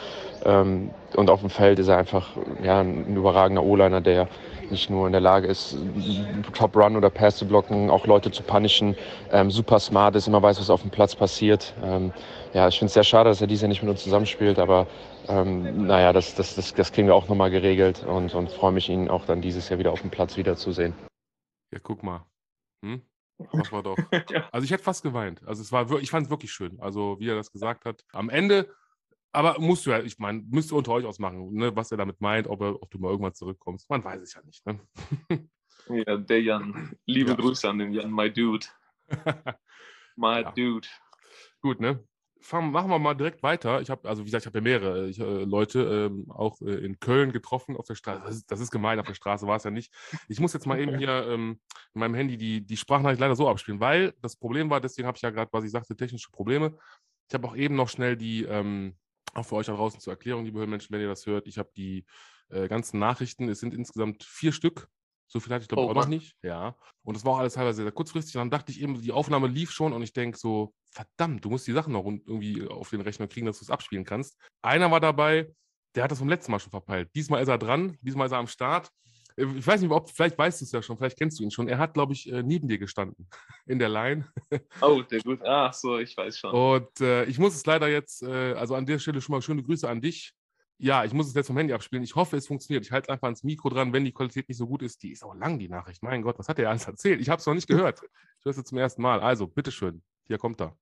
[0.45, 2.29] Ähm, und auf dem Feld ist er einfach
[2.63, 4.27] ja, ein überragender O-Liner, der
[4.69, 5.77] nicht nur in der Lage ist,
[6.53, 8.95] Top Run oder Pass zu blocken, auch Leute zu punishen,
[9.31, 11.73] ähm, super smart ist, immer weiß, was auf dem Platz passiert.
[12.57, 14.87] Ja, ich finde es sehr schade, dass er dieses Jahr nicht mit uns zusammenspielt, aber
[15.27, 18.89] ähm, naja, das, das, das, das kriegen wir auch nochmal geregelt und, und freue mich,
[18.89, 20.95] ihn auch dann dieses Jahr wieder auf dem Platz wiederzusehen.
[21.71, 22.25] Ja, guck mal.
[22.83, 23.03] Hm?
[23.53, 23.95] Das war doch.
[24.51, 25.47] Also ich hätte fast geweint.
[25.47, 26.79] Also es war, ich fand es wirklich schön.
[26.79, 28.03] Also wie er das gesagt hat.
[28.11, 28.73] Am Ende,
[29.31, 32.19] aber musst du ja, ich meine, müsst ihr unter euch ausmachen, ne, was er damit
[32.21, 33.87] meint, ob, er, ob du mal irgendwann zurückkommst.
[33.87, 34.65] Man weiß es ja nicht.
[34.65, 34.79] Ne?
[35.89, 36.95] ja, der Jan.
[37.05, 37.35] Liebe Ja.
[37.35, 38.65] Grüße an den Jan, my dude.
[40.15, 40.51] My Ja.
[40.53, 40.87] dude.
[41.61, 42.03] Gut, ne?
[42.41, 43.81] Fangen, machen wir mal direkt weiter.
[43.81, 46.85] Ich habe, also wie gesagt, ich habe ja mehrere ich, äh, Leute ähm, auch äh,
[46.85, 48.21] in Köln getroffen auf der Straße.
[48.25, 49.93] Das ist, das ist gemein, auf der Straße war es ja nicht.
[50.27, 51.59] Ich muss jetzt mal eben hier ähm,
[51.93, 55.15] in meinem Handy die, die Sprachnachricht leider so abspielen, weil das Problem war, deswegen habe
[55.15, 56.77] ich ja gerade, was ich sagte, technische Probleme.
[57.27, 58.95] Ich habe auch eben noch schnell die, ähm,
[59.33, 61.69] auch für euch da draußen zur Erklärung, liebe Hörmenschen, wenn ihr das hört, ich habe
[61.75, 62.05] die
[62.49, 64.89] äh, ganzen Nachrichten, es sind insgesamt vier Stück.
[65.27, 66.35] So viel hatte ich, glaube ich, Oh, auch noch nicht.
[66.41, 66.75] Ja.
[67.03, 68.35] Und das war auch alles teilweise sehr kurzfristig.
[68.35, 71.49] Und dann dachte ich eben, die Aufnahme lief schon und ich denke so, verdammt, du
[71.49, 74.37] musst die Sachen noch irgendwie auf den Rechner kriegen, dass du es abspielen kannst.
[74.61, 75.53] Einer war dabei,
[75.95, 77.09] der hat das vom letzten Mal schon verpeilt.
[77.15, 78.89] Diesmal ist er dran, diesmal ist er am Start.
[79.35, 81.51] Äh, Ich weiß nicht, ob, vielleicht weißt du es ja schon, vielleicht kennst du ihn
[81.51, 81.67] schon.
[81.67, 83.27] Er hat, glaube ich, äh, neben dir gestanden
[83.65, 84.31] in der Line.
[84.81, 85.41] Oh, der gut.
[85.43, 86.51] Ach so, ich weiß schon.
[86.53, 89.61] Und äh, ich muss es leider jetzt, äh, also an der Stelle schon mal schöne
[89.63, 90.33] Grüße an dich.
[90.79, 92.03] Ja, ich muss es jetzt vom Handy abspielen.
[92.03, 92.85] Ich hoffe, es funktioniert.
[92.85, 95.01] Ich halte einfach ans Mikro dran, wenn die Qualität nicht so gut ist.
[95.01, 96.03] Die ist auch lang, die Nachricht.
[96.03, 97.19] Mein Gott, was hat er alles erzählt?
[97.19, 98.01] Ich habe es noch nicht gehört.
[98.39, 99.19] Ich höre es zum ersten Mal.
[99.19, 100.03] Also, bitteschön.
[100.27, 100.77] Hier kommt er.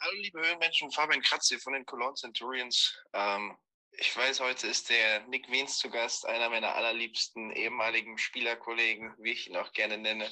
[0.00, 2.96] Hallo liebe Höhenmenschen, Fabian Kratz hier von den Cologne Centurions.
[3.12, 3.56] Ähm,
[3.90, 9.32] ich weiß, heute ist der Nick Wiens zu Gast, einer meiner allerliebsten ehemaligen Spielerkollegen, wie
[9.32, 10.30] ich ihn auch gerne nenne.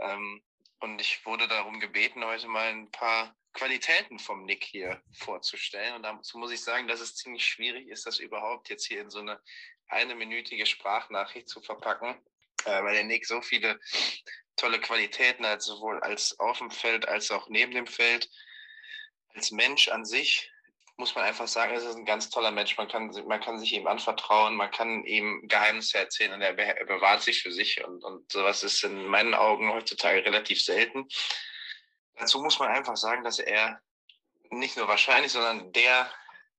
[0.00, 0.42] Ähm,
[0.80, 5.94] und ich wurde darum gebeten, heute mal ein paar Qualitäten vom Nick hier vorzustellen.
[5.94, 9.10] Und dazu muss ich sagen, dass es ziemlich schwierig ist, das überhaupt jetzt hier in
[9.10, 9.40] so eine
[9.88, 12.16] eineminütige Sprachnachricht zu verpacken,
[12.64, 13.80] äh, weil der Nick so viele
[14.56, 18.30] tolle Qualitäten hat, sowohl als auf dem Feld als auch neben dem Feld
[19.34, 20.50] als Mensch an sich
[21.00, 22.76] muss man einfach sagen, es ist ein ganz toller Mensch.
[22.76, 26.76] Man kann, man kann sich ihm anvertrauen, man kann ihm Geheimnisse erzählen und er, be
[26.86, 27.82] bewahrt sich für sich.
[27.84, 31.08] Und, und sowas ist in meinen Augen heutzutage relativ selten.
[32.20, 33.80] Dazu muss man einfach sagen, dass er
[34.50, 36.10] nicht nur wahrscheinlich, sondern der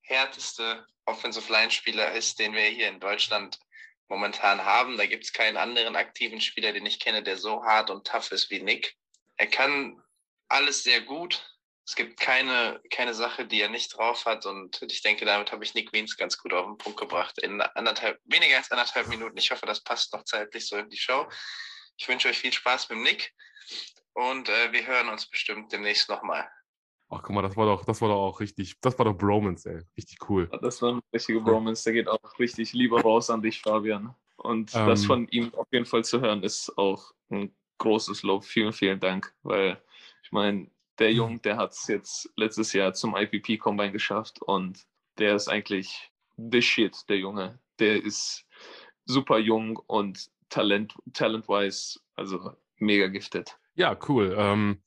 [0.02, 3.60] härteste Offensive Line-Spieler ist, den wir hier in Deutschland
[4.08, 4.98] momentan haben.
[4.98, 8.32] Da gibt es keinen anderen aktiven Spieler, den ich kenne, der so hart und tough
[8.32, 8.96] ist wie Nick.
[9.38, 10.02] Er kann
[10.48, 11.48] alles sehr gut.
[11.86, 14.48] Es gibt keine, keine Sache, die er nicht drauf hat.
[14.48, 17.38] Und ich denke, damit habe ich Nick Wiens ganz gut auf den Punkt gebracht.
[17.40, 19.38] In anderthalb, weniger als anderthalb Minuten.
[19.38, 21.30] Ich hoffe, das passt noch zeitlich so in die Show.
[21.98, 23.34] Ich wünsche euch viel Spaß mit Nick.
[24.14, 26.48] Und äh, wir hören uns bestimmt demnächst nochmal.
[27.10, 29.70] Ach, guck mal, das war doch, das war doch auch richtig, das war doch Bromance,
[29.70, 29.82] ey.
[29.98, 30.50] Richtig cool.
[30.62, 31.84] Das war ein richtiger Bromance.
[31.84, 34.16] Der geht auch richtig lieber raus an dich, Fabian.
[34.38, 34.88] Und Ähm.
[34.88, 38.46] das von ihm auf jeden Fall zu hören, ist auch ein großes Lob.
[38.46, 39.34] Vielen, vielen Dank.
[39.44, 39.82] Weil
[40.24, 44.86] ich meine, der Junge, der hat es jetzt letztes Jahr zum IPP Combine geschafft und
[45.18, 47.60] der ist eigentlich the shit, der Junge.
[47.80, 48.46] Der ist
[49.06, 53.58] super jung und talent, talent-wise, also mega gifted.
[53.76, 54.36] Ja, cool.
[54.38, 54.82] Ähm,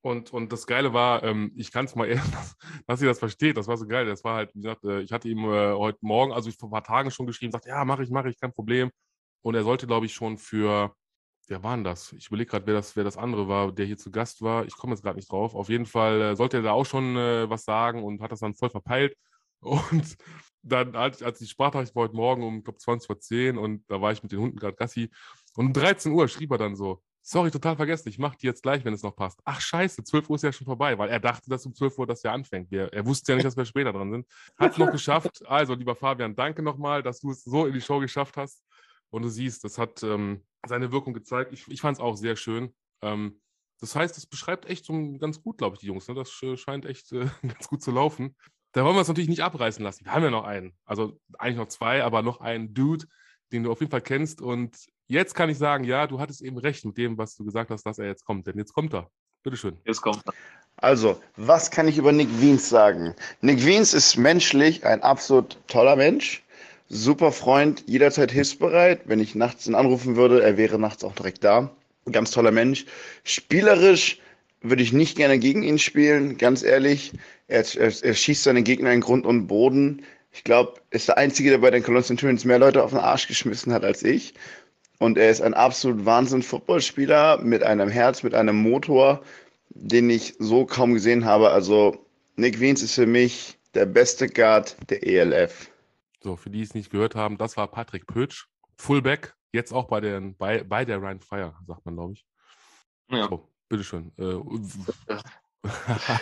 [0.00, 2.56] und, und das Geile war, ähm, ich kann es mal eher, dass,
[2.86, 3.56] dass ihr das versteht.
[3.56, 4.06] Das war so geil.
[4.06, 6.72] Das war halt, wie gesagt, äh, ich hatte ihm äh, heute Morgen, also vor ein
[6.72, 8.90] paar Tagen schon geschrieben, sagt, ja, mache ich, mache ich, kein Problem.
[9.42, 10.94] Und er sollte, glaube ich, schon für,
[11.48, 12.12] wer war denn das?
[12.12, 14.66] Ich überlege gerade, wer das, wer das andere war, der hier zu Gast war.
[14.66, 15.54] Ich komme jetzt gerade nicht drauf.
[15.54, 18.40] Auf jeden Fall äh, sollte er da auch schon äh, was sagen und hat das
[18.40, 19.16] dann voll verpeilt.
[19.60, 20.16] Und
[20.62, 24.00] dann, als, als die Sprachnachricht war heute Morgen um, glaube 20 vor 10 und da
[24.00, 25.10] war ich mit den Hunden gerade Gassi.
[25.56, 28.62] Und um 13 Uhr schrieb er dann so, sorry, total vergessen, ich mache die jetzt
[28.62, 29.40] gleich, wenn es noch passt.
[29.44, 32.06] Ach scheiße, 12 Uhr ist ja schon vorbei, weil er dachte, dass um 12 Uhr
[32.06, 32.70] das ja anfängt.
[32.70, 34.26] Wir, er wusste ja nicht, dass wir später dran sind.
[34.56, 35.42] Hat es noch geschafft.
[35.48, 38.64] Also, lieber Fabian, danke nochmal, dass du es so in die Show geschafft hast.
[39.10, 41.52] Und du siehst, das hat ähm, seine Wirkung gezeigt.
[41.52, 42.74] Ich, ich fand es auch sehr schön.
[43.02, 43.40] Ähm,
[43.80, 46.08] das heißt, das beschreibt echt so ganz gut, glaube ich, die Jungs.
[46.08, 46.14] Ne?
[46.14, 48.36] Das äh, scheint echt äh, ganz gut zu laufen.
[48.72, 50.04] Da wollen wir es natürlich nicht abreißen lassen.
[50.04, 50.74] Wir haben ja noch einen.
[50.84, 53.06] Also eigentlich noch zwei, aber noch einen Dude,
[53.52, 54.40] den du auf jeden Fall kennst.
[54.40, 54.76] Und
[55.08, 57.84] jetzt kann ich sagen, ja, du hattest eben recht mit dem, was du gesagt hast,
[57.84, 58.46] dass er jetzt kommt.
[58.46, 59.10] Denn jetzt kommt er.
[59.42, 59.76] Bitteschön.
[59.84, 60.32] Jetzt kommt er.
[60.76, 63.14] Also, was kann ich über Nick Wiens sagen?
[63.40, 66.44] Nick Wiens ist menschlich ein absolut toller Mensch.
[66.88, 69.02] Super Freund, jederzeit hilfsbereit.
[69.06, 71.70] Wenn ich nachts ihn anrufen würde, er wäre nachts auch direkt da.
[72.10, 72.86] Ganz toller Mensch.
[73.24, 74.20] Spielerisch
[74.60, 77.12] würde ich nicht gerne gegen ihn spielen, ganz ehrlich.
[77.48, 80.02] Er, er, er schießt seine Gegner in Grund und Boden.
[80.32, 83.00] Ich glaube, er ist der Einzige, der bei den Cologne Centurions mehr Leute auf den
[83.00, 84.34] Arsch geschmissen hat als ich.
[84.98, 89.22] Und er ist ein absolut Wahnsinn-Footballspieler mit einem Herz, mit einem Motor,
[89.70, 91.50] den ich so kaum gesehen habe.
[91.50, 92.04] Also
[92.36, 95.70] Nick Wiens ist für mich der beste Guard der ELF.
[96.22, 100.00] So, für die es nicht gehört haben, das war Patrick Pötsch, Fullback, jetzt auch bei,
[100.00, 102.26] den, bei, bei der Ryan Fire, sagt man, glaube ich.
[103.10, 103.28] Ja.
[103.28, 104.10] So, bitteschön.
[104.18, 104.34] Äh,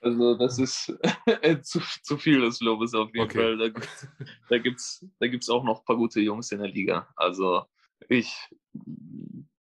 [0.00, 0.92] Also das ist
[1.62, 3.38] zu, zu viel des Lobes auf jeden Okay.
[3.38, 3.56] Fall.
[3.56, 4.06] Da, gibt's-
[4.50, 7.08] da gibt es da gibt's auch noch ein paar gute Jungs in der Liga.
[7.16, 7.64] Also
[8.08, 8.48] ich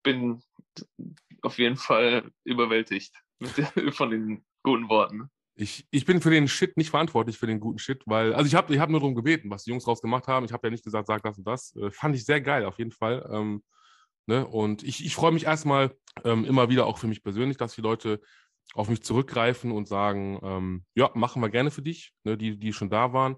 [0.04, 0.42] bin
[1.42, 3.14] auf jeden Fall überwältigt
[3.92, 5.30] von den guten Worten.
[5.60, 8.54] Ich, ich bin für den Shit nicht verantwortlich, für den guten Shit, weil, also ich
[8.54, 10.46] habe ich hab nur darum gebeten, was die Jungs draus gemacht haben.
[10.46, 11.76] Ich habe ja nicht gesagt, sag das und das.
[11.76, 13.28] Äh, fand ich sehr geil, auf jeden Fall.
[13.32, 13.64] Ähm,
[14.28, 14.46] ne?
[14.46, 17.82] Und ich, ich freue mich erstmal ähm, immer wieder auch für mich persönlich, dass die
[17.82, 18.22] Leute
[18.74, 22.38] auf mich zurückgreifen und sagen, ähm, ja, machen wir gerne für dich, ne?
[22.38, 23.38] die, die schon da waren.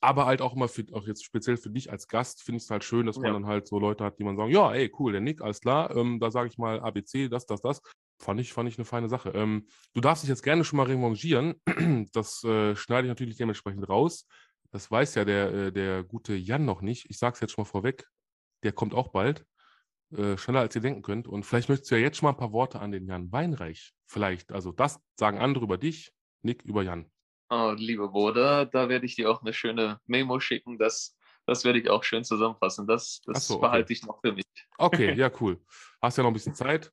[0.00, 2.70] Aber halt auch immer für, auch jetzt speziell für dich als Gast, finde ich es
[2.70, 3.32] halt schön, dass man Ja.
[3.34, 5.94] dann halt so Leute hat, die man sagen, ja, ey, cool, der Nick, alles klar,
[5.94, 7.82] ähm, da sage ich mal ABC, das, das, das.
[8.18, 9.30] Fand ich, fand ich eine feine Sache.
[9.30, 11.54] Ähm, du darfst dich jetzt gerne schon mal revanchieren.
[12.12, 14.26] Das äh, schneide ich natürlich dementsprechend raus.
[14.72, 17.08] Das weiß ja der, äh, der gute Jan noch nicht.
[17.10, 18.06] Ich sage es jetzt schon mal vorweg.
[18.62, 19.46] Der kommt auch bald.
[20.12, 21.28] Äh, schneller als ihr denken könnt.
[21.28, 23.92] Und vielleicht möchtest du ja jetzt schon mal ein paar Worte an den Jan Weinreich.
[24.06, 24.52] Vielleicht.
[24.52, 26.12] Also das sagen andere über dich,
[26.42, 27.10] Nick über Jan.
[27.52, 30.78] Oh, liebe Bruder, da werde ich dir auch eine schöne Memo schicken.
[30.78, 32.86] Das, das werde ich auch schön zusammenfassen.
[32.86, 33.62] Das, das so, okay.
[33.62, 34.46] behalte ich noch für mich.
[34.78, 35.60] Okay, ja, cool.
[36.00, 36.92] Hast ja noch ein bisschen Zeit.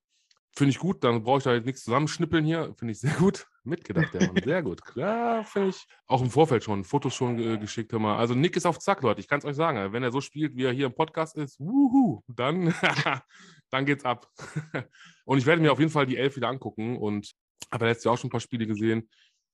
[0.55, 2.74] Finde ich gut, dann brauche ich da jetzt nichts zusammenschnippeln hier.
[2.76, 3.45] Finde ich sehr gut.
[3.64, 4.43] Mitgedacht, der Mann.
[4.43, 4.84] Sehr gut.
[4.84, 5.86] Klar, finde ich.
[6.08, 8.01] Auch im Vorfeld schon, Fotos schon äh, geschickt haben.
[8.01, 8.18] wir.
[8.18, 9.20] Also Nick ist auf Zack, Leute.
[9.20, 9.93] Ich kann es euch sagen.
[9.93, 12.74] Wenn er so spielt, wie er hier im Podcast ist, wuhu, dann,
[13.70, 14.28] dann geht's ab.
[15.26, 17.36] und ich werde mir auf jeden Fall die Elf wieder angucken und
[17.72, 19.08] habe letztes Jahr auch schon ein paar Spiele gesehen.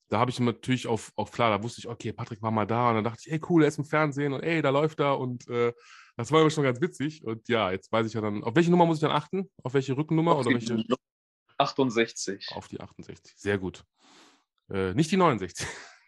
[0.09, 2.89] Da habe ich natürlich auf, auf klar, da wusste ich, okay, Patrick war mal da
[2.89, 5.17] und dann dachte ich, ey, cool, er ist im Fernsehen und ey, da läuft er
[5.19, 5.73] und äh,
[6.15, 7.23] das war immer schon ganz witzig.
[7.23, 9.49] Und ja, jetzt weiß ich ja dann, auf welche Nummer muss ich dann achten?
[9.63, 10.83] Auf welche Rückennummer Auf oder welche?
[11.57, 12.49] 68.
[12.51, 13.33] Auf die 68.
[13.35, 13.83] Sehr gut.
[14.69, 15.67] Äh, nicht die 69.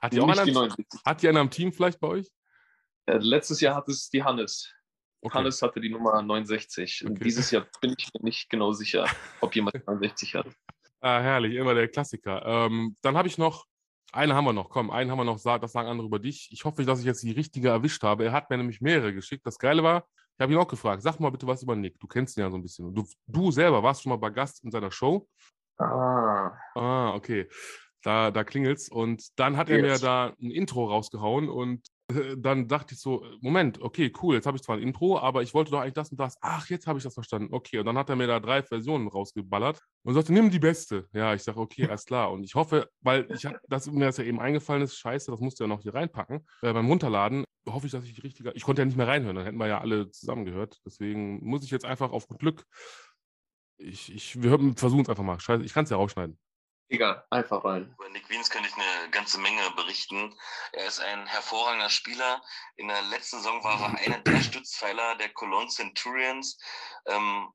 [0.00, 1.00] hat, die auch einer, die 69.
[1.04, 2.30] hat die einer am Team vielleicht bei euch?
[3.06, 4.72] Äh, letztes Jahr hat es die Hannes.
[5.20, 5.38] Okay.
[5.38, 7.04] Hannes hatte die Nummer 69.
[7.04, 7.24] Und Okay.
[7.24, 9.08] Dieses Jahr bin ich mir nicht genau sicher,
[9.40, 10.46] ob jemand 69 hat.
[11.02, 12.44] Ah, herrlich, immer der Klassiker.
[12.46, 13.66] Ähm, dann habe ich noch,
[14.12, 16.48] eine haben wir noch, komm, einen haben wir noch, das sagen andere über dich.
[16.52, 18.24] Ich hoffe, dass ich jetzt die richtige erwischt habe.
[18.24, 19.44] Er hat mir nämlich mehrere geschickt.
[19.44, 20.06] Das Geile war,
[20.38, 21.98] ich habe ihn auch gefragt, sag mal bitte was über Nick.
[21.98, 22.94] Du kennst ihn ja so ein bisschen.
[22.94, 25.28] Du, du selber warst schon mal bei Gast in seiner Show.
[25.76, 27.48] Ah, Ah, okay.
[28.02, 28.88] Da, da klingelt's.
[28.88, 31.84] Und dann hat er mir da ein Intro rausgehauen und
[32.36, 35.54] dann dachte ich so, Moment, okay, cool, jetzt habe ich zwar ein Intro, aber ich
[35.54, 36.36] wollte doch eigentlich das und das.
[36.40, 37.48] Ach, jetzt habe ich das verstanden.
[37.52, 41.08] Okay, und dann hat er mir da drei Versionen rausgeballert und sagte, nimm die beste.
[41.12, 42.32] Ja, ich sage, okay, alles klar.
[42.32, 45.40] Und ich hoffe, weil ich hab, dass mir das ja eben eingefallen ist, scheiße, das
[45.40, 46.46] musst du ja noch hier reinpacken.
[46.62, 48.52] Äh, beim Runterladen hoffe ich, dass ich die richtige.
[48.52, 50.80] Ich konnte ja nicht mehr reinhören, dann hätten wir ja alle zusammengehört.
[50.84, 52.64] Deswegen muss ich jetzt einfach auf gut Glück.
[53.78, 55.40] Ich, ich, wir versuchen es einfach mal.
[55.40, 56.38] Scheiße, ich kann es ja rausschneiden.
[56.88, 57.92] egal, einfach rein.
[57.94, 60.34] Über Nick Wiens könnte ich eine ganze Menge berichten.
[60.72, 62.42] Er ist ein hervorragender Spieler.
[62.76, 66.58] In der letzten Saison war er einer der Stützpfeiler der Cologne Centurions.
[67.06, 67.48] Ähm,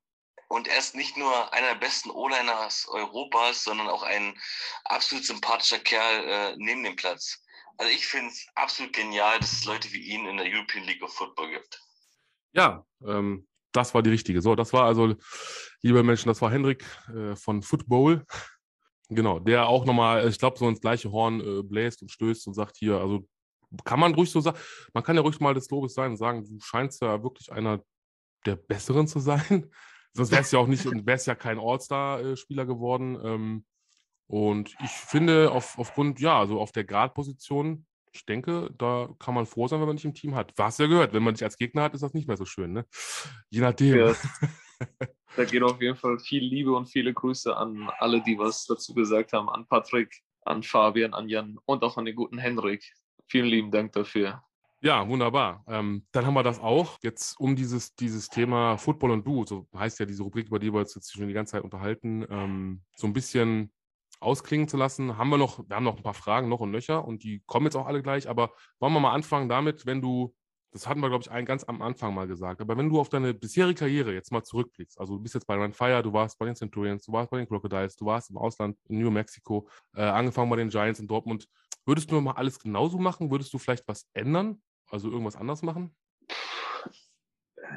[0.49, 4.39] und er ist nicht nur einer der besten O-Liners Europas, sondern auch ein
[4.85, 7.43] absolut sympathischer Kerl äh, neben dem Platz.
[7.77, 11.03] Also ich finde es absolut genial, dass es Leute wie ihn in der European League
[11.03, 11.81] of Football gibt.
[12.53, 14.41] Ja, ähm, das war die richtige.
[14.41, 15.15] So, das war also,
[15.81, 16.83] liebe Menschen, das war Hendrik
[17.13, 18.25] äh, von Football.
[19.09, 22.53] Genau, der auch nochmal, ich glaube, so ins gleiche Horn äh, bläst und stößt und
[22.53, 23.25] sagt hier, also
[23.83, 24.57] kann man ruhig so sagen,
[24.93, 27.81] man kann ja ruhig mal des Lobes sein und sagen, du scheinst ja wirklich einer
[28.45, 29.69] der Besseren zu sein.
[30.13, 33.17] Sonst wär's ja auch nicht, wär's ja kein All-Star-Spieler geworden.
[33.23, 33.65] Ähm,
[34.27, 39.45] und ich finde, auf, aufgrund, ja, also auf der Gradposition, ich denke, da kann man
[39.45, 40.57] froh sein, wenn man dich im Team hat.
[40.57, 42.45] Du hast ja gehört, wenn man dich als Gegner hat, ist das nicht mehr so
[42.45, 42.85] schön, ne?
[43.49, 43.95] Je nachdem.
[43.95, 44.15] Ja,
[45.35, 48.93] da geht auf jeden Fall viel Liebe und viele Grüße an alle, die was dazu
[48.93, 52.83] gesagt haben, an Patrick, an Fabian, an Jan und auch an den guten Henrik.
[53.27, 54.41] Vielen lieben Dank dafür.
[54.81, 55.63] Ja, wunderbar.
[55.67, 56.99] Ähm, dann haben wir das auch.
[57.01, 60.71] Jetzt um dieses, dieses Thema Football und Du, so heißt ja diese Rubrik, über die
[60.71, 63.71] wir uns jetzt schon die ganze Zeit unterhalten, ähm, so ein bisschen
[64.19, 67.05] ausklingen zu lassen, haben wir noch, wir haben noch ein paar Fragen noch und nöcher
[67.05, 70.35] und die kommen jetzt auch alle gleich, aber wollen wir mal anfangen damit, wenn du,
[70.77, 73.33] das hatten wir, glaube ich, ganz am Anfang mal gesagt, aber wenn du auf deine
[73.33, 76.45] bisherige Karriere jetzt mal zurückblickst, also du bist jetzt bei Run Fire, du warst bei
[76.45, 80.03] den Centurions, du warst bei den Crocodiles, du warst im Ausland in New Mexico, äh,
[80.03, 81.47] angefangen bei den Giants in Dortmund,
[81.85, 83.31] würdest du mal alles genauso machen?
[83.31, 84.61] Würdest du vielleicht was ändern?
[84.89, 85.95] Also irgendwas anders machen?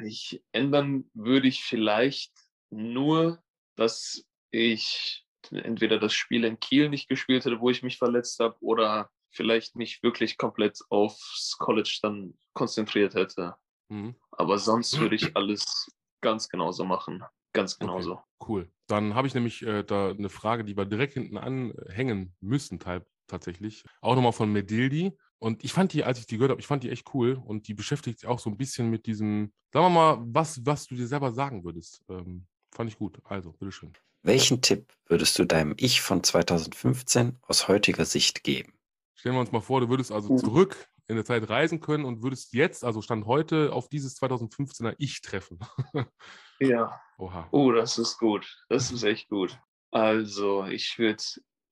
[0.03, 2.33] Ich ändern würde ich vielleicht
[2.69, 3.41] nur,
[3.75, 8.55] dass ich entweder das Spiel in Kiel nicht gespielt hätte, wo ich mich verletzt habe,
[8.61, 13.55] oder vielleicht mich wirklich komplett aufs College dann konzentriert hätte.
[13.89, 14.15] Mhm.
[14.31, 15.91] Aber sonst würde ich alles
[16.21, 17.23] ganz genauso machen.
[17.53, 18.13] Ganz genauso.
[18.13, 18.71] Okay, cool.
[18.87, 22.79] Dann habe ich nämlich äh, da eine Frage, die wir direkt hinten anhängen müssen,
[23.27, 23.83] tatsächlich.
[23.99, 25.17] Auch nochmal von Medildi.
[25.37, 27.67] Und ich fand die, als ich die gehört habe, ich fand die echt cool und
[27.67, 30.95] die beschäftigt sich auch so ein bisschen mit diesem, sagen wir mal, was, was du
[30.95, 32.03] dir selber sagen würdest.
[32.09, 33.19] Ähm, fand ich gut.
[33.23, 33.91] Also, bitteschön.
[34.23, 38.73] Welchen Tipp würdest du deinem Ich von 2015 aus heutiger Sicht geben?
[39.21, 42.23] Stellen wir uns mal vor, du würdest also zurück in der Zeit reisen können und
[42.23, 45.59] würdest jetzt, also Stand heute, auf dieses 2015er Ich treffen.
[46.59, 46.99] ja.
[47.17, 47.47] Oha.
[47.51, 48.65] Oh, das ist gut.
[48.69, 49.57] Das ist echt gut.
[49.91, 51.23] Also, ich würde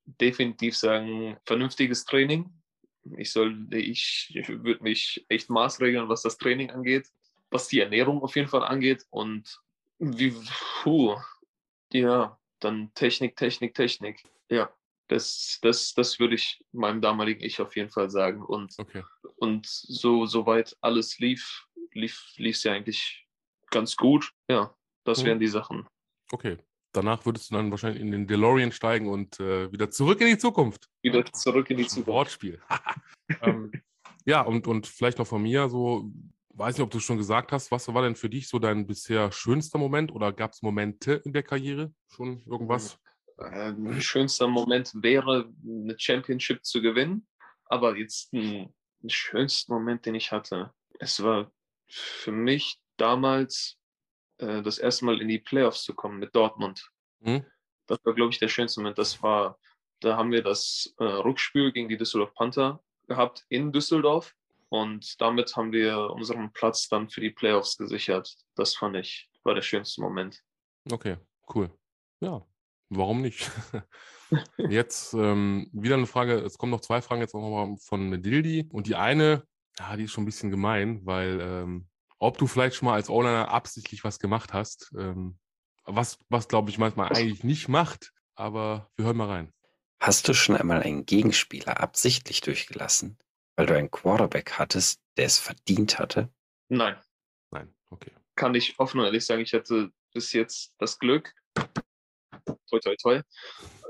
[0.05, 2.53] definitiv sagen, vernünftiges Training
[3.17, 7.07] ich soll, ich, ich würde mich echt maßregeln, was das Training angeht,
[7.49, 9.59] was die Ernährung auf jeden Fall angeht und
[9.97, 10.33] wie,
[10.81, 11.17] puh,
[11.91, 14.23] ja, dann Technik, Technik, Technik.
[14.49, 14.69] Ja,
[15.09, 18.43] das, das, das würde ich meinem damaligen Ich auf jeden Fall sagen.
[18.43, 19.03] Und, okay.
[19.37, 23.27] und so, soweit alles lief, lief es ja eigentlich
[23.71, 24.31] ganz gut.
[24.49, 24.73] Ja,
[25.03, 25.27] das mhm.
[25.27, 25.87] wären die Sachen.
[26.31, 26.57] Okay,
[26.91, 30.37] danach würdest du dann wahrscheinlich in den DeLorean steigen und äh, wieder zurück in die
[30.37, 30.87] Zukunft.
[31.01, 32.07] Wieder zurück in die Zukunft.
[32.07, 32.61] Wortspiel.
[33.41, 33.71] ähm,
[34.25, 36.11] ja, und, und vielleicht noch von mir so,
[36.53, 39.31] weiß nicht, ob du schon gesagt hast, was war denn für dich so dein bisher
[39.31, 42.99] schönster Moment oder gab es Momente in der Karriere schon irgendwas?
[43.39, 47.27] Ähm, schönster Moment wäre, eine Championship zu gewinnen,
[47.65, 51.51] aber jetzt ein, ein schönster Moment, den ich hatte, es war
[51.87, 53.77] für mich damals
[54.37, 56.89] äh, das erste Mal in die Playoffs zu kommen mit Dortmund.
[57.21, 57.45] Mhm.
[57.87, 58.97] Das war, glaube ich, der schönste Moment.
[58.97, 59.57] Das war,
[60.01, 64.35] da haben wir das äh, Rückspiel gegen die Düsseldorf Panther gehabt in Düsseldorf
[64.69, 68.35] und damit haben wir unseren Platz dann für die Playoffs gesichert.
[68.55, 70.43] Das fand ich, war der schönste Moment.
[70.91, 71.17] Okay,
[71.53, 71.71] cool.
[72.19, 72.45] Ja,
[72.89, 73.49] warum nicht?
[74.57, 78.69] jetzt ähm, wieder eine Frage, es kommen noch zwei Fragen jetzt auch nochmal von Dildi
[78.71, 79.43] und die eine,
[79.79, 81.87] ja, die ist schon ein bisschen gemein, weil ähm,
[82.19, 84.93] ob du vielleicht schon mal als O-Liner absichtlich was gemacht hast.
[84.97, 85.39] Ähm,
[85.85, 88.11] was, was glaube ich, manchmal eigentlich nicht macht.
[88.35, 89.53] Aber wir hören mal rein.
[89.99, 93.17] Hast du schon einmal einen Gegenspieler absichtlich durchgelassen,
[93.55, 96.31] weil du einen Quarterback hattest, der es verdient hatte?
[96.69, 96.95] Nein.
[97.51, 98.11] Nein, okay.
[98.35, 101.33] Kann ich offen und ehrlich sagen, ich hatte bis jetzt das Glück,
[102.69, 103.21] toi toi toi,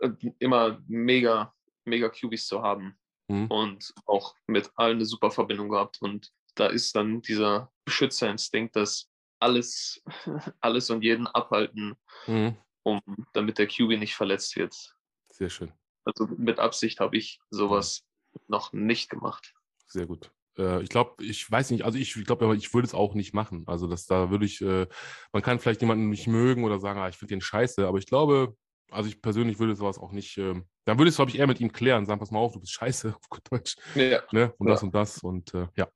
[0.01, 0.09] äh,
[0.39, 1.53] immer mega,
[1.85, 2.97] mega QBs zu haben.
[3.27, 3.47] Mhm.
[3.47, 6.01] Und auch mit allen eine super Verbindung gehabt.
[6.01, 9.09] Und da ist dann dieser Beschützerinstinkt, dass
[9.39, 10.03] alles,
[10.61, 11.95] alles und jeden abhalten,
[12.27, 12.57] mhm.
[12.83, 13.01] um,
[13.33, 14.75] damit der QB nicht verletzt wird.
[15.31, 15.71] Sehr schön.
[16.05, 18.03] Also mit Absicht habe ich sowas
[18.33, 18.41] mhm.
[18.47, 19.53] noch nicht gemacht.
[19.87, 20.31] Sehr gut.
[20.59, 23.63] Äh, ich glaube, ich weiß nicht, also ich glaube, ich würde es auch nicht machen.
[23.67, 24.87] Also das, da würde ich, äh,
[25.31, 28.05] man kann vielleicht jemanden nicht mögen oder sagen, ah, ich finde den scheiße, aber ich
[28.05, 28.55] glaube,
[28.91, 31.47] also ich persönlich würde sowas auch nicht, äh, dann würde ich es, glaube ich, eher
[31.47, 33.75] mit ihm klären, sagen, pass mal auf, du bist scheiße, auf gut Deutsch.
[33.95, 34.21] Ja.
[34.31, 34.53] Ne?
[34.57, 34.73] Und ja.
[34.73, 35.87] das und das und äh, ja.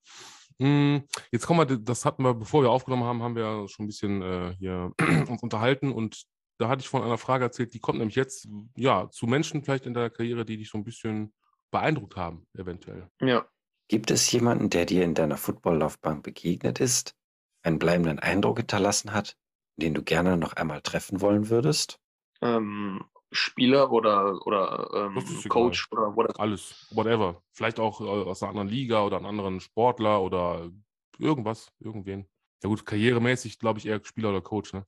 [0.60, 3.88] Hm, jetzt kommen wir, das hatten wir, bevor wir aufgenommen haben, haben wir schon ein
[3.88, 4.91] bisschen äh, hier
[5.27, 6.23] uns unterhalten und
[6.60, 9.88] da hatte ich von einer Frage erzählt, die kommt nämlich jetzt, ja, zu Menschen vielleicht
[9.88, 11.34] in deiner Karriere, die dich so ein bisschen
[11.72, 13.10] beeindruckt haben, eventuell.
[13.19, 13.45] Ja.
[13.94, 17.15] Gibt es jemanden, der dir in deiner Footballlaufbahn begegnet ist,
[17.61, 19.38] einen bleibenden Eindruck hinterlassen hat,
[19.76, 21.99] den du gerne noch einmal treffen wollen würdest?
[22.41, 26.40] Ähm, Spieler oder, oder ähm, Coach oder whatever.
[26.40, 27.44] Alles, whatever.
[27.52, 30.72] Vielleicht auch äh, aus einer anderen Liga oder einen anderen Sportler oder
[31.20, 32.28] irgendwas, irgendwen.
[32.64, 34.88] Ja gut, karrieremäßig glaube ich eher Spieler oder Coach, ne?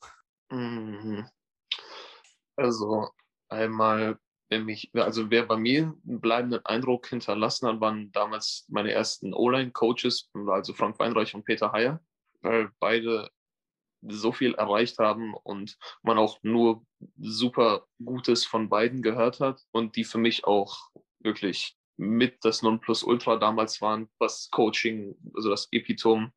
[0.49, 1.29] Mhm.
[2.55, 3.11] Also
[3.49, 4.17] einmal,
[4.49, 10.29] mich, also wer bei mir einen bleibenden Eindruck hinterlassen hat, waren damals meine ersten O-Line-Coaches,
[10.47, 11.99] also Frank Weinreich und Peter Heyer,
[12.41, 13.29] weil beide
[14.07, 16.85] so viel erreicht haben und man auch nur
[17.17, 20.77] super Gutes von beiden gehört hat und die für mich auch
[21.19, 26.31] wirklich mit das Nonplusultra damals waren, was Coaching, also das Epitom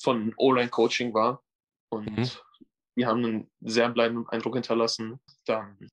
[0.00, 1.42] von O-Line-Coaching war.
[1.90, 2.30] Und Mhm.
[2.96, 5.20] die haben einen sehr bleibenden Eindruck hinterlassen.
[5.46, 5.90] Dann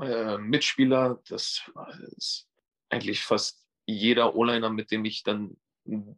[0.00, 1.62] äh, Mitspieler, das
[2.16, 2.48] ist
[2.88, 5.56] eigentlich fast jeder O-Liner, mit dem ich dann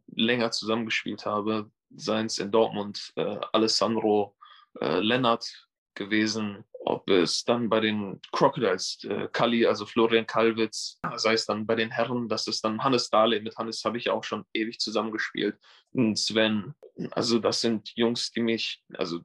[0.07, 4.35] länger zusammengespielt habe, seien es in Dortmund äh, Alessandro
[4.79, 11.33] äh, Lennart gewesen, ob es dann bei den Crocodiles, äh, Kalli, also Florian Kalwitz, sei
[11.33, 14.23] es dann bei den Herren, das ist dann Hannes Dahle, mit Hannes habe ich auch
[14.23, 15.57] schon ewig zusammengespielt,
[15.91, 16.73] und Sven,
[17.11, 19.19] also das sind Jungs, die mich, also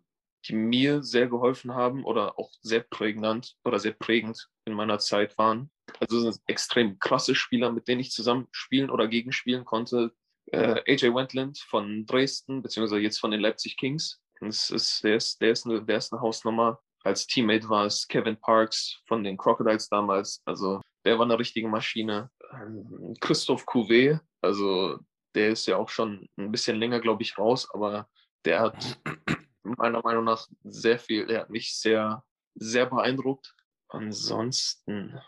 [0.46, 5.36] die mir sehr geholfen haben oder auch sehr prägnant oder sehr prägend in meiner Zeit
[5.38, 5.70] waren.
[6.00, 10.12] Also sind extrem krasse Spieler, mit denen ich zusammen spielen oder gegenspielen konnte.
[10.46, 14.20] Äh, AJ Wendland von Dresden, beziehungsweise jetzt von den Leipzig Kings.
[14.40, 16.80] Das ist, der, ist, der, ist eine, der ist eine Hausnummer.
[17.02, 20.42] Als Teammate war es Kevin Parks von den Crocodiles damals.
[20.44, 22.30] Also der war eine richtige Maschine.
[22.52, 24.98] Ähm, Christoph Couvet, also
[25.34, 28.08] der ist ja auch schon ein bisschen länger, glaube ich, raus, aber
[28.44, 28.98] der hat
[29.64, 32.24] meiner Meinung nach sehr viel, der hat mich sehr,
[32.54, 33.54] sehr beeindruckt.
[33.88, 35.20] Ansonsten,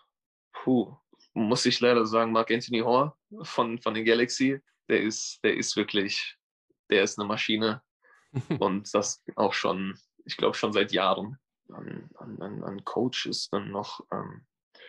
[0.52, 0.96] puh,
[1.34, 5.76] muss ich leider sagen, Mark Anthony Hoare von, von den Galaxy, der ist, der ist
[5.76, 6.36] wirklich,
[6.90, 7.82] der ist eine Maschine.
[8.60, 11.38] Und das auch schon, ich glaube schon seit Jahren.
[11.68, 14.46] An, an, an Coach ist dann noch, ähm,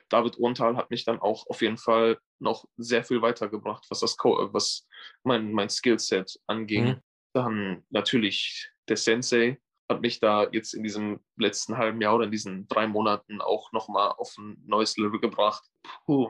[0.10, 4.15] David Ohntal hat mich dann auch auf jeden Fall noch sehr viel weitergebracht, was das
[4.15, 4.88] Co was
[5.24, 6.86] mein, mein Skillset anging.
[6.86, 7.02] Mhm.
[7.34, 9.59] Dann natürlich der Sensei
[9.89, 13.72] hat mich da jetzt in diesem letzten halben Jahr oder in diesen drei Monaten auch
[13.72, 15.64] nochmal auf ein neues Level gebracht.
[16.05, 16.30] Puh.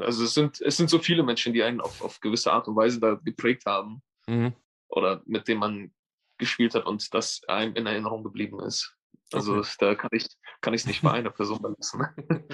[0.00, 2.76] Also es sind, es sind so viele Menschen, die einen auf, auf gewisse Art und
[2.76, 4.52] Weise da geprägt haben Mhm.
[4.88, 5.92] oder mit denen man
[6.38, 8.94] gespielt hat und das einem in Erinnerung geblieben ist.
[9.32, 9.68] Also Okay.
[9.78, 10.26] da kann ich
[10.60, 12.04] kann ich es nicht bei einer Person belassen.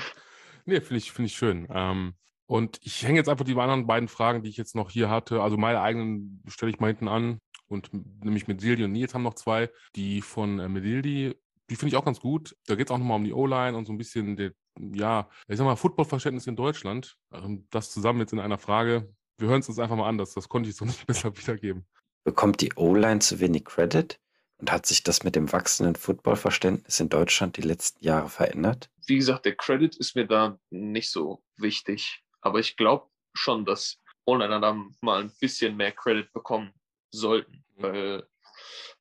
[0.68, 1.68] Nee, finde ich, finde ich schön.
[1.70, 2.14] Ähm,
[2.46, 5.40] und ich hänge jetzt einfach die anderen beiden Fragen, die ich jetzt noch hier hatte.
[5.40, 7.40] Also meine eigenen stelle ich mal hinten an.
[7.68, 7.90] Und
[8.24, 9.70] nämlich Medildi und Nils haben noch zwei.
[9.94, 11.34] Die von äh, Medildi,
[11.68, 12.56] die finde ich auch ganz gut.
[12.66, 15.56] Da geht es auch nochmal um die O-Line und so ein bisschen, der, ja, ich
[15.56, 17.16] sag mal, Footballverständnis in Deutschland.
[17.32, 19.12] Ähm, das zusammen jetzt in einer Frage.
[19.38, 20.18] Wir hören es uns einfach mal an.
[20.18, 21.86] Das, das konnte ich so nicht besser wiedergeben.
[22.24, 24.18] Bekommt die O-Line zu wenig Credit?
[24.58, 28.88] Und hat sich das mit dem wachsenden Footballverständnis in Deutschland die letzten Jahre verändert?
[29.06, 34.00] Wie gesagt, der Credit ist mir da nicht so wichtig, aber ich glaube schon, dass
[34.26, 36.72] Online da mal ein bisschen mehr Credit bekommen
[37.16, 37.82] sollten, Mhm.
[37.82, 38.28] weil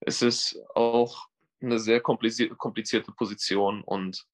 [0.01, 1.27] es ist auch
[1.61, 4.25] eine sehr komplizierte, Position und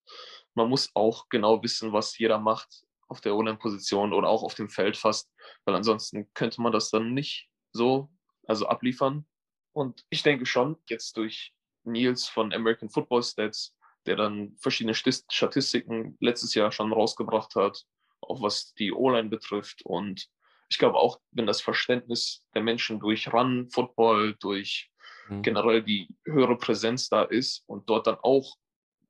[0.54, 4.70] man muss auch genau wissen, was jeder macht auf der Online-Position oder auch auf dem
[4.70, 5.32] Feld fast,
[5.66, 8.10] weil ansonsten könnte man das dann nicht so
[8.48, 9.26] also abliefern.
[9.74, 11.54] Und ich denke schon, jetzt durch
[11.84, 13.76] Nils von American Football Stats,
[14.06, 17.86] der dann verschiedene Statistiken letztes Jahr schon rausgebracht hat,
[18.20, 19.84] auch was die O-Line betrifft.
[19.84, 20.28] Und
[20.72, 24.92] ich glaube auch, wenn das Verständnis der Menschen durch Run, Football, durch
[25.32, 25.44] Mhm.
[25.44, 28.58] generell die höhere Präsenz da ist und dort dann auch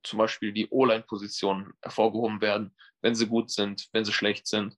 [0.04, 4.78] zum Beispiel die O-Line-Positionen hervorgehoben werden, wenn sie gut sind, wenn sie schlecht sind.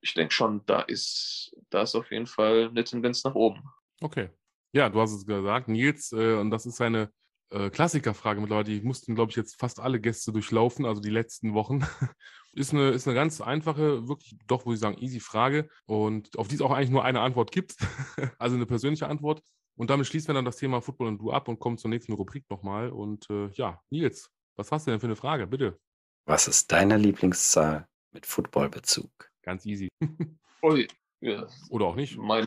[0.00, 3.62] Ich denke schon, da ist, da ist auf jeden Fall eine Tendenz nach oben.
[4.00, 4.30] Okay.
[4.72, 7.12] Ja, du hast es gesagt, Nils, äh, und das ist eine
[7.52, 8.64] äh, Klassikerfrage mittlerweile.
[8.64, 11.80] Die mussten, glaube ich, jetzt fast alle Gäste durchlaufen, also die letzten Wochen.
[12.52, 16.48] ist, eine, ist eine ganz einfache, wirklich doch, würde ich sagen, easy Frage und auf
[16.48, 17.76] die es auch eigentlich nur eine Antwort gibt.
[18.38, 19.42] also eine persönliche Antwort.
[19.76, 22.12] Und damit schließen wir dann das Thema Football und Du ab und kommen zur nächsten
[22.12, 22.90] Rubrik nochmal.
[22.90, 25.46] Und äh, ja, Nils, was hast du denn für eine Frage?
[25.46, 25.78] Bitte.
[26.26, 29.10] Was ist deine Lieblingszahl mit Footballbezug?
[29.42, 29.88] Ganz easy.
[30.62, 30.86] Ui,
[31.20, 32.16] ja, Oder auch nicht.
[32.16, 32.44] mein,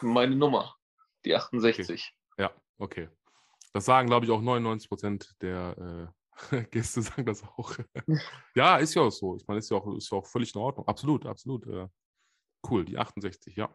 [0.00, 0.74] meine Nummer,
[1.24, 2.14] die 68.
[2.38, 3.08] Ja, okay.
[3.72, 6.12] Das sagen, glaube ich, auch 99 Prozent der
[6.50, 7.76] äh, Gäste sagen das auch.
[8.54, 9.36] ja, ist ja auch so.
[9.36, 10.86] Ich meine, ist ja auch, ist ja auch völlig in Ordnung.
[10.86, 11.66] Absolut, absolut.
[11.66, 11.88] Äh,
[12.68, 13.68] cool, die 68, ja.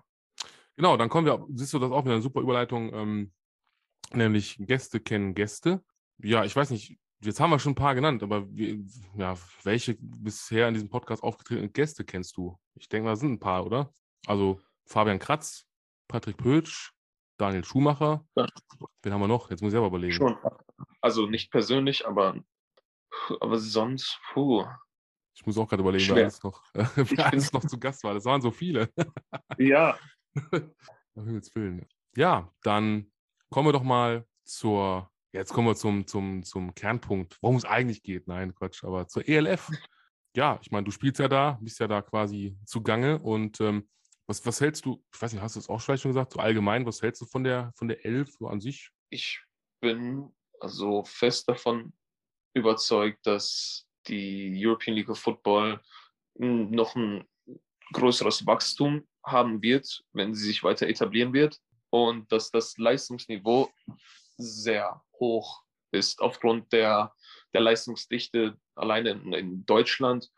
[0.76, 3.34] Genau, dann kommen wir, siehst du das auch wieder eine super Überleitung, ähm,
[4.12, 5.84] nämlich Gäste kennen Gäste.
[6.18, 9.96] Ja, ich weiß nicht, jetzt haben wir schon ein paar genannt, aber wie, ja, welche
[10.00, 12.58] bisher in diesem Podcast aufgetretenen Gäste kennst du?
[12.76, 13.94] Ich denke das sind ein paar, oder?
[14.26, 15.66] Also Fabian Kratz,
[16.08, 16.93] Patrick Pötsch,
[17.44, 18.26] Daniel Schumacher.
[18.38, 18.48] Ja.
[19.02, 19.50] Wen haben wir noch?
[19.50, 20.14] Jetzt muss ich selber überlegen.
[20.14, 20.38] Schon.
[21.02, 22.42] Also nicht persönlich, aber,
[23.42, 24.66] aber sonst, puh.
[25.36, 26.24] Ich muss auch gerade überlegen, wer Schwer.
[26.24, 28.14] alles, noch, wer alles noch zu Gast war.
[28.14, 28.90] Das waren so viele.
[29.58, 29.98] Ja,
[31.16, 31.86] Um Himmels Willen.
[32.16, 33.12] Ja, dann
[33.50, 38.04] kommen wir doch mal zur, jetzt kommen wir zum, zum, zum Kernpunkt, worum es eigentlich
[38.04, 38.26] geht.
[38.30, 39.70] Nein, Quatsch, aber zur ELF.
[40.34, 43.90] Ja, ich meine, du spielst ja da, bist ja da quasi zugange und ähm,
[44.28, 46.40] was, was hältst du, ich weiß nicht, hast du es auch vielleicht schon gesagt, so
[46.40, 48.92] allgemein, was hältst du von der, von der Elf so an sich?
[49.14, 49.40] ich
[49.80, 51.94] bin also fest davon
[52.56, 55.82] überzeugt, dass die European League of Football
[56.36, 57.28] noch ein
[57.94, 61.60] größeres Wachstum haben wird, wenn sie sich weiter etablieren wird
[61.92, 63.72] und dass das Leistungsniveau
[64.38, 67.14] sehr hoch ist aufgrund der,
[67.54, 70.32] der Leistungsdichte alleine in, in Deutschland,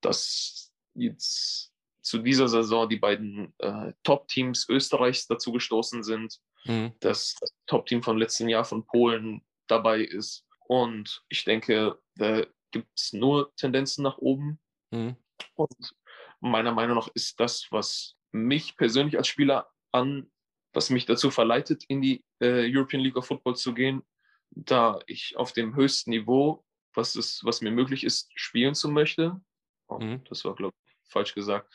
[0.00, 1.72] dass jetzt
[2.06, 6.92] zu dieser Saison die beiden äh, Top-Teams Österreichs dazu gestoßen sind, Mhm.
[7.00, 10.44] dass das Top-Team vom letzten Jahr von Polen dabei ist.
[10.66, 14.58] Und ich denke, da gibt es nur Tendenzen nach oben.
[14.90, 15.16] Mhm.
[15.54, 15.94] Und
[16.40, 20.28] meiner Meinung nach ist das, was mich persönlich als Spieler an,
[20.72, 24.02] was mich dazu verleitet, in die äh, European League of Football zu gehen,
[24.50, 26.64] da ich auf dem höchsten Niveau,
[26.94, 29.40] was, ist, was mir möglich ist, spielen zu möchte.
[29.88, 30.24] Oh, Mhm.
[30.28, 31.72] Das war, glaube ich, falsch gesagt.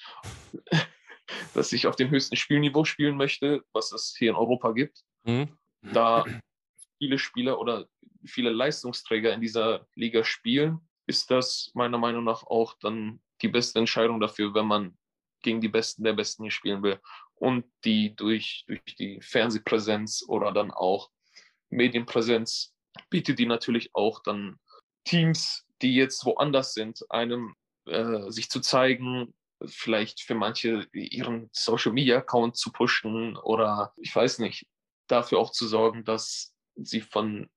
[1.54, 5.58] dass ich auf dem höchsten Spielniveau spielen möchte, was es hier in Europa gibt Mhm.
[5.82, 6.26] da
[6.98, 7.88] viele Spieler oder
[8.26, 13.80] viele Leistungsträger in dieser Liga spielen, ist das meiner Meinung nach auch dann die beste
[13.80, 14.98] Entscheidung dafür, wenn man
[15.42, 17.00] gegen die Besten der Besten hier spielen will.
[17.36, 21.10] Und die durch, durch die Fernsehpräsenz oder dann auch
[21.70, 22.76] Medienpräsenz
[23.10, 24.60] bietet die natürlich auch dann
[25.06, 27.56] Teams, die jetzt woanders sind, einem
[27.86, 29.34] äh, sich zu zeigen,
[29.66, 34.66] vielleicht für manche ihren Social Media Account zu pushen oder ich weiß nicht,
[35.08, 37.50] dafür auch zu sorgen, dass sie von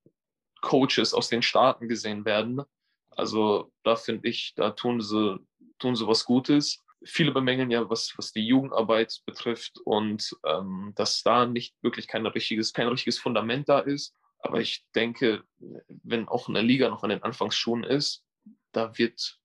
[0.60, 2.62] Coaches aus den Staaten gesehen werden.
[3.10, 5.38] Also da finde ich, da tun sie,
[5.78, 6.82] tun sie was Gutes.
[7.05, 12.26] Viele bemängeln ja, was, was die Jugendarbeit betrifft und ähm, dass da nicht wirklich kein
[12.26, 14.14] richtiges, kein richtiges Fundament da ist.
[14.38, 15.44] Aber ich denke,
[15.88, 18.24] wenn auch eine Liga noch an den Anfangsschuhen ist,
[18.72, 19.38] da wird,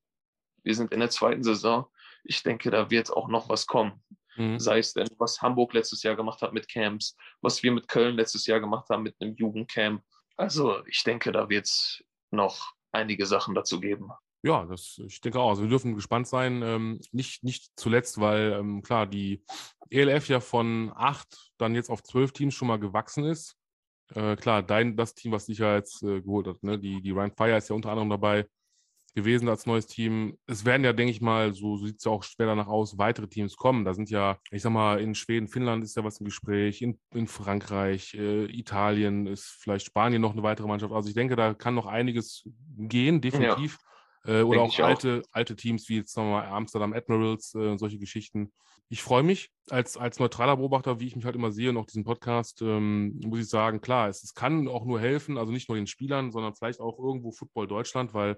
[0.64, 1.86] wir sind in der zweiten Saison,
[2.24, 4.04] ich denke, da wird auch noch was kommen.
[4.36, 4.60] Mhm.
[4.60, 8.16] Sei es denn, was Hamburg letztes Jahr gemacht hat mit Camps, was wir mit Köln
[8.16, 10.04] letztes Jahr gemacht haben mit einem Jugendcamp.
[10.38, 14.12] Also ich denke, da wird es noch einige Sachen dazu geben.
[14.42, 15.50] Ja, das, ich denke auch.
[15.50, 16.62] Also wir dürfen gespannt sein.
[16.64, 19.44] Ähm, nicht, nicht zuletzt, weil ähm, klar, die
[19.90, 23.58] ELF ja von acht dann jetzt auf zwölf Teams schon mal gewachsen ist.
[24.16, 26.80] Äh, klar, dein, das Team, was dich ja jetzt äh, geholt hat, ne?
[26.80, 28.48] die, die Ryan Fire ist ja unter anderem dabei
[29.20, 30.38] gewesen als neues Team.
[30.48, 33.28] Es werden ja, denke ich mal, so, sieht es ja auch schwer danach aus, weitere
[33.28, 33.86] Teams kommen.
[33.86, 37.00] Da sind ja, ich sag mal, in Schweden, Finnland ist ja was im Gespräch, in,
[37.14, 40.94] in Frankreich, äh, Italien ist vielleicht Spanien noch eine weitere Mannschaft.
[40.94, 42.48] Also ich denke, da kann noch einiges
[42.78, 43.78] gehen, definitiv.
[44.26, 47.70] Äh, oder Denke auch alte, alte Teams wie jetzt sagen wir mal Amsterdam Admirals äh,
[47.70, 48.52] und solche Geschichten.
[48.90, 51.86] Ich freue mich als, als neutraler Beobachter, wie ich mich halt immer sehe und auch
[51.86, 55.70] diesen Podcast, ähm, muss ich sagen, klar, es, es kann auch nur helfen, also nicht
[55.70, 58.38] nur den Spielern, sondern vielleicht auch irgendwo Football Deutschland, weil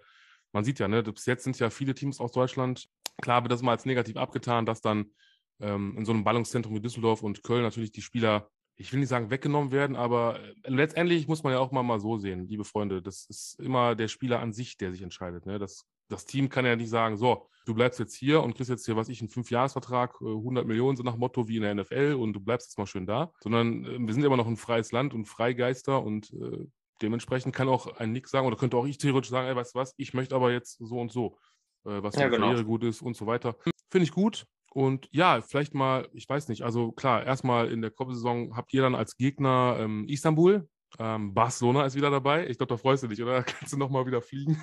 [0.51, 2.87] man sieht ja, ne, bis jetzt sind ja viele Teams aus Deutschland.
[3.21, 5.11] Klar wird das mal als negativ abgetan, dass dann
[5.59, 9.09] ähm, in so einem Ballungszentrum wie Düsseldorf und Köln natürlich die Spieler, ich will nicht
[9.09, 12.63] sagen weggenommen werden, aber äh, letztendlich muss man ja auch mal, mal so sehen, liebe
[12.63, 15.45] Freunde, das ist immer der Spieler an sich, der sich entscheidet.
[15.45, 15.59] Ne?
[15.59, 18.85] Das, das Team kann ja nicht sagen, so, du bleibst jetzt hier und kriegst jetzt
[18.85, 22.17] hier, was ich, einen Fünfjahresvertrag, äh, 100 Millionen so nach Motto wie in der NFL
[22.19, 24.91] und du bleibst jetzt mal schön da, sondern äh, wir sind immer noch ein freies
[24.91, 26.65] Land und Freigeister und äh,
[27.01, 29.79] dementsprechend kann auch ein Nick sagen oder könnte auch ich theoretisch sagen, ey, weißt du
[29.79, 31.37] was, ich möchte aber jetzt so und so,
[31.85, 32.47] äh, was für Ja, die genau.
[32.47, 33.55] Karriere gut ist und so weiter.
[33.89, 34.45] Finde ich gut.
[34.73, 38.81] Und ja, vielleicht mal, ich weiß nicht, also klar, erstmal in der Kopfsaison habt ihr
[38.81, 40.67] dann als Gegner ähm, Istanbul.
[40.99, 42.47] Ähm, Barcelona ist wieder dabei.
[42.47, 43.33] Ich glaube, da freust du dich, oder?
[43.33, 44.61] Da kannst du nochmal wieder fliegen.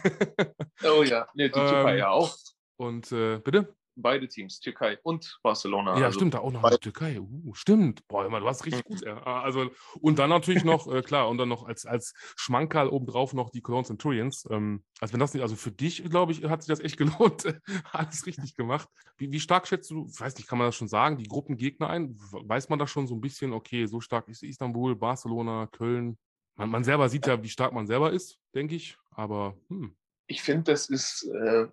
[0.85, 2.35] Oh ja, nee, die Ähm, ja auch.
[2.77, 3.75] und äh, bitte?
[4.01, 5.99] Beide Teams, Türkei und Barcelona.
[5.99, 7.21] Ja, also stimmt, da auch noch der Türkei.
[7.21, 8.07] Uh, stimmt.
[8.09, 9.03] Boah, immer, du hast richtig gut.
[9.09, 9.23] Ja.
[9.23, 9.71] Also,
[10.01, 13.63] und dann natürlich noch, äh, klar, und dann noch als, als Schmankerl obendrauf noch die
[13.63, 14.47] Cologne Centurions.
[14.51, 17.45] Ähm, also wenn das nicht, also für dich, glaube ich, hat sich das echt gelohnt.
[17.93, 18.89] Alles richtig gemacht.
[19.17, 21.89] Wie, wie stark schätzt du, ich weiß nicht, kann man das schon sagen, die Gruppengegner
[21.89, 22.17] ein?
[22.19, 26.19] Weiß man da schon so ein bisschen, okay, so stark ist Istanbul, Barcelona, Köln?
[26.57, 28.97] Man, man selber sieht ja, wie stark man selber ist, denke ich.
[29.11, 29.97] Aber hm.
[30.31, 31.69] Ich finde, das ist, äh,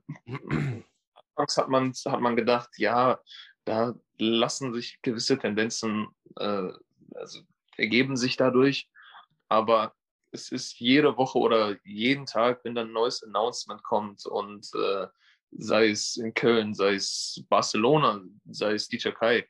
[1.35, 3.19] anfangs hat man, hat man gedacht, ja,
[3.65, 6.07] da lassen sich gewisse Tendenzen,
[6.37, 6.71] äh,
[7.15, 7.41] also
[7.77, 8.89] ergeben sich dadurch,
[9.49, 9.93] aber
[10.31, 15.07] es ist jede Woche oder jeden Tag, wenn dann ein neues Announcement kommt und äh,
[15.51, 19.47] sei es in Köln, sei es Barcelona, sei es die Türkei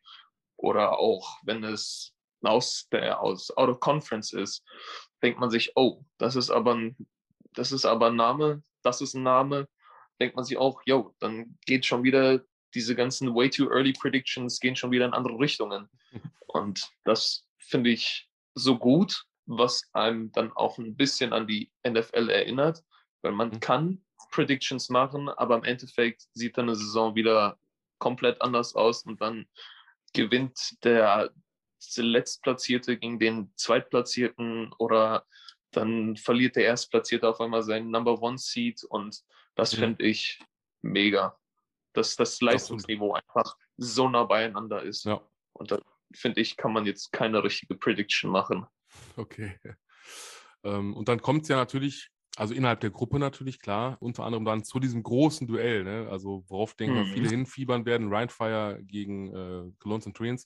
[0.57, 4.63] oder auch wenn es aus der aus Out of Conference ist,
[5.23, 6.95] denkt man sich, oh, das ist aber ein,
[7.53, 9.67] das ist aber ein Name, das ist ein Name,
[10.19, 12.41] denkt man sich auch, yo, dann geht schon wieder
[12.73, 15.89] diese ganzen way too early Predictions gehen schon wieder in andere Richtungen.
[16.47, 22.29] Und das finde ich so gut, was einem dann auch ein bisschen an die NFL
[22.29, 22.83] erinnert,
[23.21, 23.59] weil man Mhm.
[23.59, 27.57] kann Predictions machen, aber im Endeffekt sieht dann eine Saison wieder
[27.99, 29.47] komplett anders aus und dann
[30.13, 31.31] gewinnt der
[31.95, 35.25] Letztplatzierte gegen den Zweitplatzierten oder
[35.71, 39.23] dann verliert der Erstplatzierte auf einmal seinen Number One Seed und
[39.55, 39.77] das Mhm.
[39.79, 40.39] finde ich
[40.81, 41.37] mega,
[41.93, 45.05] dass das Leistungsniveau einfach so nah beieinander ist.
[45.05, 45.21] Ja,
[45.53, 45.79] Und da
[46.13, 48.65] finde ich, kann man jetzt keine richtige Prediction machen.
[49.15, 49.59] okay.
[50.63, 54.45] Ähm, und dann kommt es ja natürlich, also innerhalb der Gruppe natürlich, klar, unter anderem
[54.45, 56.07] dann zu diesem großen Duell, ne?
[56.09, 57.13] also worauf, denke ich, mal, Mhm.
[57.13, 60.43] viele hinfiebern werden, Rheinfire gegen äh, Cologne Centurions.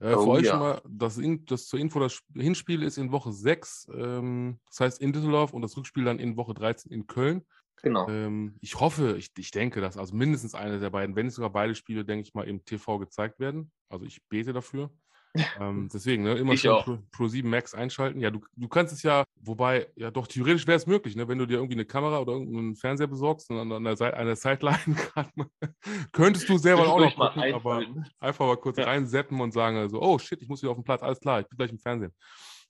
[0.00, 0.52] Äh, Oh für euch ja.
[0.52, 4.58] schon mal, das, in, das zur Info, das Sp- Hinspiel ist in Woche 6, ähm,
[4.68, 7.46] das heißt in Düsseldorf und das Rückspiel dann in Woche 13 in Köln.
[7.82, 8.08] Genau.
[8.08, 11.50] Ähm, ich hoffe, ich, ich denke, dass also mindestens eine der beiden, wenn nicht sogar
[11.50, 13.70] beide Spiele, denke ich mal, im TV gezeigt werden.
[13.88, 14.90] Also ich bete dafür.
[15.58, 16.84] Ähm, deswegen, ne, immer Ich schön auch.
[16.84, 18.20] Pro, Pro 7 Max einschalten.
[18.20, 21.38] Ja, du, du kannst es ja, wobei, ja doch, theoretisch wäre es möglich, ne, wenn
[21.38, 24.36] du dir irgendwie eine Kamera oder irgendeinen Fernseher besorgst und an der, Seite, an der
[24.36, 24.76] Sideline
[25.14, 25.30] gerade
[26.12, 28.04] könntest du selber auch noch ich mal gucken, aber einhalten.
[28.20, 28.84] einfach mal kurz Ja.
[28.84, 31.48] reinseppen und sagen, also, oh shit, ich muss wieder auf den Platz, alles klar, ich
[31.48, 32.12] bin gleich im Fernsehen.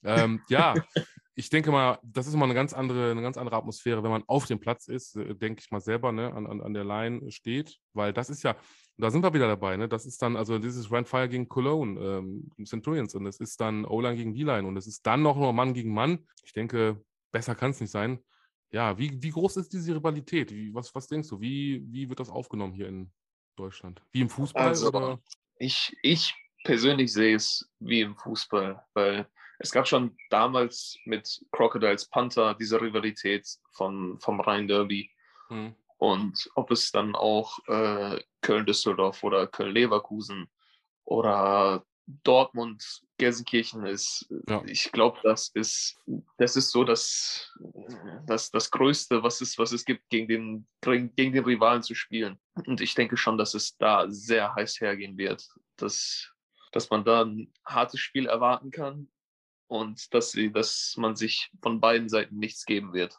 [0.04, 0.74] Ähm, ja,
[1.34, 4.24] ich denke mal, das ist immer eine ganz andere, eine ganz andere Atmosphäre, wenn man
[4.26, 7.30] auf dem Platz ist, äh, denke ich mal selber, ne, an, an, an der Line
[7.30, 8.56] steht, weil das ist ja,
[8.98, 9.88] da sind wir wieder dabei, ne?
[9.88, 13.84] Das ist dann, also dieses Rand Fire gegen Cologne, ähm, Centurions und es ist dann
[13.84, 16.26] O-Line gegen D-Line und es ist dann noch nur Mann gegen Mann.
[16.44, 18.22] Ich denke, besser kann es nicht sein.
[18.70, 20.50] Ja, wie, wie groß ist diese Rivalität?
[20.50, 21.40] Wie, was, was denkst du?
[21.40, 23.10] Wie, wie wird das aufgenommen hier in
[23.56, 24.02] Deutschland?
[24.12, 25.20] Wie im Fußball Also, oder?
[25.58, 26.34] Ich, ich
[26.64, 29.26] persönlich sehe es wie im Fußball, weil
[29.62, 35.10] es gab schon damals mit Crocodiles Panther diese Rivalität von, vom Rhein-Derby.
[35.48, 35.74] Hm.
[35.98, 40.50] Und ob es dann auch äh, Köln-Düsseldorf oder Köln-Leverkusen
[41.04, 41.84] oder
[42.24, 44.64] Dortmund-Gelsenkirchen ist, Ja.
[44.66, 45.96] ich glaube, das ist,
[46.38, 47.52] das ist so das,
[48.26, 50.66] das, das Größte, was es, was es gibt, gegen den,
[51.14, 52.40] gegen den Rivalen zu spielen.
[52.66, 56.32] Und ich denke schon, dass es da sehr heiß hergehen wird, dass,
[56.72, 59.08] dass man da ein hartes Spiel erwarten kann
[59.72, 63.18] und dass, sie, dass man sich von beiden Seiten nichts geben wird.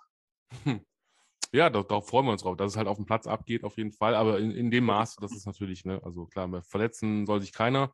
[1.56, 3.78] Ja, da- darauf freuen wir uns drauf, dass es halt auf dem Platz abgeht, auf
[3.78, 4.16] jeden Fall.
[4.16, 7.94] Aber in, in dem Maße, das ist natürlich, ne, also klar, verletzen soll sich keiner.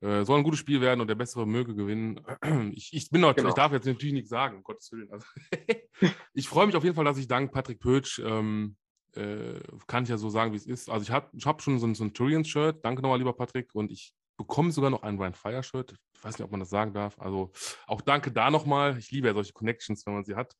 [0.00, 2.22] Äh, soll ein gutes Spiel werden und der Bessere möge gewinnen.
[2.74, 3.50] Ich, ich bin noch, Genau.
[3.50, 5.10] ich darf jetzt natürlich nichts sagen, um Gottes Willen.
[5.12, 5.26] Also,
[6.32, 8.76] ich freue mich auf jeden Fall, dass ich dank Patrick Pötsch, ähm,
[9.14, 10.88] äh, kann ich ja so sagen, wie es ist.
[10.88, 14.14] Also ich habe ich hab schon so ein Centurions-Shirt, danke nochmal, lieber Patrick, und ich
[14.36, 15.94] bekomme sogar noch ein Ryan Fire-Shirt.
[16.14, 17.18] Ich weiß nicht, ob man das sagen darf.
[17.18, 17.52] Also
[17.86, 18.98] auch danke da nochmal.
[18.98, 20.54] Ich liebe ja solche Connections, wenn man sie hat.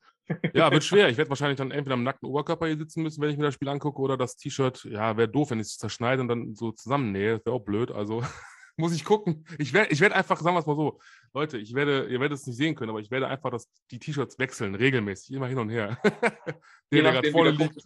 [0.55, 1.09] Ja, wird schwer.
[1.09, 3.55] Ich werde wahrscheinlich dann entweder am nackten Oberkörper hier sitzen müssen, wenn ich mir das
[3.55, 6.73] Spiel angucke, oder das T-Shirt, ja, wäre doof, wenn ich es zerschneide und dann so
[6.73, 7.37] zusammennähe.
[7.37, 7.91] Das wäre auch blöd.
[7.91, 8.23] Also
[8.77, 9.45] muss ich gucken.
[9.59, 11.01] Ich werde ich werd einfach, sagen wir es mal so,
[11.33, 13.99] Leute, ich werde, ihr werdet es nicht sehen können, aber ich werde einfach das, die
[13.99, 15.99] T-Shirts wechseln, regelmäßig, immer hin und her.
[16.93, 17.83] Der, der gerade vorne liegt.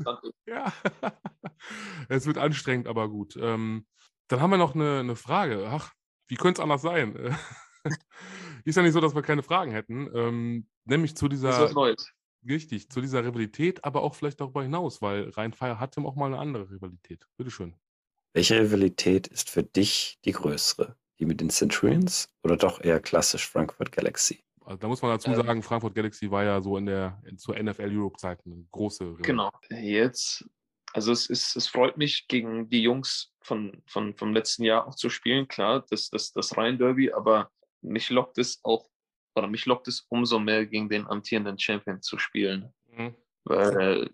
[0.46, 0.70] Ja,
[2.10, 3.34] es wird anstrengend, aber gut.
[3.40, 3.86] Ähm,
[4.30, 5.66] dann haben wir noch eine, eine Frage.
[5.68, 5.92] Ach,
[6.28, 7.36] wie könnte es anders sein?
[8.64, 10.08] Ist ja nicht so, dass wir keine Fragen hätten.
[10.14, 12.12] Ähm, nämlich zu Das ist dieser, was Neues.
[12.46, 16.38] richtig, zu dieser Rivalität, aber auch vielleicht darüber hinaus, weil Rheinfire hatte auch mal eine
[16.38, 17.26] andere Rivalität.
[17.36, 17.74] Bitteschön.
[18.34, 20.96] Welche Rivalität ist für dich die größere?
[21.18, 24.44] Die mit den Centurions oder doch eher klassisch Frankfurt Galaxy?
[24.64, 25.36] Also da muss man dazu Ähm.
[25.36, 29.04] sagen, Frankfurt Galaxy war ja so in der in, zur NFL Europe Zeit eine große
[29.04, 29.26] Rivalität.
[29.26, 29.50] Genau.
[29.70, 30.48] Jetzt,
[30.92, 34.94] also es ist, es freut mich, gegen die Jungs von, von, vom letzten Jahr auch
[34.94, 35.48] zu spielen.
[35.48, 37.50] Klar, das, das, das Rhein-Derby, aber
[37.80, 38.88] mich lockt es auch,
[39.34, 42.72] oder mich lockt es umso mehr, gegen den amtierenden Champion zu spielen.
[42.88, 43.14] Mhm.
[43.44, 44.10] Weil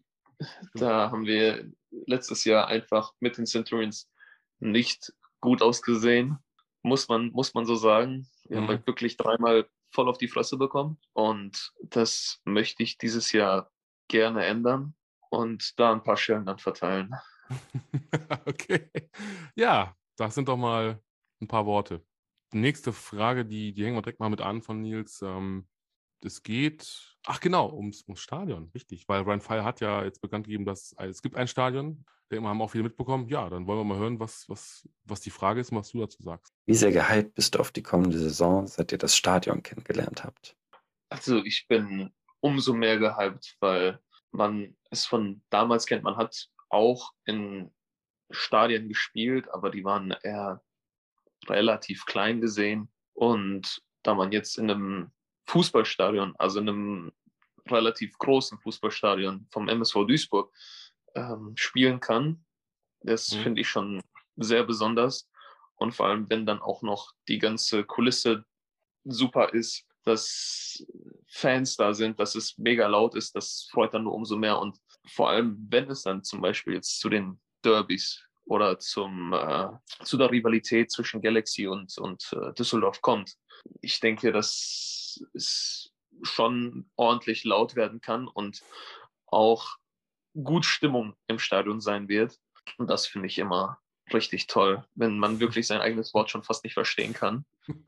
[0.75, 4.11] da haben wir letztes Jahr einfach mit den Centurions
[4.59, 6.39] nicht gut ausgesehen,
[6.83, 8.29] muss man, muss man so sagen.
[8.45, 8.63] Wir Mhm.
[8.63, 13.71] haben halt wirklich dreimal voll auf die Fresse bekommen und das möchte ich dieses Jahr
[14.09, 14.95] gerne ändern
[15.31, 17.15] und da ein paar Schellen dann verteilen.
[18.47, 18.91] okay.
[19.55, 21.01] Ja, das sind doch mal
[21.41, 22.05] ein paar Worte.
[22.53, 25.21] Die nächste Frage, die, die hängen wir direkt mal mit an von Nils.
[25.23, 25.69] Ähm,
[26.25, 30.47] es geht, ach genau, ums, ums Stadion, richtig, weil Ryan Fire hat ja jetzt bekannt
[30.47, 33.29] gegeben, dass es gibt ein Stadion, der immer haben auch viele mitbekommen.
[33.29, 36.01] Ja, dann wollen wir mal hören, was, was, was die Frage ist und was du
[36.01, 36.53] dazu sagst.
[36.67, 40.57] Wie sehr gehypt bist du auf die kommende Saison, seit ihr das Stadion kennengelernt habt?
[41.09, 44.01] Also ich bin umso mehr gehypt, weil
[44.33, 46.03] man es von damals kennt.
[46.03, 47.73] Man hat auch in
[48.31, 50.63] Stadien gespielt, aber die waren eher
[51.49, 52.93] relativ klein gesehen.
[53.15, 55.13] Und da man jetzt in einem
[55.47, 57.13] Fußballstadion, also in einem
[57.69, 60.53] relativ großen Fußballstadion vom MSV Duisburg
[61.15, 62.45] ähm, spielen kann.
[63.01, 63.43] Das Mhm.
[63.43, 64.03] finde ich schon
[64.37, 65.29] sehr besonders.
[65.77, 68.45] Und vor allem, wenn dann auch noch die ganze Kulisse
[69.05, 70.87] super ist, dass
[71.27, 74.59] Fans da sind, dass es mega laut ist, das freut dann nur umso mehr.
[74.59, 79.69] Und vor allem, wenn es dann zum Beispiel jetzt zu den Derbys oder zum, äh,
[80.05, 83.37] zu der Rivalität zwischen Galaxy und, und äh, Düsseldorf kommt,
[83.81, 85.93] ich denke, dass es
[86.23, 88.63] schon ordentlich laut werden kann und
[89.27, 89.77] auch
[90.35, 92.39] gut Stimmung im Stadion sein wird.
[92.79, 93.79] Und das finde ich immer
[94.13, 97.45] richtig toll, wenn man wirklich sein eigenes Wort schon fast nicht verstehen kann.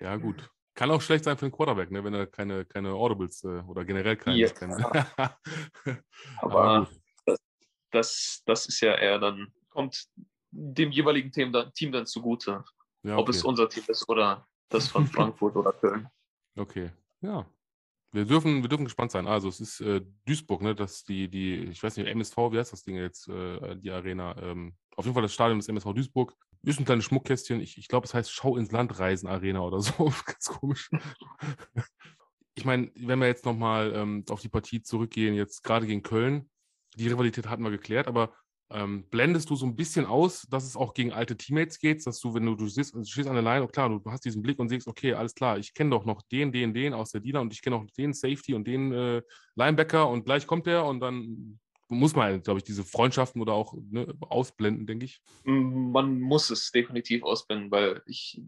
[0.00, 0.50] Ja, gut.
[0.74, 3.84] Kann auch schlecht sein für den Quarterback, ne, wenn er keine, keine Audibles äh, oder
[3.84, 4.38] generell keine.
[4.38, 4.48] Ja.
[6.38, 7.00] Aber gut.
[7.26, 7.38] das,
[7.90, 10.06] das, das ist ja eher dann, kommt
[10.50, 12.64] dem jeweiligen Team dann, Team dann zugute,
[13.02, 13.48] Ja, ob es okay.
[13.48, 16.08] unser Team ist oder das von Frankfurt oder Köln.
[16.56, 16.90] Okay,
[17.20, 17.46] ja.
[18.14, 19.26] Wir dürfen, wir dürfen gespannt sein.
[19.26, 20.74] Also es ist äh, Duisburg, ne?
[20.74, 24.36] Das die, die, ich weiß nicht, MSV, wie heißt das Ding jetzt, äh, die Arena?
[24.38, 26.34] Ähm, auf jeden Fall das Stadion des MSV Duisburg.
[26.64, 27.60] Ist ein kleines Schmuckkästchen.
[27.60, 29.92] Ich, ich glaube, es heißt Schau ins Land Reisen Arena oder so.
[30.26, 30.90] Ganz komisch.
[32.54, 36.48] ich meine, wenn wir jetzt nochmal ähm, auf die Partie zurückgehen, jetzt gerade gegen Köln,
[36.96, 38.32] die Rivalität hatten wir geklärt, aber
[38.72, 42.20] ähm, blendest du so ein bisschen aus, dass es auch gegen alte Teammates geht, dass
[42.20, 44.42] du, wenn du, du stehst, du stehst an der Line, und klar, du hast diesen
[44.42, 47.20] Blick und siehst, okay, alles klar, ich kenne doch noch den, den, den aus der
[47.20, 49.22] Dealer und ich kenne auch den Safety und den äh,
[49.56, 51.58] Linebacker und gleich kommt der und dann
[51.92, 55.22] muss man, glaube ich, diese Freundschaften oder auch ne, ausblenden, denke ich.
[55.44, 58.40] Man muss es definitiv ausblenden, weil ich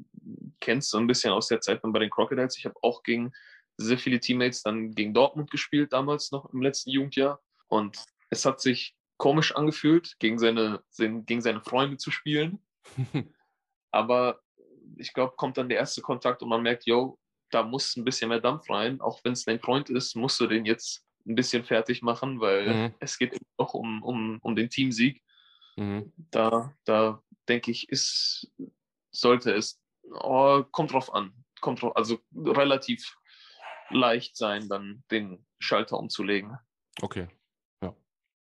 [0.60, 2.56] kenne es so ein bisschen aus der Zeit bei den Crocodiles.
[2.58, 3.32] Ich habe auch gegen
[3.76, 7.40] sehr viele Teammates dann gegen Dortmund gespielt, damals noch im letzten Jugendjahr.
[7.68, 12.64] Und es hat sich komisch angefühlt, gegen seine, sein- gegen seine Freunde zu spielen.
[13.90, 14.40] Aber
[14.96, 17.18] ich glaube, kommt dann der erste Kontakt und man merkt, yo,
[17.50, 19.00] da muss ein bisschen mehr Dampf rein.
[19.00, 22.88] Auch wenn es dein Freund ist, musst du den jetzt ein bisschen fertig machen, weil
[22.88, 22.94] Mhm.
[23.01, 25.22] es geht noch um, um, um den Teamsieg.
[25.76, 26.12] Mhm.
[26.30, 28.52] Da, da denke ich, ist,
[29.10, 29.80] sollte es,
[30.12, 33.16] oh, kommt drauf an, kommt drauf, also relativ
[33.90, 36.56] leicht sein, dann den Schalter umzulegen.
[37.02, 37.28] Okay.
[37.82, 37.94] Ja.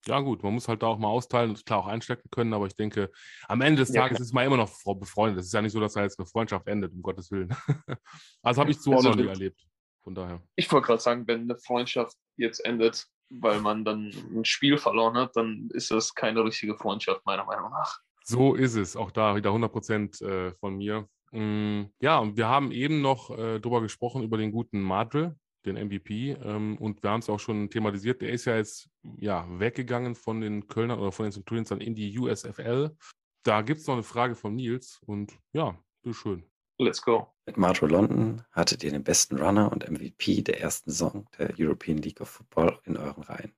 [0.06, 2.66] Ja, gut, man muss halt da auch mal austeilen und klar auch einstecken können, aber
[2.68, 3.12] ich denke,
[3.48, 4.26] am Ende des Ja, Tages klar.
[4.26, 5.42] ist man immer noch befreundet.
[5.42, 7.50] Es ist ja nicht so, dass da jetzt eine Freundschaft endet, um Gottes Willen.
[8.42, 9.66] also habe ich so auch Also noch nie erlebt.
[10.04, 10.42] Von daher.
[10.56, 15.18] Ich wollte gerade sagen, wenn eine Freundschaft jetzt endet, weil man dann ein Spiel verloren
[15.18, 18.00] hat, dann ist das keine richtige Freundschaft, meiner Meinung nach.
[18.24, 18.96] So ist es.
[18.96, 21.08] Auch da wieder 100 Prozent äh, von mir.
[21.32, 25.36] Mm, ja, und wir haben eben noch äh, drüber gesprochen, über den guten Madre,
[25.66, 26.32] den MVP.
[26.32, 28.22] Ähm, und wir haben es auch schon thematisiert.
[28.22, 31.96] Der ist ja jetzt ja, weggegangen von den Kölnern oder von den Centurions dann in
[31.96, 32.96] die USFL.
[33.44, 35.00] Da gibt es noch eine Frage von Nils.
[35.06, 36.44] Und ja, bitteschön.
[36.80, 37.28] Let's go.
[37.46, 41.98] Mit Marjo London hattet ihr den besten Runner und MVP der ersten Saison der European
[41.98, 43.54] League of Football in euren Reihen.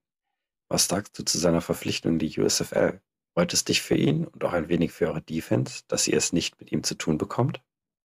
[0.70, 3.00] Was sagst du zu seiner Verpflichtung in die USFL?
[3.34, 6.34] Freut es dich für ihn und auch ein wenig für eure Defense, dass ihr es
[6.34, 7.62] nicht mit ihm zu tun bekommt?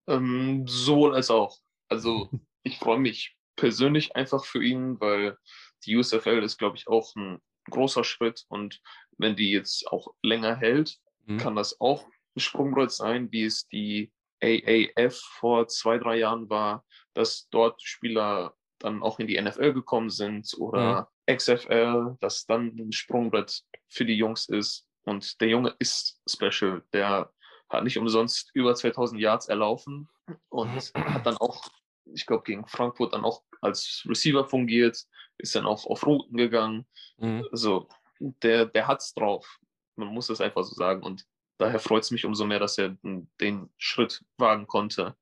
[0.06, 1.59] Ähm, sowohl als auch.
[1.88, 2.30] Also
[2.62, 5.38] ich freue mich persönlich einfach für ihn, weil
[5.84, 7.38] die USFL ist, glaube ich, auch ein
[7.70, 8.82] großer Schritt und
[9.16, 10.98] wenn die jetzt auch länger hält,
[11.28, 11.38] Mhm.
[11.38, 12.05] kann das auch
[12.36, 16.84] ein Sprungbrett sein, wie es die AAF vor zwei, drei Jahren war,
[17.14, 22.92] dass dort Spieler dann auch in die NFL gekommen sind oder XFL, dass dann ein
[22.92, 24.86] Sprungbrett für die Jungs ist.
[25.04, 26.82] Und der Junge ist special.
[26.92, 27.30] Der
[27.68, 30.08] hat nicht umsonst über 2000 Yards erlaufen
[30.48, 31.64] und hat dann auch,
[32.04, 34.98] ich glaube, gegen Frankfurt dann auch als Receiver fungiert,
[35.38, 36.86] ist dann auch auf Routen gegangen.
[37.18, 37.46] Mhm.
[37.50, 37.88] Also
[38.18, 39.58] der, der hat's drauf.
[39.96, 41.02] Man muss es einfach so sagen.
[41.02, 41.24] Und
[41.58, 45.16] daher freut es mich umso mehr, dass er den- Schritt wagen konnte.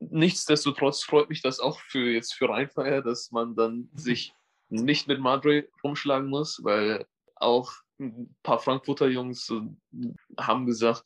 [0.00, 4.34] Nichtsdestotrotz freut mich das auch für jetzt für Rheinfeier, dass man dann sich
[4.68, 7.06] nicht mit Madre rumschlagen muss, weil
[7.36, 11.04] auch ein paar Frankfurter Jungs äh, haben gesagt,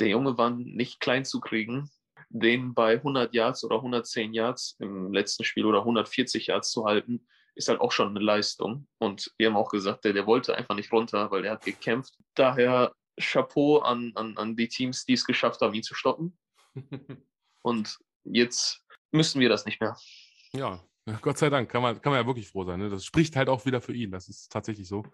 [0.00, 1.88] der Junge war nicht klein zu kriegen.
[2.28, 7.26] Den bei 100 Yards oder 110 Yards im letzten Spiel oder 140 Yards zu halten,
[7.54, 8.86] ist halt auch schon eine Leistung.
[8.98, 12.14] Und wir haben auch gesagt, der, der wollte einfach nicht runter, weil er hat gekämpft.
[12.34, 16.38] Daher Chapeau an, an, an die Teams, die es geschafft haben, ihn zu stoppen.
[17.62, 18.82] Und jetzt
[19.12, 19.96] müssen wir das nicht mehr.
[20.52, 20.84] Ja,
[21.22, 22.78] Gott sei Dank, kann man, kann man ja wirklich froh sein.
[22.78, 22.90] Ne?
[22.90, 24.10] Das spricht halt auch wieder für ihn.
[24.10, 25.04] Das ist tatsächlich so.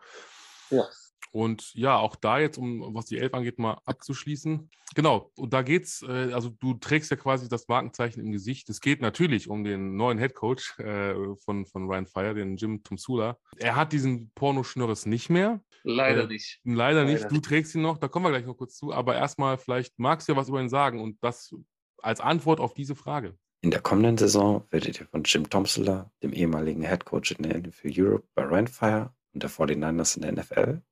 [0.70, 0.84] Ja.
[1.32, 4.70] Und ja, auch da jetzt, um was die Elf angeht, mal abzuschließen.
[4.94, 8.70] Genau, und da geht's, äh, also du trägst ja quasi das Markenzeichen im Gesicht.
[8.70, 11.14] Es geht natürlich um den neuen Headcoach äh,
[11.44, 13.36] von, von Ryan Fire, den Jim Tomsula.
[13.58, 15.60] Er hat diesen Pornoschnörres nicht mehr.
[15.82, 16.60] Leider Äh, nicht.
[16.64, 17.22] Leider nicht.
[17.24, 18.92] Leider Du trägst ihn noch, da kommen wir gleich noch kurz zu.
[18.92, 21.54] Aber erstmal, vielleicht magst du ja was über ihn sagen und das
[22.02, 23.36] als Antwort auf diese Frage.
[23.62, 27.58] In der kommenden Saison werdet ihr von Jim Tomsula, dem ehemaligen Head Coach in der
[27.58, 30.82] NFL Europe bei Rheinfire und der 49ers in der NFL,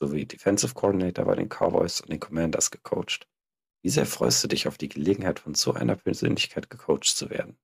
[0.00, 3.26] sowie Defensive Coordinator bei den Cowboys und den Commanders gecoacht.
[3.82, 7.58] Wie sehr freust du dich auf die Gelegenheit, von so einer Persönlichkeit gecoacht zu werden?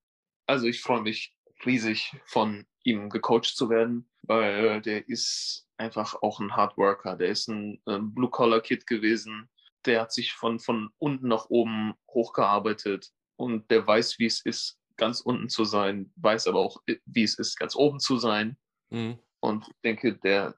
[0.47, 1.35] Also ich freue mich
[1.65, 7.15] riesig, von ihm gecoacht zu werden, weil der ist einfach auch ein Hardworker.
[7.15, 9.49] Der ist ein, ein Blue-Collar-Kid gewesen.
[9.85, 14.79] Der hat sich von, von unten nach oben hochgearbeitet und der weiß, wie es ist,
[14.97, 18.57] ganz unten zu sein, weiß aber auch, wie es ist, ganz oben zu sein.
[18.89, 19.19] Mhm.
[19.41, 20.55] Und ich denke, der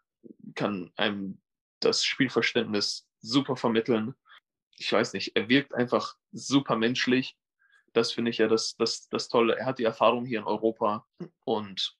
[0.54, 1.42] kann einem
[1.80, 4.16] das Spielverständnis super vermitteln.
[4.78, 7.38] Ich weiß nicht, er wirkt einfach super menschlich.
[7.94, 9.58] Das finde ich ja das, das, das Tolle.
[9.58, 11.08] Er hat die Erfahrung hier in Europa
[11.46, 11.98] und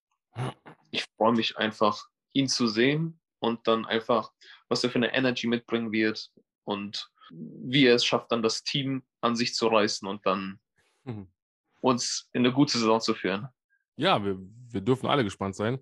[0.92, 4.32] ich freue mich einfach, ihn zu sehen und dann einfach,
[4.68, 6.32] was er für eine Energy mitbringen wird
[6.66, 10.60] und wie er es schafft, dann das Team an sich zu reißen und dann
[11.08, 11.28] Mhm.
[11.80, 13.48] uns in eine gute Saison zu führen.
[13.96, 15.80] Ja, wir, wir dürfen alle gespannt sein.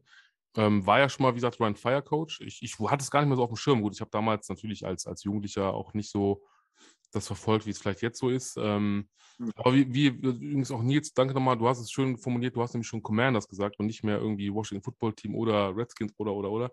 [0.56, 2.42] Ähm, war ja schon mal, wie gesagt, Ryan Fire Coach.
[2.42, 3.82] Ich, ich hatte es gar nicht mehr so auf dem Schirm.
[3.82, 6.44] Gut, ich habe damals natürlich als, als Jugendlicher auch nicht so
[7.12, 8.58] das verfolgt, wie es vielleicht jetzt so ist.
[8.58, 9.52] Ähm, Mhm.
[9.56, 12.74] aber wie, wie übrigens auch Nils, danke nochmal, du hast es schön formuliert, du hast
[12.74, 16.50] nämlich schon Commanders gesagt und nicht mehr irgendwie Washington Football Team oder Redskins oder oder
[16.52, 16.72] oder.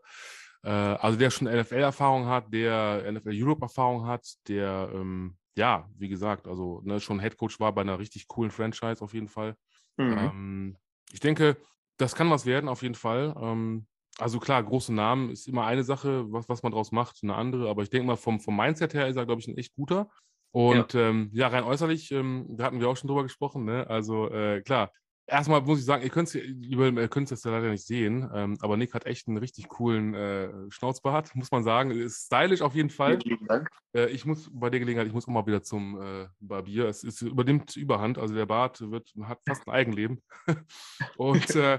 [0.63, 6.47] Äh, also der schon NFL-Erfahrung hat, der NFL Europe-Erfahrung hat, der ähm, ja, wie gesagt,
[6.47, 9.57] also ne, schon Head Coach war bei einer richtig coolen Franchise auf jeden Fall.
[9.97, 10.19] Mhm.
[10.19, 10.77] Ähm,
[11.13, 11.57] ich denke,
[12.03, 13.35] das kann was werden, auf jeden Fall.
[13.41, 13.87] Ähm,
[14.19, 17.71] also klar, große Namen ist immer eine Sache, was, was man daraus macht, eine andere.
[17.71, 20.09] Aber ich denke mal, vom, vom Mindset her ist er, glaube ich, ein echt guter.
[20.51, 23.65] Und ja, ähm, ja rein äußerlich, ähm, da hatten wir auch schon drüber gesprochen.
[23.65, 23.87] Ne?
[23.89, 24.93] Also äh, klar,
[25.27, 29.07] erstmal muss ich sagen, ihr könnt es jetzt leider nicht sehen, ähm, aber Nick hat
[29.07, 31.91] echt einen richtig coolen äh, Schnauzbart, muss man sagen.
[31.91, 33.19] Ist stylisch auf jeden Fall.
[33.21, 33.69] Vielen Dank.
[33.95, 36.87] Äh, ich muss bei der Gelegenheit, ich muss auch mal wieder zum äh, Barbier.
[36.87, 40.23] Es, es übernimmt Überhand, also der Bart wird, hat fast ein Eigenleben.
[41.17, 41.79] Und äh,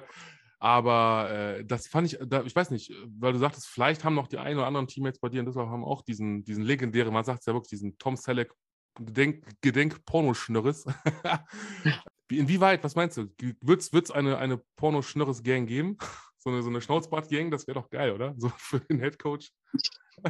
[0.60, 4.28] aber äh, das fand ich, da, ich weiß nicht, weil du sagtest, vielleicht haben noch
[4.28, 7.26] die ein oder anderen Teammates bei dir in Düsseldorf haben auch diesen, diesen legendären, man
[7.26, 8.54] sagt es ja wirklich, diesen Tom Selleck
[8.96, 10.86] Gedenk, Gedenk Pornoschnörres.
[12.30, 13.30] Inwieweit, was meinst du?
[13.62, 15.98] Wird es eine, eine Pornoschnörres-Gang geben?
[16.44, 18.36] So eine, so eine Schnauzbart-Gang, das wäre doch geil, oder?
[18.38, 19.54] So für den Headcoach.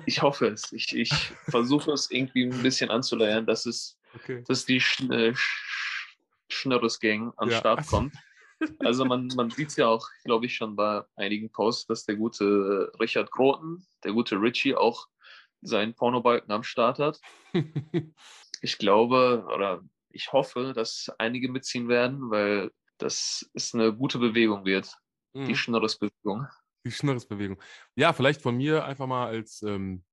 [0.06, 0.72] Ich hoffe es.
[0.72, 1.10] Ich, ich
[1.50, 4.44] versuche es irgendwie ein bisschen anzuleiern, dass es, Okay.
[4.48, 6.16] dass die Sch äh, Sch
[6.50, 7.58] Schnörres-Gang an den Ja.
[7.58, 8.16] Start kommt.
[8.78, 12.16] Also man, man sieht es ja auch, glaube ich, schon bei einigen Posts, dass der
[12.16, 15.08] gute Richard Groten, der gute Richie auch
[15.62, 17.20] seinen Pornobalken am Start hat.
[18.62, 19.84] Ich glaube oder
[20.14, 24.96] ich hoffe, dass einige mitziehen werden, weil das ist eine gute Bewegung wird,
[25.36, 25.56] die Mhm.
[25.56, 26.48] Schnörres-Bewegung.
[26.86, 27.62] Die Schnörresbewegung.
[27.96, 30.04] Ja, vielleicht von mir einfach mal als, ähm,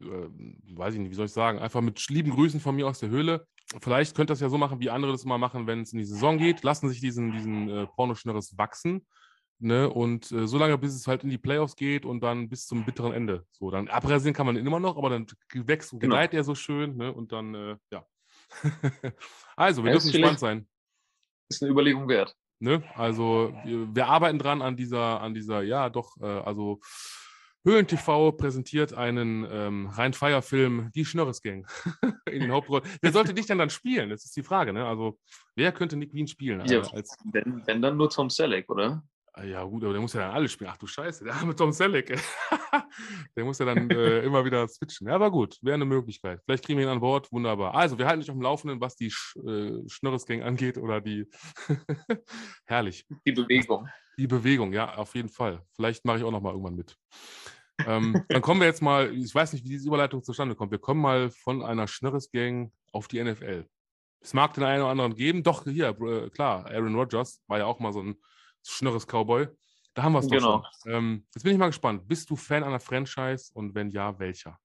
[0.00, 2.98] äh, weiß ich nicht, wie soll ich sagen, einfach mit lieben Grüßen von mir aus
[3.00, 3.46] der Höhle.
[3.80, 5.98] Vielleicht könnt ihr das ja so machen, wie andere das mal machen, wenn es in
[5.98, 6.62] die Saison geht.
[6.62, 9.06] Lassen sich diesen, diesen äh, Pornoschnörres wachsen.
[9.60, 9.88] Ne?
[9.88, 12.84] Und äh, so lange, bis es halt in die Playoffs geht und dann bis zum
[12.84, 13.46] bitteren Ende.
[13.52, 16.16] So, dann abrasieren kann man ihn immer noch, aber dann wächst und Genau.
[16.16, 17.12] gedeiht er so schön, ne?
[17.12, 18.06] Und dann, äh, ja.
[19.56, 20.68] also, wir Ja, dürfen gespannt sein.
[21.48, 22.34] Ist eine Überlegung wert.
[22.60, 22.82] Ne?
[22.94, 26.80] Also wir, wir arbeiten dran an dieser, an dieser, ja doch, äh, also
[27.66, 31.66] Höhlen TV präsentiert einen ähm, Rhein-Feier-Film, Die Schnörres-Gang,
[32.30, 32.84] in den Hauptrollen.
[33.00, 34.10] Wer sollte dich denn dann spielen?
[34.10, 34.86] Das ist die Frage, ne?
[34.86, 35.18] Also
[35.56, 36.60] wer könnte Nick Wien spielen?
[36.66, 39.02] Ja, Äh, als, wenn, wenn dann nur Tom Selleck, oder?
[39.36, 40.70] Äh, ja gut, aber der muss ja dann alles spielen.
[40.72, 42.06] Ach du Scheiße, der arme Tom Selleck.
[43.36, 45.08] der muss ja dann äh, immer wieder switchen.
[45.08, 46.40] Ja, aber gut, wäre eine Möglichkeit.
[46.44, 47.74] Vielleicht kriegen wir ihn an Bord, wunderbar.
[47.74, 51.26] Also wir halten dich auf dem Laufenden, was die Sch äh, Schnörres-Gang angeht oder die...
[52.66, 53.06] Herrlich.
[53.26, 53.88] Die Bewegung.
[54.18, 55.62] Die Bewegung, ja, auf jeden Fall.
[55.74, 56.96] Vielleicht mache ich auch noch mal irgendwann mit.
[57.86, 60.70] ähm, dann kommen wir jetzt mal, ich weiß nicht, wie diese Überleitung zustande kommt.
[60.70, 63.66] Wir kommen mal von einer Schnörres-Gang auf die NFL.
[64.20, 65.42] Es mag den einen oder anderen geben.
[65.42, 68.16] Doch, hier, äh, klar, Aaron Rodgers war ja auch mal so ein
[68.64, 69.48] Schnörres-Cowboy.
[69.94, 70.64] Da haben wir es doch Genau.
[70.82, 70.92] schon.
[70.92, 72.08] Ähm, jetzt bin ich mal gespannt.
[72.08, 74.58] Bist du Fan einer Franchise und wenn ja, welcher?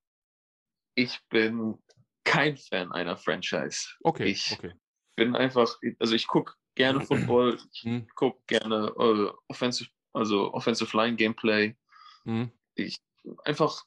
[0.95, 1.77] Ich bin
[2.23, 3.87] kein Fan einer Franchise.
[4.03, 4.73] Okay, Ich- okay.
[5.15, 10.95] Bin einfach, also ich gucke gerne Football, ich Hm, gucke gerne äh, Offensive, also Offensive
[10.95, 11.75] Line Gameplay.
[12.23, 13.01] hm, Ich
[13.43, 13.83] einfach,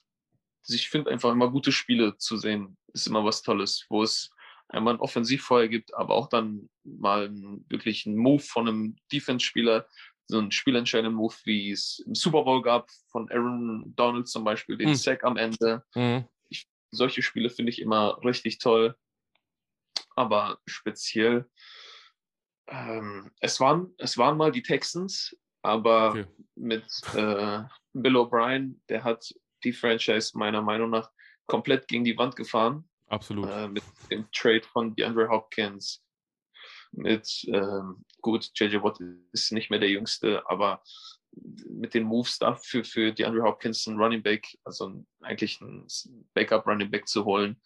[0.63, 4.31] also ich finde einfach immer gute Spiele zu sehen, ist immer was Tolles, wo es
[4.69, 7.31] einmal ein Offensivfeuer gibt, aber auch dann mal
[7.69, 9.87] wirklich einen Move von einem Defense-Spieler,
[10.29, 14.77] so einen spielentscheidenden Move, wie es im Super Bowl gab, von Aaron Donald zum Beispiel,
[14.79, 14.95] den Hm.
[14.95, 15.85] Sack am Ende.
[15.95, 16.25] hm.
[16.91, 18.95] solche Spiele finde ich immer richtig toll.
[20.15, 21.49] Aber speziell,
[22.69, 26.27] ähm, es, waren, es waren mal die Texans, aber Okay.
[26.55, 26.85] mit
[27.15, 27.63] äh,
[27.95, 29.35] Bill O'Brien, der hat
[29.65, 31.11] die Franchise meiner Meinung nach
[31.47, 32.89] komplett gegen die Wand gefahren.
[33.13, 33.49] Absolut.
[33.51, 36.03] Äh, mit dem Trade von DeAndre Hopkins.
[36.93, 38.99] Mit, ähm, gut, JJ Watt
[39.33, 40.83] ist nicht mehr der Jüngste, aber
[41.33, 45.87] mit den Moves dafür für die Andrew Hopkins einen Running Back, also eigentlich ein
[46.35, 47.61] Backup Running Back zu holen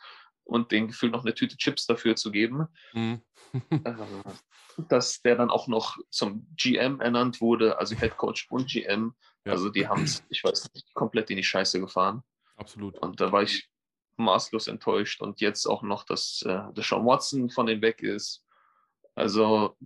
[0.44, 2.66] und den Gefühl noch eine Tüte Chips dafür zu geben.
[2.93, 3.23] Mhm.
[3.70, 3.94] äh,
[4.89, 9.14] dass der dann auch noch zum GM ernannt wurde, also Head Coach und GM.
[9.44, 9.52] Ja.
[9.52, 12.23] Also die haben es, ich weiß nicht, komplett in die Scheiße gefahren.
[12.56, 12.98] Absolut.
[12.98, 13.68] Und da war ich
[14.17, 15.21] maßlos enttäuscht.
[15.21, 18.45] Und jetzt auch noch, dass äh, Sean Watson von den weg ist.
[19.15, 19.77] Also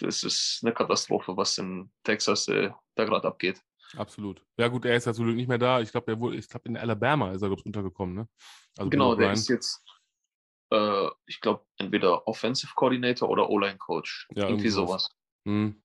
[0.00, 3.62] es ist eine Katastrophe, was in Texas äh, da gerade abgeht.
[3.96, 4.42] Absolut.
[4.56, 5.80] Ja gut, er ist ja zum Glück nicht mehr da.
[5.80, 8.28] Ich glaube, er wurde, ich glaube, in Alabama ist er untergekommen, ne?
[8.76, 9.82] Also genau, der ist jetzt,
[10.70, 14.26] äh, ich glaube, entweder Offensive Coordinator oder O-Line Coach.
[14.34, 15.08] Ja, irgendwie sowas.
[15.44, 15.80] Hm.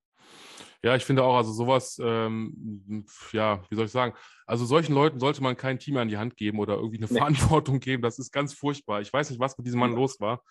[0.84, 4.16] Ja, ich finde auch, also sowas, ähm, ja, wie soll ich sagen,
[4.48, 7.18] also solchen Leuten sollte man kein Team an die Hand geben oder irgendwie eine nee.
[7.20, 8.02] Verantwortung geben.
[8.02, 9.00] Das ist ganz furchtbar.
[9.02, 9.98] Ich weiß nicht, was mit diesem Mann ja.
[9.98, 10.44] los war.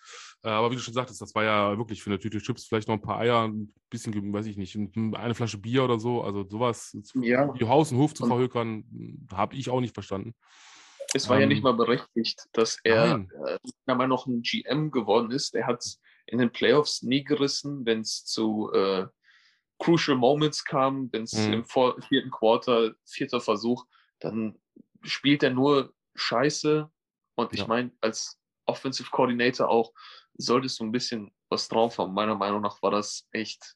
[0.43, 2.87] Äh, aber wie du schon sagtest, das war ja wirklich für eine Tüte Chips, vielleicht
[2.87, 6.21] noch ein paar Eier, ein bisschen, weiß ich nicht, eine Flasche Bier oder so.
[6.21, 7.51] Also sowas, ja.
[7.51, 8.85] die Haus und Hof zu verhökern,
[9.33, 10.33] habe ich auch nicht verstanden.
[11.13, 14.91] Es war ähm, ja nicht ähm, mal berechtigt, dass er äh, einmal noch ein GM
[14.91, 15.55] geworden ist.
[15.55, 15.83] Er hat
[16.25, 19.07] in den Playoffs nie gerissen, wenn es zu äh,
[19.81, 21.53] Crucial Moments kam, wenn es mhm.
[21.53, 23.85] im vierten Quarter, vierter Versuch,
[24.19, 24.59] dann
[25.01, 26.87] spielt er nur Scheiße.
[27.35, 27.67] Und ich ja.
[27.67, 29.91] meine, als Offensive Coordinator auch,
[30.35, 32.13] solltest du ein bisschen was drauf haben.
[32.13, 33.75] Meiner Meinung nach war das echt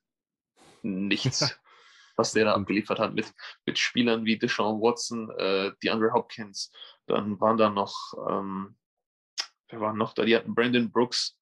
[0.84, 1.60] nichts,
[2.18, 3.34] was der da abgeliefert hat mit,
[3.66, 6.72] mit Spielern wie Deshaun Watson, äh, DeAndre Hopkins,
[7.08, 8.78] dann waren da noch, ähm,
[9.70, 10.24] wer waren noch da?
[10.24, 11.36] Die hatten Brandon Brooks.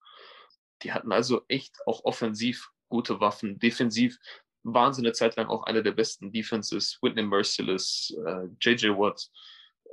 [0.84, 3.58] Die hatten also echt auch offensiv gute Waffen.
[3.60, 4.20] Defensiv
[4.64, 6.98] waren eine Zeit lang auch eine der besten Defenses.
[7.02, 9.30] Whitney Merciless, äh, JJ Watt,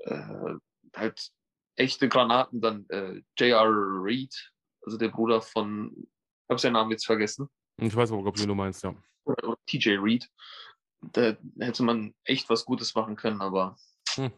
[0.05, 0.55] äh,
[0.97, 1.31] halt
[1.77, 2.61] echte Granaten.
[2.61, 3.69] Dann äh, J.R.
[3.69, 4.35] Reed,
[4.83, 7.49] also der Bruder von, ich habe seinen Namen jetzt vergessen.
[7.79, 8.95] Ich weiß aber, ob du meinst, ja.
[9.67, 10.29] TJ Reed.
[11.13, 13.77] Da hätte man echt was Gutes machen können, aber
[14.17, 14.33] hm.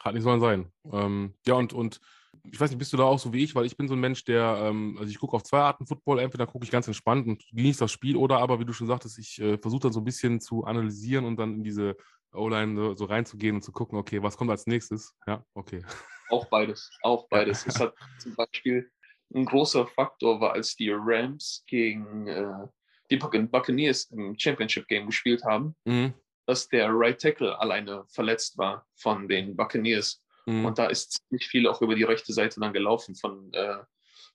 [0.00, 0.72] Hat nicht sollen sein.
[0.92, 2.00] Ähm, ja, und, und
[2.44, 4.00] ich weiß nicht, bist du da auch so wie ich, weil ich bin so ein
[4.00, 7.26] Mensch, der, ähm, also ich gucke auf zwei Arten Football, entweder gucke ich ganz entspannt
[7.26, 10.00] und genieße das Spiel, oder aber, wie du schon sagtest, ich äh, versuche dann so
[10.00, 11.96] ein bisschen zu analysieren und dann in diese
[12.32, 15.14] O-Line so, so, reinzugehen und zu gucken, okay, was kommt als nächstes?
[15.26, 15.84] Ja, okay.
[16.30, 17.66] Auch beides, auch beides.
[17.66, 18.88] es hat zum Beispiel
[19.34, 22.68] ein großer Faktor war, als die Rams gegen äh,
[23.10, 25.74] die Buccaneers im Championship Game gespielt haben.
[25.84, 26.14] Mhm
[26.50, 30.20] dass der Right Tackle alleine verletzt war von den Buccaneers.
[30.50, 30.64] Mhm.
[30.64, 33.78] Und da ist ziemlich viel auch über die rechte Seite dann gelaufen von, äh,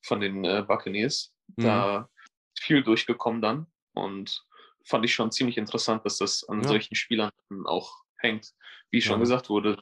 [0.01, 1.33] von den äh, Buccaneers.
[1.57, 1.63] Mhm.
[1.63, 2.09] Da
[2.53, 3.67] ist viel durchgekommen dann.
[3.93, 4.45] Und
[4.83, 6.67] fand ich schon ziemlich interessant, dass das an ja.
[6.67, 7.31] solchen Spielern
[7.65, 8.53] auch hängt.
[8.91, 9.19] Wie schon ja.
[9.19, 9.81] gesagt wurde,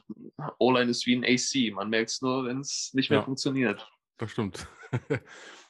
[0.58, 1.72] O-Line ist wie ein AC.
[1.72, 3.24] Man merkt es nur, wenn es nicht mehr ja.
[3.24, 3.88] funktioniert.
[4.18, 4.66] Das stimmt.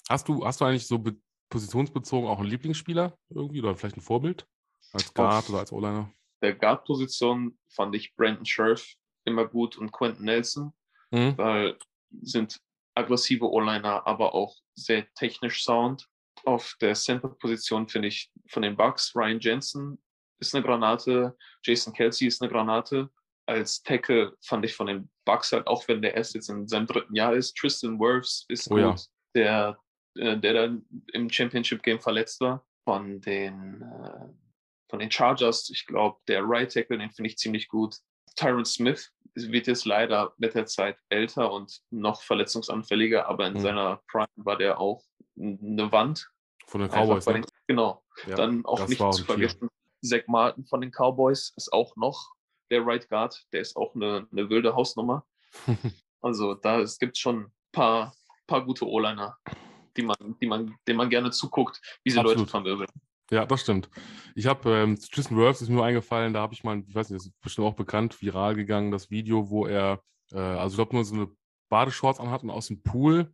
[0.08, 1.02] hast, du, hast du eigentlich so
[1.50, 4.46] positionsbezogen auch einen Lieblingsspieler irgendwie oder vielleicht ein Vorbild?
[4.92, 6.10] Als Guard Auf, oder als O-Liner?
[6.44, 8.94] der Guard-Position fand ich Brandon Scherf
[9.24, 10.72] immer gut und Quentin Nelson,
[11.10, 11.36] mhm.
[11.36, 11.78] weil
[12.22, 12.60] sind
[12.94, 16.06] aggressive O-Liner, aber auch sehr technisch sound.
[16.44, 19.98] Auf der Center-Position finde ich von den Bucks Ryan Jensen
[20.40, 23.08] ist eine Granate, Jason Kelsey ist eine Granate.
[23.46, 26.86] Als Tackle fand ich von den Bucks halt, auch wenn der erst jetzt in seinem
[26.86, 28.96] dritten Jahr ist, Tristan Wirfs ist oh, gut, ja.
[29.34, 29.78] der,
[30.16, 32.66] äh, der dann im Championship Game verletzt war.
[32.86, 34.28] Von den äh,
[34.90, 35.70] von den Chargers.
[35.70, 37.96] Ich glaube, der Right Tackle, den finde ich ziemlich gut.
[38.36, 43.60] Tyron Smith wird jetzt leider mit der Zeit älter und noch verletzungsanfälliger, aber in mhm.
[43.60, 45.04] seiner Prime war der auch
[45.38, 46.30] eine Wand.
[46.66, 47.24] Von den Cowboys.
[47.24, 47.46] Den, ne?
[47.66, 48.04] Genau.
[48.26, 49.68] Ja, Dann auch nicht zu vergessen,
[50.02, 52.32] Zach Martin von den Cowboys ist auch noch
[52.70, 53.42] der Right Guard.
[53.52, 55.24] Der ist auch eine, eine wilde Hausnummer.
[56.20, 58.14] also da gibt es schon ein paar,
[58.46, 59.36] paar gute O-Liner,
[59.96, 62.38] die man, die man, denen man gerne zuguckt, wie sie Absolut.
[62.38, 62.90] Leute verwirbeln.
[63.30, 63.88] Ja, das stimmt.
[64.34, 67.10] Ich habe, ähm, Tristan Wirfs ist mir nur eingefallen, da habe ich mal, ich weiß
[67.10, 70.02] nicht, das ist bestimmt auch bekannt, viral gegangen, das Video, wo er,
[70.32, 71.28] äh, also ich glaube, nur so eine
[71.70, 73.32] Badeshorts anhat und aus dem Pool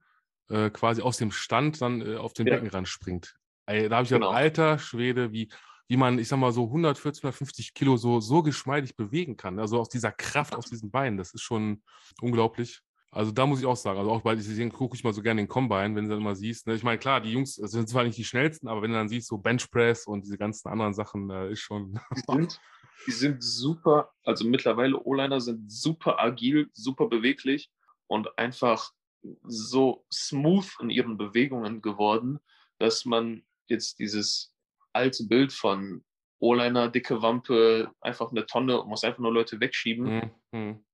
[0.48, 2.54] äh, quasi aus dem Stand dann äh, auf den ja.
[2.54, 3.36] Beckenrand springt.
[3.66, 4.28] Ey, da habe ich genau.
[4.28, 5.50] gedacht, alter Schwede, wie,
[5.88, 9.58] wie man, ich sag mal, so 140, 150 Kilo so, so geschmeidig bewegen kann.
[9.58, 11.82] Also aus dieser Kraft, aus diesen Beinen, das ist schon
[12.20, 12.82] unglaublich.
[13.12, 15.42] Also da muss ich auch sagen, also auch weil ich gucke ich mal so gerne
[15.42, 16.66] den Combine, wenn du dann immer siehst.
[16.68, 16.74] Ne?
[16.74, 19.26] Ich meine, klar, die Jungs sind zwar nicht die schnellsten, aber wenn du dann siehst,
[19.26, 21.98] so Benchpress und diese ganzen anderen Sachen, da ist schon.
[22.14, 22.60] Die sind,
[23.06, 27.70] die sind super, also mittlerweile O-Liner sind super agil, super beweglich
[28.08, 28.92] und einfach
[29.42, 32.40] so smooth in ihren Bewegungen geworden,
[32.78, 34.54] dass man jetzt dieses
[34.92, 36.04] alte Bild von
[36.40, 40.84] O-Liner, dicke Wampe, einfach eine Tonne, muss einfach nur Leute wegschieben, mhm.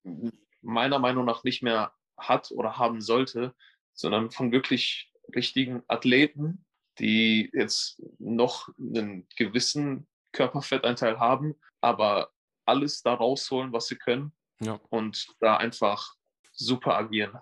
[0.61, 3.55] meiner Meinung nach nicht mehr hat oder haben sollte,
[3.95, 6.65] sondern von wirklich richtigen Athleten,
[6.99, 12.31] die jetzt noch einen gewissen Körperfettanteil haben, aber
[12.65, 16.15] alles da rausholen, was sie können Ja, und da einfach
[16.53, 17.39] super agieren.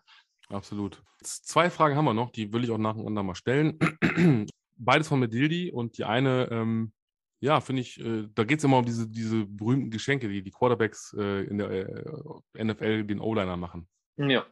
[0.49, 1.03] absolut.
[1.23, 3.79] Zwei Fragen haben wir noch, die will ich auch nacheinander mal stellen.
[4.77, 6.93] Beides von Medildi und die eine, ähm,
[7.41, 10.51] ja, finde ich, äh, da geht es immer um diese, diese berühmten Geschenke, die die
[10.51, 13.89] Quarterbacks äh, in der äh, NFL den O-Liner machen.
[14.17, 14.45] Ja,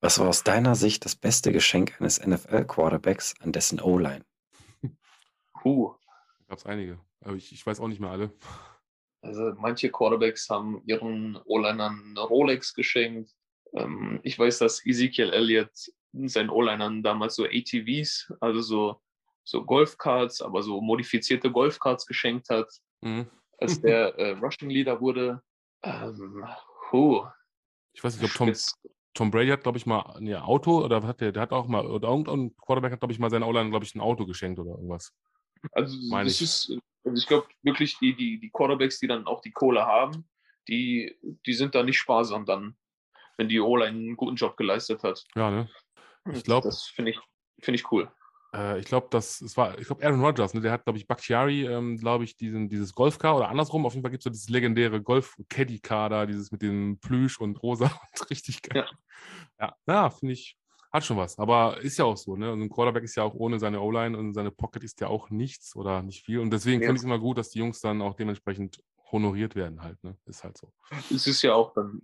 [0.00, 4.24] Was war aus deiner Sicht das beste Geschenk eines NFL-Quarterbacks an dessen O-Line?
[5.60, 5.94] puh.
[6.38, 8.32] Da gab es einige, aber ich, ich weiß auch nicht mehr alle.
[9.22, 13.30] Also manche Quarterbacks haben ihren O-Linern Rolex geschenkt.
[13.74, 15.70] Ähm, ich weiß, dass Ezekiel Elliott
[16.12, 19.00] seinen O-Linern damals so ATVs, also so,
[19.44, 22.68] so Golfcards, aber so modifizierte Golfcards geschenkt hat,
[23.02, 23.26] Mhm.
[23.58, 25.42] als der äh, Rushing Leader wurde.
[25.82, 26.44] Ähm,
[26.88, 27.26] puh,
[27.92, 28.52] Ich weiß nicht, ob Tom.
[29.14, 31.84] Tom Brady hat, glaube ich, mal ein Auto oder hat der, der hat auch mal,
[31.86, 34.70] oder irgendein Quarterback hat, glaube ich, mal seinen O-Line, glaube ich, ein Auto geschenkt oder
[34.70, 35.12] irgendwas.
[35.72, 36.42] Also Meine das ich.
[36.42, 40.28] ist, also ich glaube wirklich, die, die, die Quarterbacks, die dann auch die Kohle haben,
[40.68, 41.16] die,
[41.46, 42.76] die sind da nicht sparsam dann,
[43.36, 45.24] wenn die O-Line einen guten Job geleistet hat.
[45.34, 45.68] Ja, ne?
[46.32, 47.20] Ich glaub- Das finde ich,
[47.60, 48.10] finde ich cool.
[48.54, 51.06] Äh, ich glaube, das es war, ich glaube, Aaron Rodgers, ne, der hat, glaube ich,
[51.06, 53.86] Bakhtiari, ähm, glaube ich, diesen, dieses Golfcar oder andersrum.
[53.86, 57.62] Auf jeden Fall gibt es so dieses legendäre Golf-Caddy-Car da, dieses mit dem Plüsch und
[57.62, 58.86] rosa und richtig geil.
[59.58, 60.56] Ja, ja, finde ich,
[60.92, 61.38] hat schon was.
[61.38, 62.52] Aber ist ja auch so, ne?
[62.52, 65.30] Und ein Quarterback ist ja auch ohne seine O-Line und seine Pocket ist ja auch
[65.30, 66.40] nichts oder nicht viel.
[66.40, 66.86] Und deswegen Ja.
[66.88, 68.82] finde ich es immer gut, dass die Jungs dann auch dementsprechend
[69.12, 70.16] honoriert werden halt, ne?
[70.26, 70.72] Ist halt so.
[71.10, 72.02] Es ist ja auch dann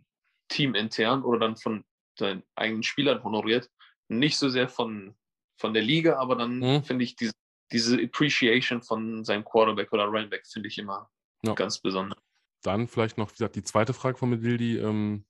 [0.49, 1.85] teamintern oder dann von
[2.19, 3.71] seinen eigenen Spielern honoriert.
[4.09, 5.17] Nicht so sehr von,
[5.57, 6.85] von der Liga, aber dann Mhm.
[6.85, 7.33] finde ich diese,
[7.73, 11.11] diese Appreciation von seinem Quarterback oder Runback finde ich immer
[11.43, 11.55] Ja.
[11.55, 12.19] ganz besonders.
[12.63, 14.79] Dann vielleicht noch, wie gesagt, die zweite Frage von Medildi.
[14.79, 15.25] Ähm,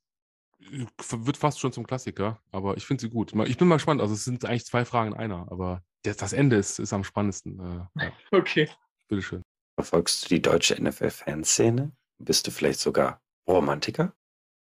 [1.10, 3.32] wird fast schon zum Klassiker, aber ich finde sie gut.
[3.46, 4.00] Ich bin mal gespannt.
[4.00, 7.04] Also, es sind eigentlich zwei Fragen in einer, aber das, das Ende ist, ist am
[7.04, 7.60] spannendsten.
[7.60, 8.68] Äh, ja, Okay.
[9.08, 9.42] bitteschön.
[9.78, 11.92] Verfolgst du die deutsche NFL-Fanszene?
[12.18, 14.14] Bist du vielleicht sogar Romantiker?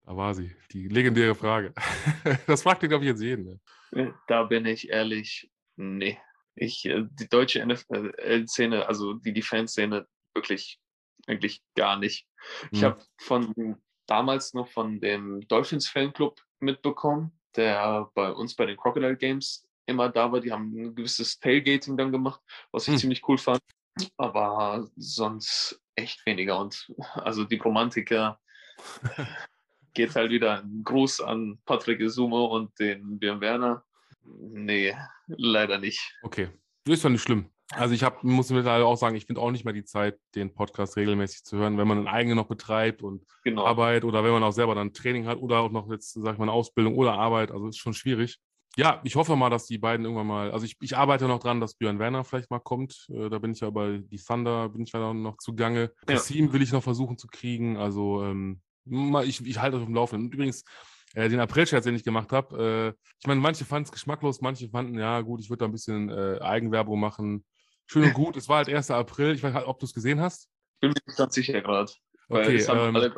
[0.06, 0.54] Da war sie.
[0.72, 1.72] Die legendäre Frage.
[2.46, 3.60] das fragt ihr, glaube ich, jetzt jeden.
[3.92, 4.14] Ne?
[4.26, 6.18] Da bin ich ehrlich, nee.
[6.56, 10.78] Ich, äh, die deutsche NFL-Szene, also die, die Fanszene, wirklich,
[11.26, 12.26] eigentlich gar nicht.
[12.70, 12.90] Ich Hm.
[12.90, 19.16] habe von damals noch von dem Dolphins Fanclub mitbekommen, der bei uns bei den Crocodile
[19.16, 20.40] Games immer da war.
[20.40, 22.40] Die haben ein gewisses Tailgating dann gemacht,
[22.72, 22.98] was ich Hm.
[22.98, 23.62] ziemlich cool fand.
[24.18, 26.58] Aber sonst echt weniger.
[26.60, 28.38] Und also die Romantiker
[29.94, 33.84] geht halt wieder ein Gruß an Patrick Isumo und den Björn Werner.
[34.24, 34.94] Nee,
[35.26, 36.00] leider nicht.
[36.22, 36.48] Okay.
[36.86, 37.46] Ist doch nicht schlimm.
[37.72, 40.54] Also, ich hab, muss mittlerweile auch sagen, ich finde auch nicht mehr die Zeit, den
[40.54, 43.64] Podcast regelmäßig zu hören, wenn man einen eigenen noch betreibt und Genau.
[43.64, 46.38] Arbeit oder wenn man auch selber dann Training hat oder auch noch jetzt, sag ich
[46.38, 47.50] mal, eine Ausbildung oder Arbeit.
[47.50, 48.38] Also ist schon schwierig.
[48.76, 51.60] Ja, ich hoffe mal, dass die beiden irgendwann mal, also ich, ich arbeite noch dran,
[51.60, 53.06] dass Björn Werner vielleicht mal kommt.
[53.08, 55.92] Äh, da bin ich ja bei die Thunder, bin ich ja noch zugange.
[56.08, 56.14] Ja.
[56.14, 57.76] Kassim will ich noch versuchen zu kriegen.
[57.76, 60.28] Also ähm, ich, ich halte euch im Laufenden.
[60.28, 60.64] Und übrigens,
[61.14, 64.68] äh, den April-Scherz, den ich gemacht habe, äh, ich meine, manche fanden es geschmacklos, manche
[64.68, 67.44] fanden, ja gut, ich würde da ein bisschen äh, Eigenwerbung machen.
[67.86, 68.90] Schön und gut, es war halt 1.
[68.90, 69.34] April.
[69.34, 70.48] Ich weiß nicht, ob du es gesehen hast.
[70.80, 71.90] Bin mir nicht ganz sicher gerade.
[72.28, 73.14] Okay, ähm, alle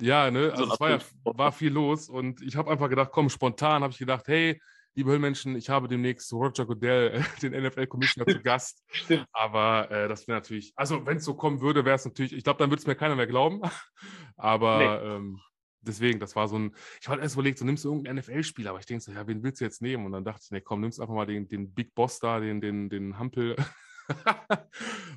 [0.00, 0.98] ja, ne, So also ein es war, ja,
[1.38, 4.60] war viel los und ich habe einfach gedacht, komm, spontan habe ich gedacht, hey,
[4.96, 8.82] liebe Höllmenschen, ich habe demnächst Roger Goodell, den NFL-Commissioner, zu Gast.
[8.92, 9.26] Stimmt.
[9.32, 12.42] Aber äh, das wäre natürlich, also wenn es so kommen würde, wäre es natürlich, ich
[12.42, 13.60] glaube, dann würde es mir keiner mehr glauben.
[14.36, 15.40] Aber ähm,
[15.80, 18.80] deswegen, das war so ein, ich habe erst überlegt, so nimmst du irgendeinen NFL-Spieler, aber
[18.80, 20.04] ich denke so, ja, wen willst du jetzt nehmen?
[20.04, 22.60] Und dann dachte ich, nee, komm, nimmst einfach mal den, den Big Boss da, den,
[22.60, 23.56] den, den Hampel.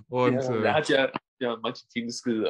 [0.07, 2.45] und ja, äh, er hat ja, ja manche Teams ge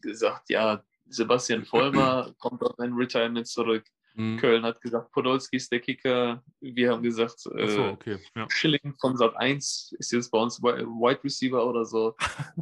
[0.00, 3.84] gesagt, ja, Sebastian Vollmer kommt auf ein Retirement zurück.
[4.16, 6.42] Mh, Köln hat gesagt, Podolski ist der Kicker.
[6.60, 8.46] Wir haben gesagt, ach so, äh, okay, ja.
[8.50, 12.14] Schilling von Sat 1 ist jetzt bei uns Wi- Wide Receiver oder so.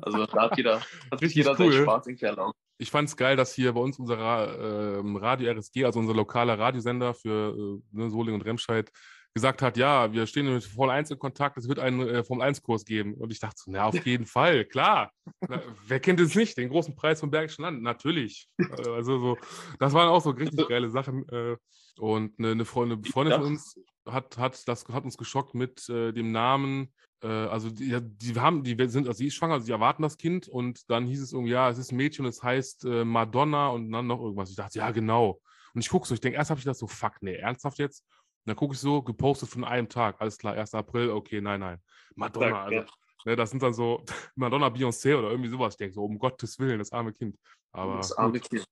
[0.02, 1.72] Also da hat jeder, hat sich jeder cool.
[1.72, 2.56] seinen Spaß irgendwie erlaubt.
[2.78, 6.58] ich fand es geil, dass hier bei uns unser ähm, Radio RSG, also unser lokaler
[6.58, 8.90] Radiosender für äh, ne, Solingen und Remscheid,
[9.34, 12.46] gesagt hat, ja, wir stehen mit Formel 1 in Kontakt, es wird einen äh, Formel
[12.46, 13.14] 1-Kurs geben.
[13.14, 15.10] Und ich dachte so, na, auf jeden Fall, klar.
[15.48, 16.56] Na, wer kennt es nicht?
[16.56, 18.48] Den großen Preis vom Bergischen Land, natürlich.
[18.58, 19.38] Äh, also so,
[19.80, 21.28] das waren auch so richtig geile Sachen.
[21.28, 21.56] Äh,
[21.98, 23.76] und eine, eine Freundin, eine Freundin von uns
[24.08, 26.92] hat, hat, das hat uns geschockt mit äh, dem Namen.
[27.22, 30.16] Äh, also die, die haben, die sind, also sie ist schwanger, also sie erwarten das
[30.16, 33.68] Kind und dann hieß es irgendwie, ja, es ist ein Mädchen, es heißt äh, Madonna
[33.68, 34.50] und dann noch irgendwas.
[34.50, 35.40] Ich dachte, ja, genau.
[35.74, 38.04] Und ich gucke so, ich denke, erst habe ich das so, fuck, nee, ernsthaft jetzt?
[38.44, 40.74] Und dann gucke ich so, gepostet von einem Tag, alles klar, 1.
[40.74, 41.78] April, okay, nein, nein.
[42.14, 42.84] Madonna, also,
[43.24, 44.04] ne, das sind dann so
[44.36, 45.72] Madonna, Beyoncé oder irgendwie sowas.
[45.74, 47.38] Ich denke so, um Gottes Willen, das arme Kind.
[47.72, 48.50] Aber, das arme gut.
[48.50, 48.64] Kind.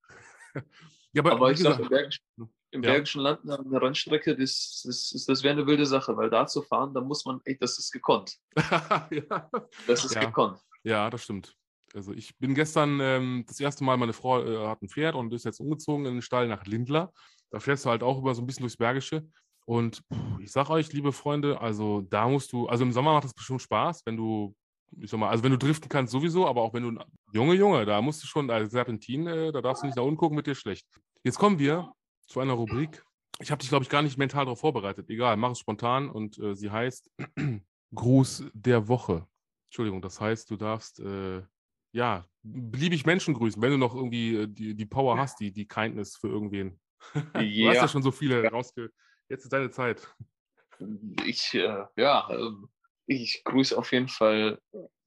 [1.14, 2.24] Ja, aber, Aber ich sage, im, Bergischen,
[2.70, 2.90] im Ja.
[2.92, 6.62] Bergischen Land eine Rennstrecke, das, das, das, das wäre eine wilde Sache, weil da zu
[6.62, 8.38] fahren, da muss man, ey, das ist gekonnt.
[9.10, 9.50] ja,
[9.86, 10.24] Das ist Ja.
[10.26, 10.58] gekonnt.
[10.84, 11.54] ja, das stimmt.
[11.94, 15.32] Also ich bin gestern ähm, das erste Mal, meine Frau äh, hat ein Pferd und
[15.34, 17.12] ist jetzt umgezogen in den Stall nach Lindler.
[17.50, 19.28] Da fährst du halt auch über so ein bisschen durchs Bergische.
[19.64, 20.02] Und
[20.40, 23.62] ich sag euch, liebe Freunde, also da musst du, also im Sommer macht das bestimmt
[23.62, 24.54] Spaß, wenn du,
[25.00, 27.84] ich sag mal, also wenn du driften kannst sowieso, aber auch wenn du, Junge, Junge,
[27.86, 30.46] da musst du schon, also Serpentin, äh, da darfst du nicht nach unten gucken, mit
[30.46, 30.86] dir schlecht.
[31.22, 31.92] Jetzt kommen wir
[32.26, 33.02] zu einer Rubrik.
[33.40, 35.08] Ich habe dich, glaube ich, gar nicht mental darauf vorbereitet.
[35.08, 37.10] Egal, mach es spontan und äh, sie heißt
[37.94, 39.26] Gruß der Woche.
[39.68, 41.42] Entschuldigung, das heißt, du darfst äh,
[41.92, 45.66] ja beliebig Menschen grüßen, wenn du noch irgendwie äh, die, die Power hast, die, die
[45.66, 46.78] Kindness für irgendwen.
[47.14, 47.88] du hast ja Ja.
[47.88, 48.90] schon so viele rausge.
[49.32, 50.06] Jetzt ist deine Zeit.
[51.24, 52.68] Ich, äh, ja, ähm,
[53.06, 54.60] ich grüße auf jeden Fall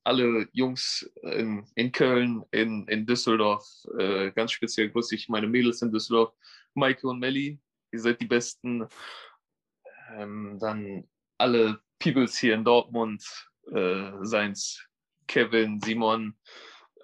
[0.03, 3.63] alle Jungs in, in Köln, in, in Düsseldorf.
[3.99, 6.33] Äh, ganz speziell grüße ich meine Mädels in Düsseldorf,
[6.73, 7.59] Maike und Melli.
[7.91, 8.87] Ihr seid die Besten.
[10.15, 11.07] Ähm, dann
[11.37, 13.23] alle Peoples hier in Dortmund,
[13.73, 14.83] äh, seins
[15.27, 16.35] Kevin, Simon.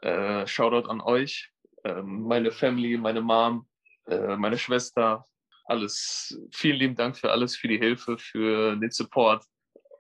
[0.02, 1.52] Äh, Shoutout an euch,
[1.84, 3.68] ähm, meine Family, meine Mom,
[4.08, 5.24] äh, meine Schwester,
[5.72, 6.38] alles.
[6.52, 9.46] Vielen lieben Dank für alles, für die Hilfe, für den Support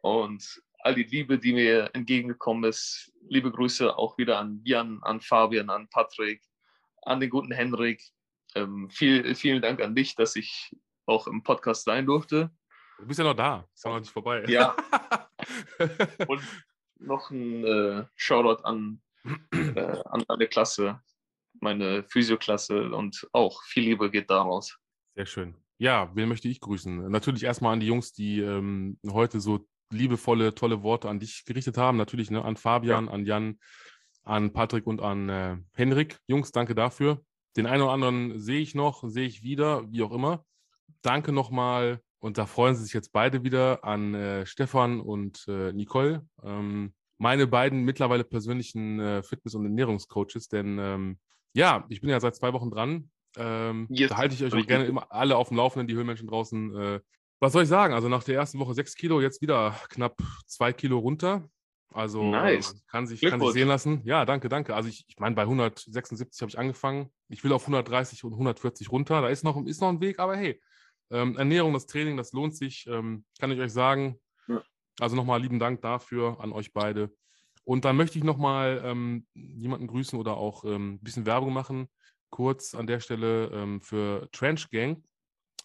[0.01, 3.11] und all die Liebe, die mir entgegengekommen ist.
[3.29, 6.43] Liebe Grüße auch wieder an Jan, an Fabian, an Patrick,
[7.03, 8.03] an den guten Henrik.
[8.53, 10.75] Ähm, viel, vielen Dank an dich, dass ich
[11.05, 12.51] auch im Podcast sein durfte.
[12.99, 13.65] Du bist ja noch da.
[13.73, 14.43] Ist ja noch nicht vorbei.
[14.47, 14.75] Ja.
[16.27, 16.41] Und
[16.99, 19.01] noch ein äh, Shoutout an,
[19.53, 21.01] äh, an meine Klasse,
[21.59, 24.77] meine Physioklasse und auch viel Liebe geht daraus.
[25.15, 25.60] Sehr schön.
[25.81, 27.09] Ja, wen möchte ich grüßen?
[27.09, 31.75] Natürlich erstmal an die Jungs, die ähm, heute so liebevolle, tolle Worte an dich gerichtet
[31.75, 31.97] haben.
[31.97, 33.57] Natürlich ne, an Fabian, an Jan,
[34.21, 36.19] an Patrick und an äh, Henrik.
[36.27, 37.23] Jungs, danke dafür.
[37.57, 40.45] Den einen oder anderen sehe ich noch, sehe ich wieder, wie auch immer.
[41.01, 45.73] Danke nochmal, und da freuen sie sich jetzt beide wieder, an äh, Stefan und äh,
[45.73, 46.23] Nicole.
[46.43, 51.17] Ähm, meine beiden mittlerweile persönlichen äh, Fitness- und Ernährungscoaches, denn ähm,
[51.53, 53.09] ja, ich bin ja seit zwei Wochen dran.
[53.37, 56.27] Ähm, Yes, da halte ich euch auch gerne immer alle auf dem Laufenden, die Höhlenmenschen
[56.27, 56.75] draußen.
[56.75, 56.99] Äh,
[57.39, 57.93] was soll ich sagen?
[57.93, 61.49] Also nach der ersten Woche sechs Kilo, jetzt wieder knapp zwei Kilo runter.
[61.93, 62.83] Also Nice.
[62.87, 64.01] kann, sich, kann sich sehen lassen.
[64.05, 64.75] Ja, danke, danke.
[64.75, 67.09] Also ich, ich meine, bei 176 habe ich angefangen.
[67.27, 69.21] Ich will auf 130 und 140 runter.
[69.21, 70.61] Da ist noch, ist noch ein Weg, aber hey,
[71.09, 74.17] ähm, Ernährung, das Training, das lohnt sich, ähm, kann ich euch sagen.
[74.47, 74.63] Ja.
[74.99, 77.11] Also nochmal lieben Dank dafür an euch beide.
[77.63, 81.89] Und dann möchte ich nochmal ähm, jemanden grüßen oder auch ähm, ein bisschen Werbung machen.
[82.31, 85.03] Kurz an der Stelle ähm, für Trench Gang.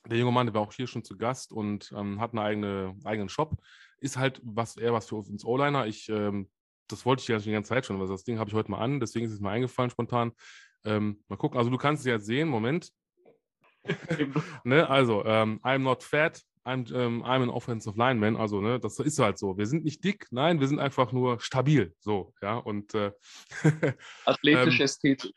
[0.09, 2.97] Der junge Mann, der war auch hier schon zu Gast und ähm, hat einen eigene,
[3.05, 3.57] eigenen Shop.
[3.99, 5.87] Ist halt was eher was für uns O-Liner.
[5.87, 6.51] Ich, ähm,
[6.89, 8.71] das wollte ich ja schon die ganze Zeit schon, weil das Ding habe ich heute
[8.71, 10.33] mal an, deswegen ist es mir eingefallen spontan.
[10.85, 12.93] Ähm, mal gucken, also du kannst es jetzt sehen, Moment.
[14.65, 18.37] ne, also, ähm, I'm not fat, I'm, ähm, I'm an offensive lineman.
[18.37, 19.57] Also, ne, das ist halt so.
[19.57, 21.95] Wir sind nicht dick, nein, wir sind einfach nur stabil.
[22.01, 23.13] So, ja, und äh,
[24.25, 25.33] Athletisch, Ähm, ästhetisch.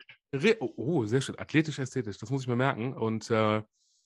[0.59, 1.39] Oh, oh, sehr schön.
[1.39, 2.17] Athletisch, ästhetisch.
[2.17, 2.93] Das muss ich mir merken.
[2.93, 3.63] Und äh,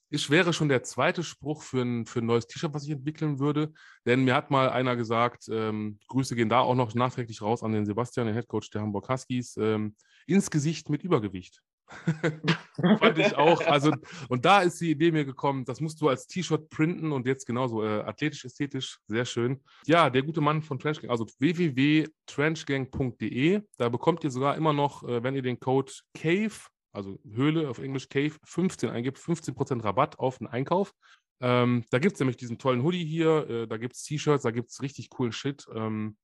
[0.10, 3.40] ich wäre schon der zweite Spruch für ein, für ein neues T-Shirt, was ich entwickeln
[3.40, 3.74] würde.
[4.06, 7.74] Denn mir hat mal einer gesagt, ähm, Grüße gehen da auch noch nachträglich raus an
[7.74, 9.96] den Sebastian, den Headcoach der Hamburg Huskies, ähm,
[10.28, 11.62] ins Gesicht mit Übergewicht.
[13.00, 13.62] Fand ich auch.
[13.66, 13.92] Also,
[14.30, 17.46] und da ist die Idee mir gekommen, das musst du als T-Shirt printen und jetzt
[17.46, 19.62] genauso äh, athletisch, ästhetisch, sehr schön.
[19.86, 25.22] Ja, der gute Mann von Trenchgang, also www.trenchgang.de, da bekommt ihr sogar immer noch, äh,
[25.24, 30.40] wenn ihr den Code CAVE, also Höhle auf Englisch CAVE, 15 eingibt, 15% Rabatt auf
[30.40, 30.94] den Einkauf.
[31.42, 34.52] Ähm, da gibt es nämlich diesen tollen Hoodie hier, äh, da gibt es T-Shirts, da
[34.52, 35.66] gibt es richtig coolen Shit.
[35.76, 36.16] Ähm,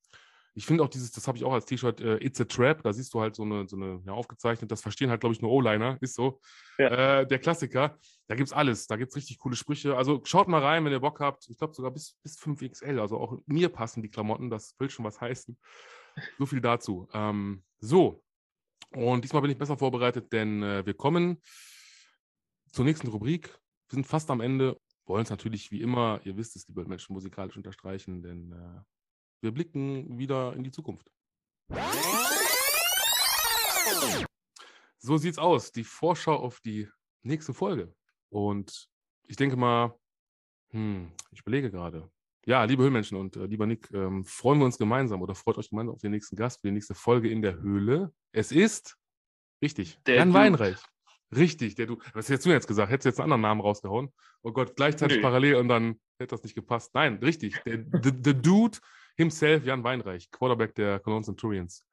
[0.60, 2.92] ich finde auch dieses, das habe ich auch als T-Shirt, äh, It's a Trap, da
[2.92, 5.52] siehst du halt so eine, so eine ja, aufgezeichnet, das verstehen halt, glaube ich, nur
[5.52, 6.42] O-Liner, ist so.
[6.78, 9.96] Äh, der Klassiker, da gibt es alles, da gibt es richtig coole Sprüche.
[9.96, 11.50] Also schaut mal rein, wenn ihr Bock habt.
[11.50, 15.06] Ich glaube sogar bis, bis 5XL, also auch mir passen die Klamotten, das will schon
[15.06, 15.58] was heißen.
[16.38, 17.08] So viel dazu.
[17.14, 18.22] Ähm, so,
[18.92, 21.42] und diesmal bin ich besser vorbereitet, denn äh, wir kommen
[22.74, 23.48] zur nächsten Rubrik.
[23.88, 27.14] Wir sind fast am Ende, wollen es natürlich wie immer, ihr wisst es, liebe Menschen,
[27.14, 28.82] musikalisch unterstreichen, denn äh,
[29.42, 31.10] wir blicken wieder in die Zukunft.
[34.98, 35.72] So sieht's aus.
[35.72, 36.90] Die Vorschau auf die
[37.24, 37.94] nächste Folge.
[38.30, 38.90] Und
[39.28, 39.98] ich denke mal,
[40.72, 42.10] hm, ich überlege gerade.
[42.46, 45.70] Ja, liebe Höhlenmenschen und äh, lieber Nick, ähm, freuen wir uns gemeinsam oder freut euch
[45.70, 48.14] gemeinsam auf den nächsten Gast für die nächste Folge in der Höhle.
[48.32, 48.98] Es ist
[49.62, 50.34] richtig, Der Jan.
[50.34, 50.78] Weinreich.
[51.36, 51.98] Richtig, der du.
[52.14, 52.92] Was hättest du jetzt gesagt?
[52.92, 54.12] Hättest du jetzt einen anderen Namen rausgehauen?
[54.42, 55.22] Oh Gott, gleichzeitig Nö.
[55.22, 56.96] parallel und dann hätte das nicht gepasst.
[56.96, 57.62] Nein, richtig.
[57.66, 58.80] Der, the, the Dude
[59.20, 61.86] himself, Jan Weinreich, Quarterback der Cologne Centurions.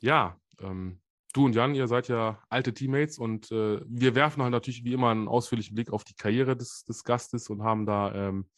[0.00, 1.00] Ja, ähm,
[1.32, 4.92] du und Jan, ihr seid ja alte Teammates und äh, wir werfen halt natürlich wie
[4.92, 8.48] immer einen ausführlichen Blick auf die Karriere des, des Gastes und haben da ähm,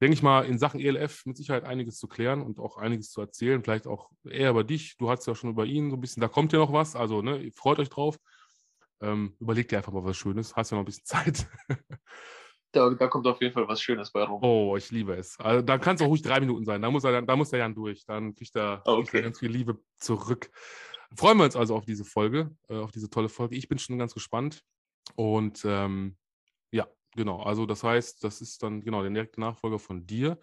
[0.00, 3.20] denke ich mal, in Sachen ELF mit Sicherheit einiges zu klären und auch einiges zu
[3.20, 3.62] erzählen.
[3.62, 4.96] Vielleicht auch eher über dich.
[4.96, 6.94] Du hast ja schon über ihn so ein bisschen, da kommt ja noch was.
[6.94, 8.18] Also, ne, freut euch drauf.
[9.00, 10.54] Ähm, überleg dir einfach mal was Schönes.
[10.54, 11.48] Hast ja noch ein bisschen Zeit.
[12.72, 14.42] Da, da kommt auf jeden Fall was Schönes bei rum.
[14.42, 15.38] Oh, ich liebe es.
[15.40, 16.82] Also, da kann es auch ruhig drei Minuten sein.
[16.82, 18.04] Da muss, er, da muss der Jan durch.
[18.04, 19.22] Dann kriegt er, Ah, kriegt er okay.
[19.22, 20.50] ganz viel Liebe zurück.
[21.16, 23.56] Freuen wir uns also auf diese Folge, äh, auf diese tolle Folge.
[23.56, 24.62] Ich bin schon ganz gespannt.
[25.16, 26.18] Und ähm,
[26.70, 26.86] ja,
[27.16, 27.42] genau.
[27.42, 30.38] Also, das heißt, das ist dann genau der direkte Nachfolger von dir.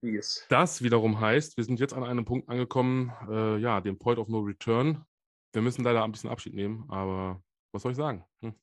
[0.00, 0.46] Yes.
[0.48, 4.28] Das wiederum heißt, wir sind jetzt an einem Punkt angekommen, äh, ja, dem Point of
[4.28, 5.04] No Return.
[5.52, 7.42] Wir müssen leider ein bisschen Abschied nehmen, aber
[7.72, 8.24] was soll ich sagen?
[8.40, 8.54] Hm.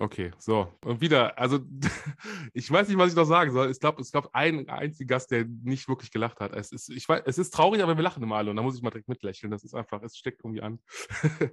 [0.00, 0.72] Okay, so.
[0.84, 1.58] Und wieder, also
[2.52, 3.70] ich weiß nicht, was ich noch sagen soll.
[3.70, 6.54] Ich glaube, es gab einen einzigen Gast, der nicht wirklich gelacht hat.
[6.54, 8.76] Es ist, ich weiß, es ist traurig, aber wir lachen immer alle und da muss
[8.76, 9.50] ich mal direkt mitlächeln.
[9.50, 10.78] Das ist einfach, es steckt irgendwie an.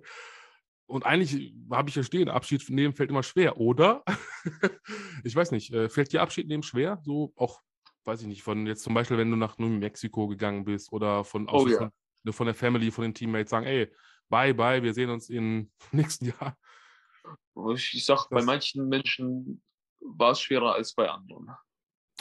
[0.87, 4.03] Und eigentlich habe ich ja stehen, Abschied nehmen fällt immer schwer, oder?
[5.23, 6.99] ich weiß nicht, äh, fällt dir Abschied nehmen schwer?
[7.03, 7.61] So auch,
[8.03, 11.23] weiß ich nicht, von jetzt zum Beispiel, wenn du nach New Mexico gegangen bist oder
[11.23, 11.89] von, Oh aus- ja.
[12.23, 13.91] von, von der Family, von den Teammates sagen, ey,
[14.29, 16.55] bye, bye, wir sehen uns im nächsten Jahr.
[17.73, 19.61] Ich, sag, bei Das- manchen Menschen
[19.99, 21.49] war es schwerer als bei anderen.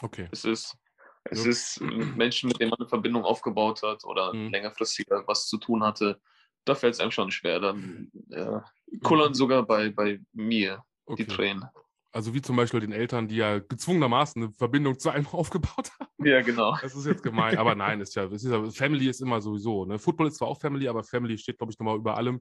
[0.03, 0.29] Okay.
[0.33, 0.77] Es ist,
[1.25, 1.51] es Ja.
[1.51, 4.51] ist Menschen, mit denen man eine Verbindung aufgebaut hat oder Mhm.
[4.51, 6.21] längerfristiger was zu tun hatte.
[6.65, 7.61] Da fällt es einem schon schwer.
[7.61, 8.61] Dann äh,
[9.03, 11.27] kullern sogar bei, bei mir die okay.
[11.27, 11.65] Tränen.
[12.13, 16.27] Also wie zum Beispiel den Eltern, die ja gezwungenermaßen eine Verbindung zu einem aufgebaut haben.
[16.27, 16.77] Ja, genau.
[16.81, 19.85] Das ist jetzt gemein, aber nein, ist ja, ist ja, Family ist immer sowieso.
[19.85, 19.99] Ne?
[19.99, 22.41] Football ist zwar auch Family, aber Family steht, glaube ich, nochmal über allem.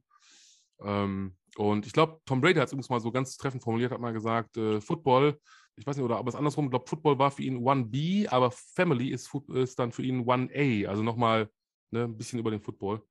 [0.79, 3.99] Ähm, und ich glaube, Tom Brady hat es übrigens mal so ganz treffend formuliert, hat
[3.99, 5.39] mal gesagt, äh, Football,
[5.75, 8.51] ich weiß nicht, oder aber es andersrum, ich glaube, Football war für ihn 1B, aber
[8.51, 11.49] Family ist, ist dann für ihn 1A, also nochmal
[11.91, 13.03] ne, ein bisschen über den Football.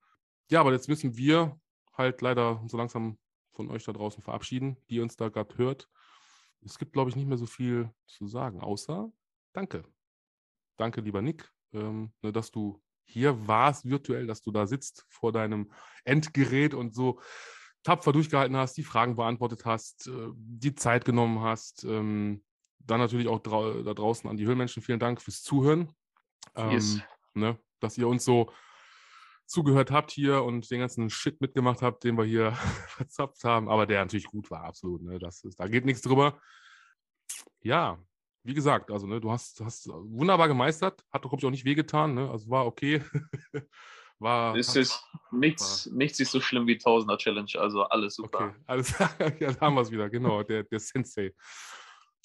[0.51, 1.59] Ja, aber jetzt müssen wir
[1.95, 3.19] halt leider so langsam
[3.53, 5.89] von euch da draußen verabschieden, die uns da gerade hört.
[6.65, 9.11] Es gibt, glaube ich, nicht mehr so viel zu sagen, außer
[9.53, 9.85] danke.
[10.77, 15.33] Danke, lieber Nick, ähm, ne, dass du hier warst, virtuell, dass du da sitzt vor
[15.33, 15.71] deinem
[16.05, 17.21] Endgerät und so
[17.83, 21.85] tapfer durchgehalten hast, die Fragen beantwortet hast, äh, die Zeit genommen hast.
[21.85, 22.45] Ähm,
[22.79, 25.93] dann natürlich auch da draußen an die Höhlenmenschen, vielen Dank fürs Zuhören.
[26.57, 27.01] Ähm, Yes.
[27.35, 28.53] ne, dass ihr uns so
[29.47, 32.53] zugehört habt hier und den ganzen Shit mitgemacht habt, den wir hier
[32.89, 35.03] verzapft haben, aber der natürlich gut war, absolut.
[35.03, 35.19] Ne?
[35.19, 36.41] Das ist, da geht nichts drüber.
[37.61, 37.99] Ja,
[38.45, 42.15] wie gesagt, also ne, du hast, hast wunderbar gemeistert, hat, glaube ich, auch nicht wehgetan,
[42.15, 42.31] ne?
[42.31, 43.03] also war okay.
[44.23, 48.47] war, Es ist nichts, nichts ist so schlimm wie Tausender Challenge, also alles super.
[48.47, 48.99] Okay, alles
[49.41, 51.35] ja, da haben wir es wieder, genau, der, der Sensei.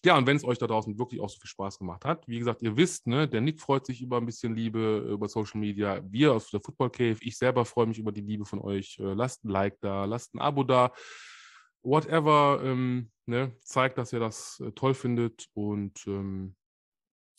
[0.06, 2.38] Ja, und wenn es euch da draußen wirklich auch so viel Spaß gemacht hat, wie
[2.38, 5.60] gesagt, ihr wisst, ne, der Nick freut sich über ein bisschen Liebe äh, über Social
[5.60, 8.98] Media, wir aus der Football Cave, ich selber freue mich über die Liebe von euch.
[9.00, 10.94] Äh, lasst ein Like da, lasst ein Abo da,
[11.82, 15.48] whatever, ähm, ne, zeigt, dass ihr das äh, toll findet.
[15.54, 16.56] Und ähm,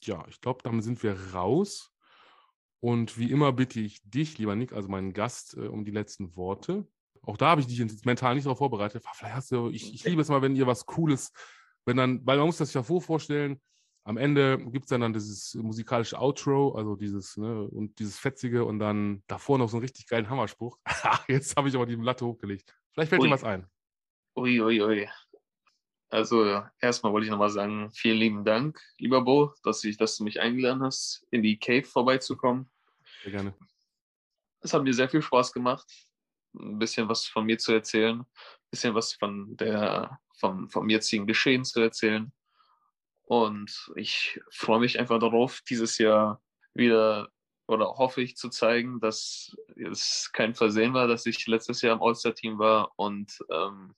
[0.03, 1.93] ja, ich glaube, damit sind wir raus.
[2.81, 6.37] Und wie immer bitte ich dich, lieber Nick, also meinen Gast, äh, um die letzten
[6.37, 6.87] Worte.
[7.23, 9.05] Auch da habe ich dich jetzt mental nicht darauf vorbereitet.
[9.15, 11.33] Vielleicht hast du, ich, ich liebe es mal, wenn ihr was Cooles,
[11.85, 13.61] wenn dann, weil man muss das sich ja vorstellen,
[14.05, 18.65] am Ende gibt es dann, dann dieses musikalische Outro, also dieses, ne, und dieses Fetzige
[18.65, 20.79] und dann davor noch so einen richtig geilen Hammerspruch.
[21.29, 22.75] Jetzt habe ich aber die Latte hochgelegt.
[22.93, 23.33] Vielleicht fällt dir Ui.
[23.33, 23.67] was ein.
[24.35, 25.09] Ui, ui, ui.
[26.11, 30.25] Also erstmal wollte ich nochmal sagen, vielen lieben Dank, lieber Bo, dass, ich, dass du
[30.25, 32.71] mich eingeladen hast, in die Cave vorbeizukommen.
[33.23, 33.55] Sehr gerne.
[34.61, 35.87] Es hat mir sehr viel Spaß gemacht,
[36.55, 41.27] ein bisschen was von mir zu erzählen, ein bisschen was von der, vom, vom jetzigen
[41.27, 42.33] Geschehen zu erzählen.
[43.25, 47.31] Und ich freue mich einfach darauf, dieses Jahr wieder
[47.67, 52.03] oder hoffe ich zu zeigen, dass es kein Versehen war, dass ich letztes Jahr im
[52.03, 53.95] All-Star-Team war und ähm,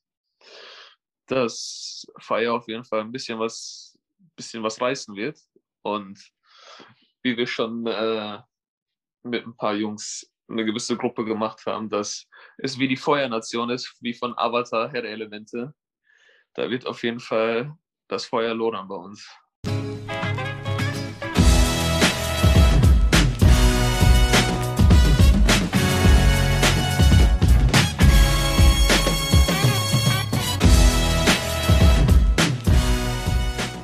[1.31, 3.99] dass Fire auf jeden Fall ein bisschen was,
[4.37, 5.39] bisschen was reißen wird.
[5.83, 6.21] Und
[7.23, 8.39] wie wir schon äh,
[9.23, 12.27] mit ein paar Jungs eine gewisse Gruppe gemacht haben, dass
[12.59, 15.75] es wie die Feuernation ist, wie von Avatar Herr Elemente.
[16.55, 17.73] Da wird auf jeden Fall
[18.09, 19.29] das Feuer lodern bei uns.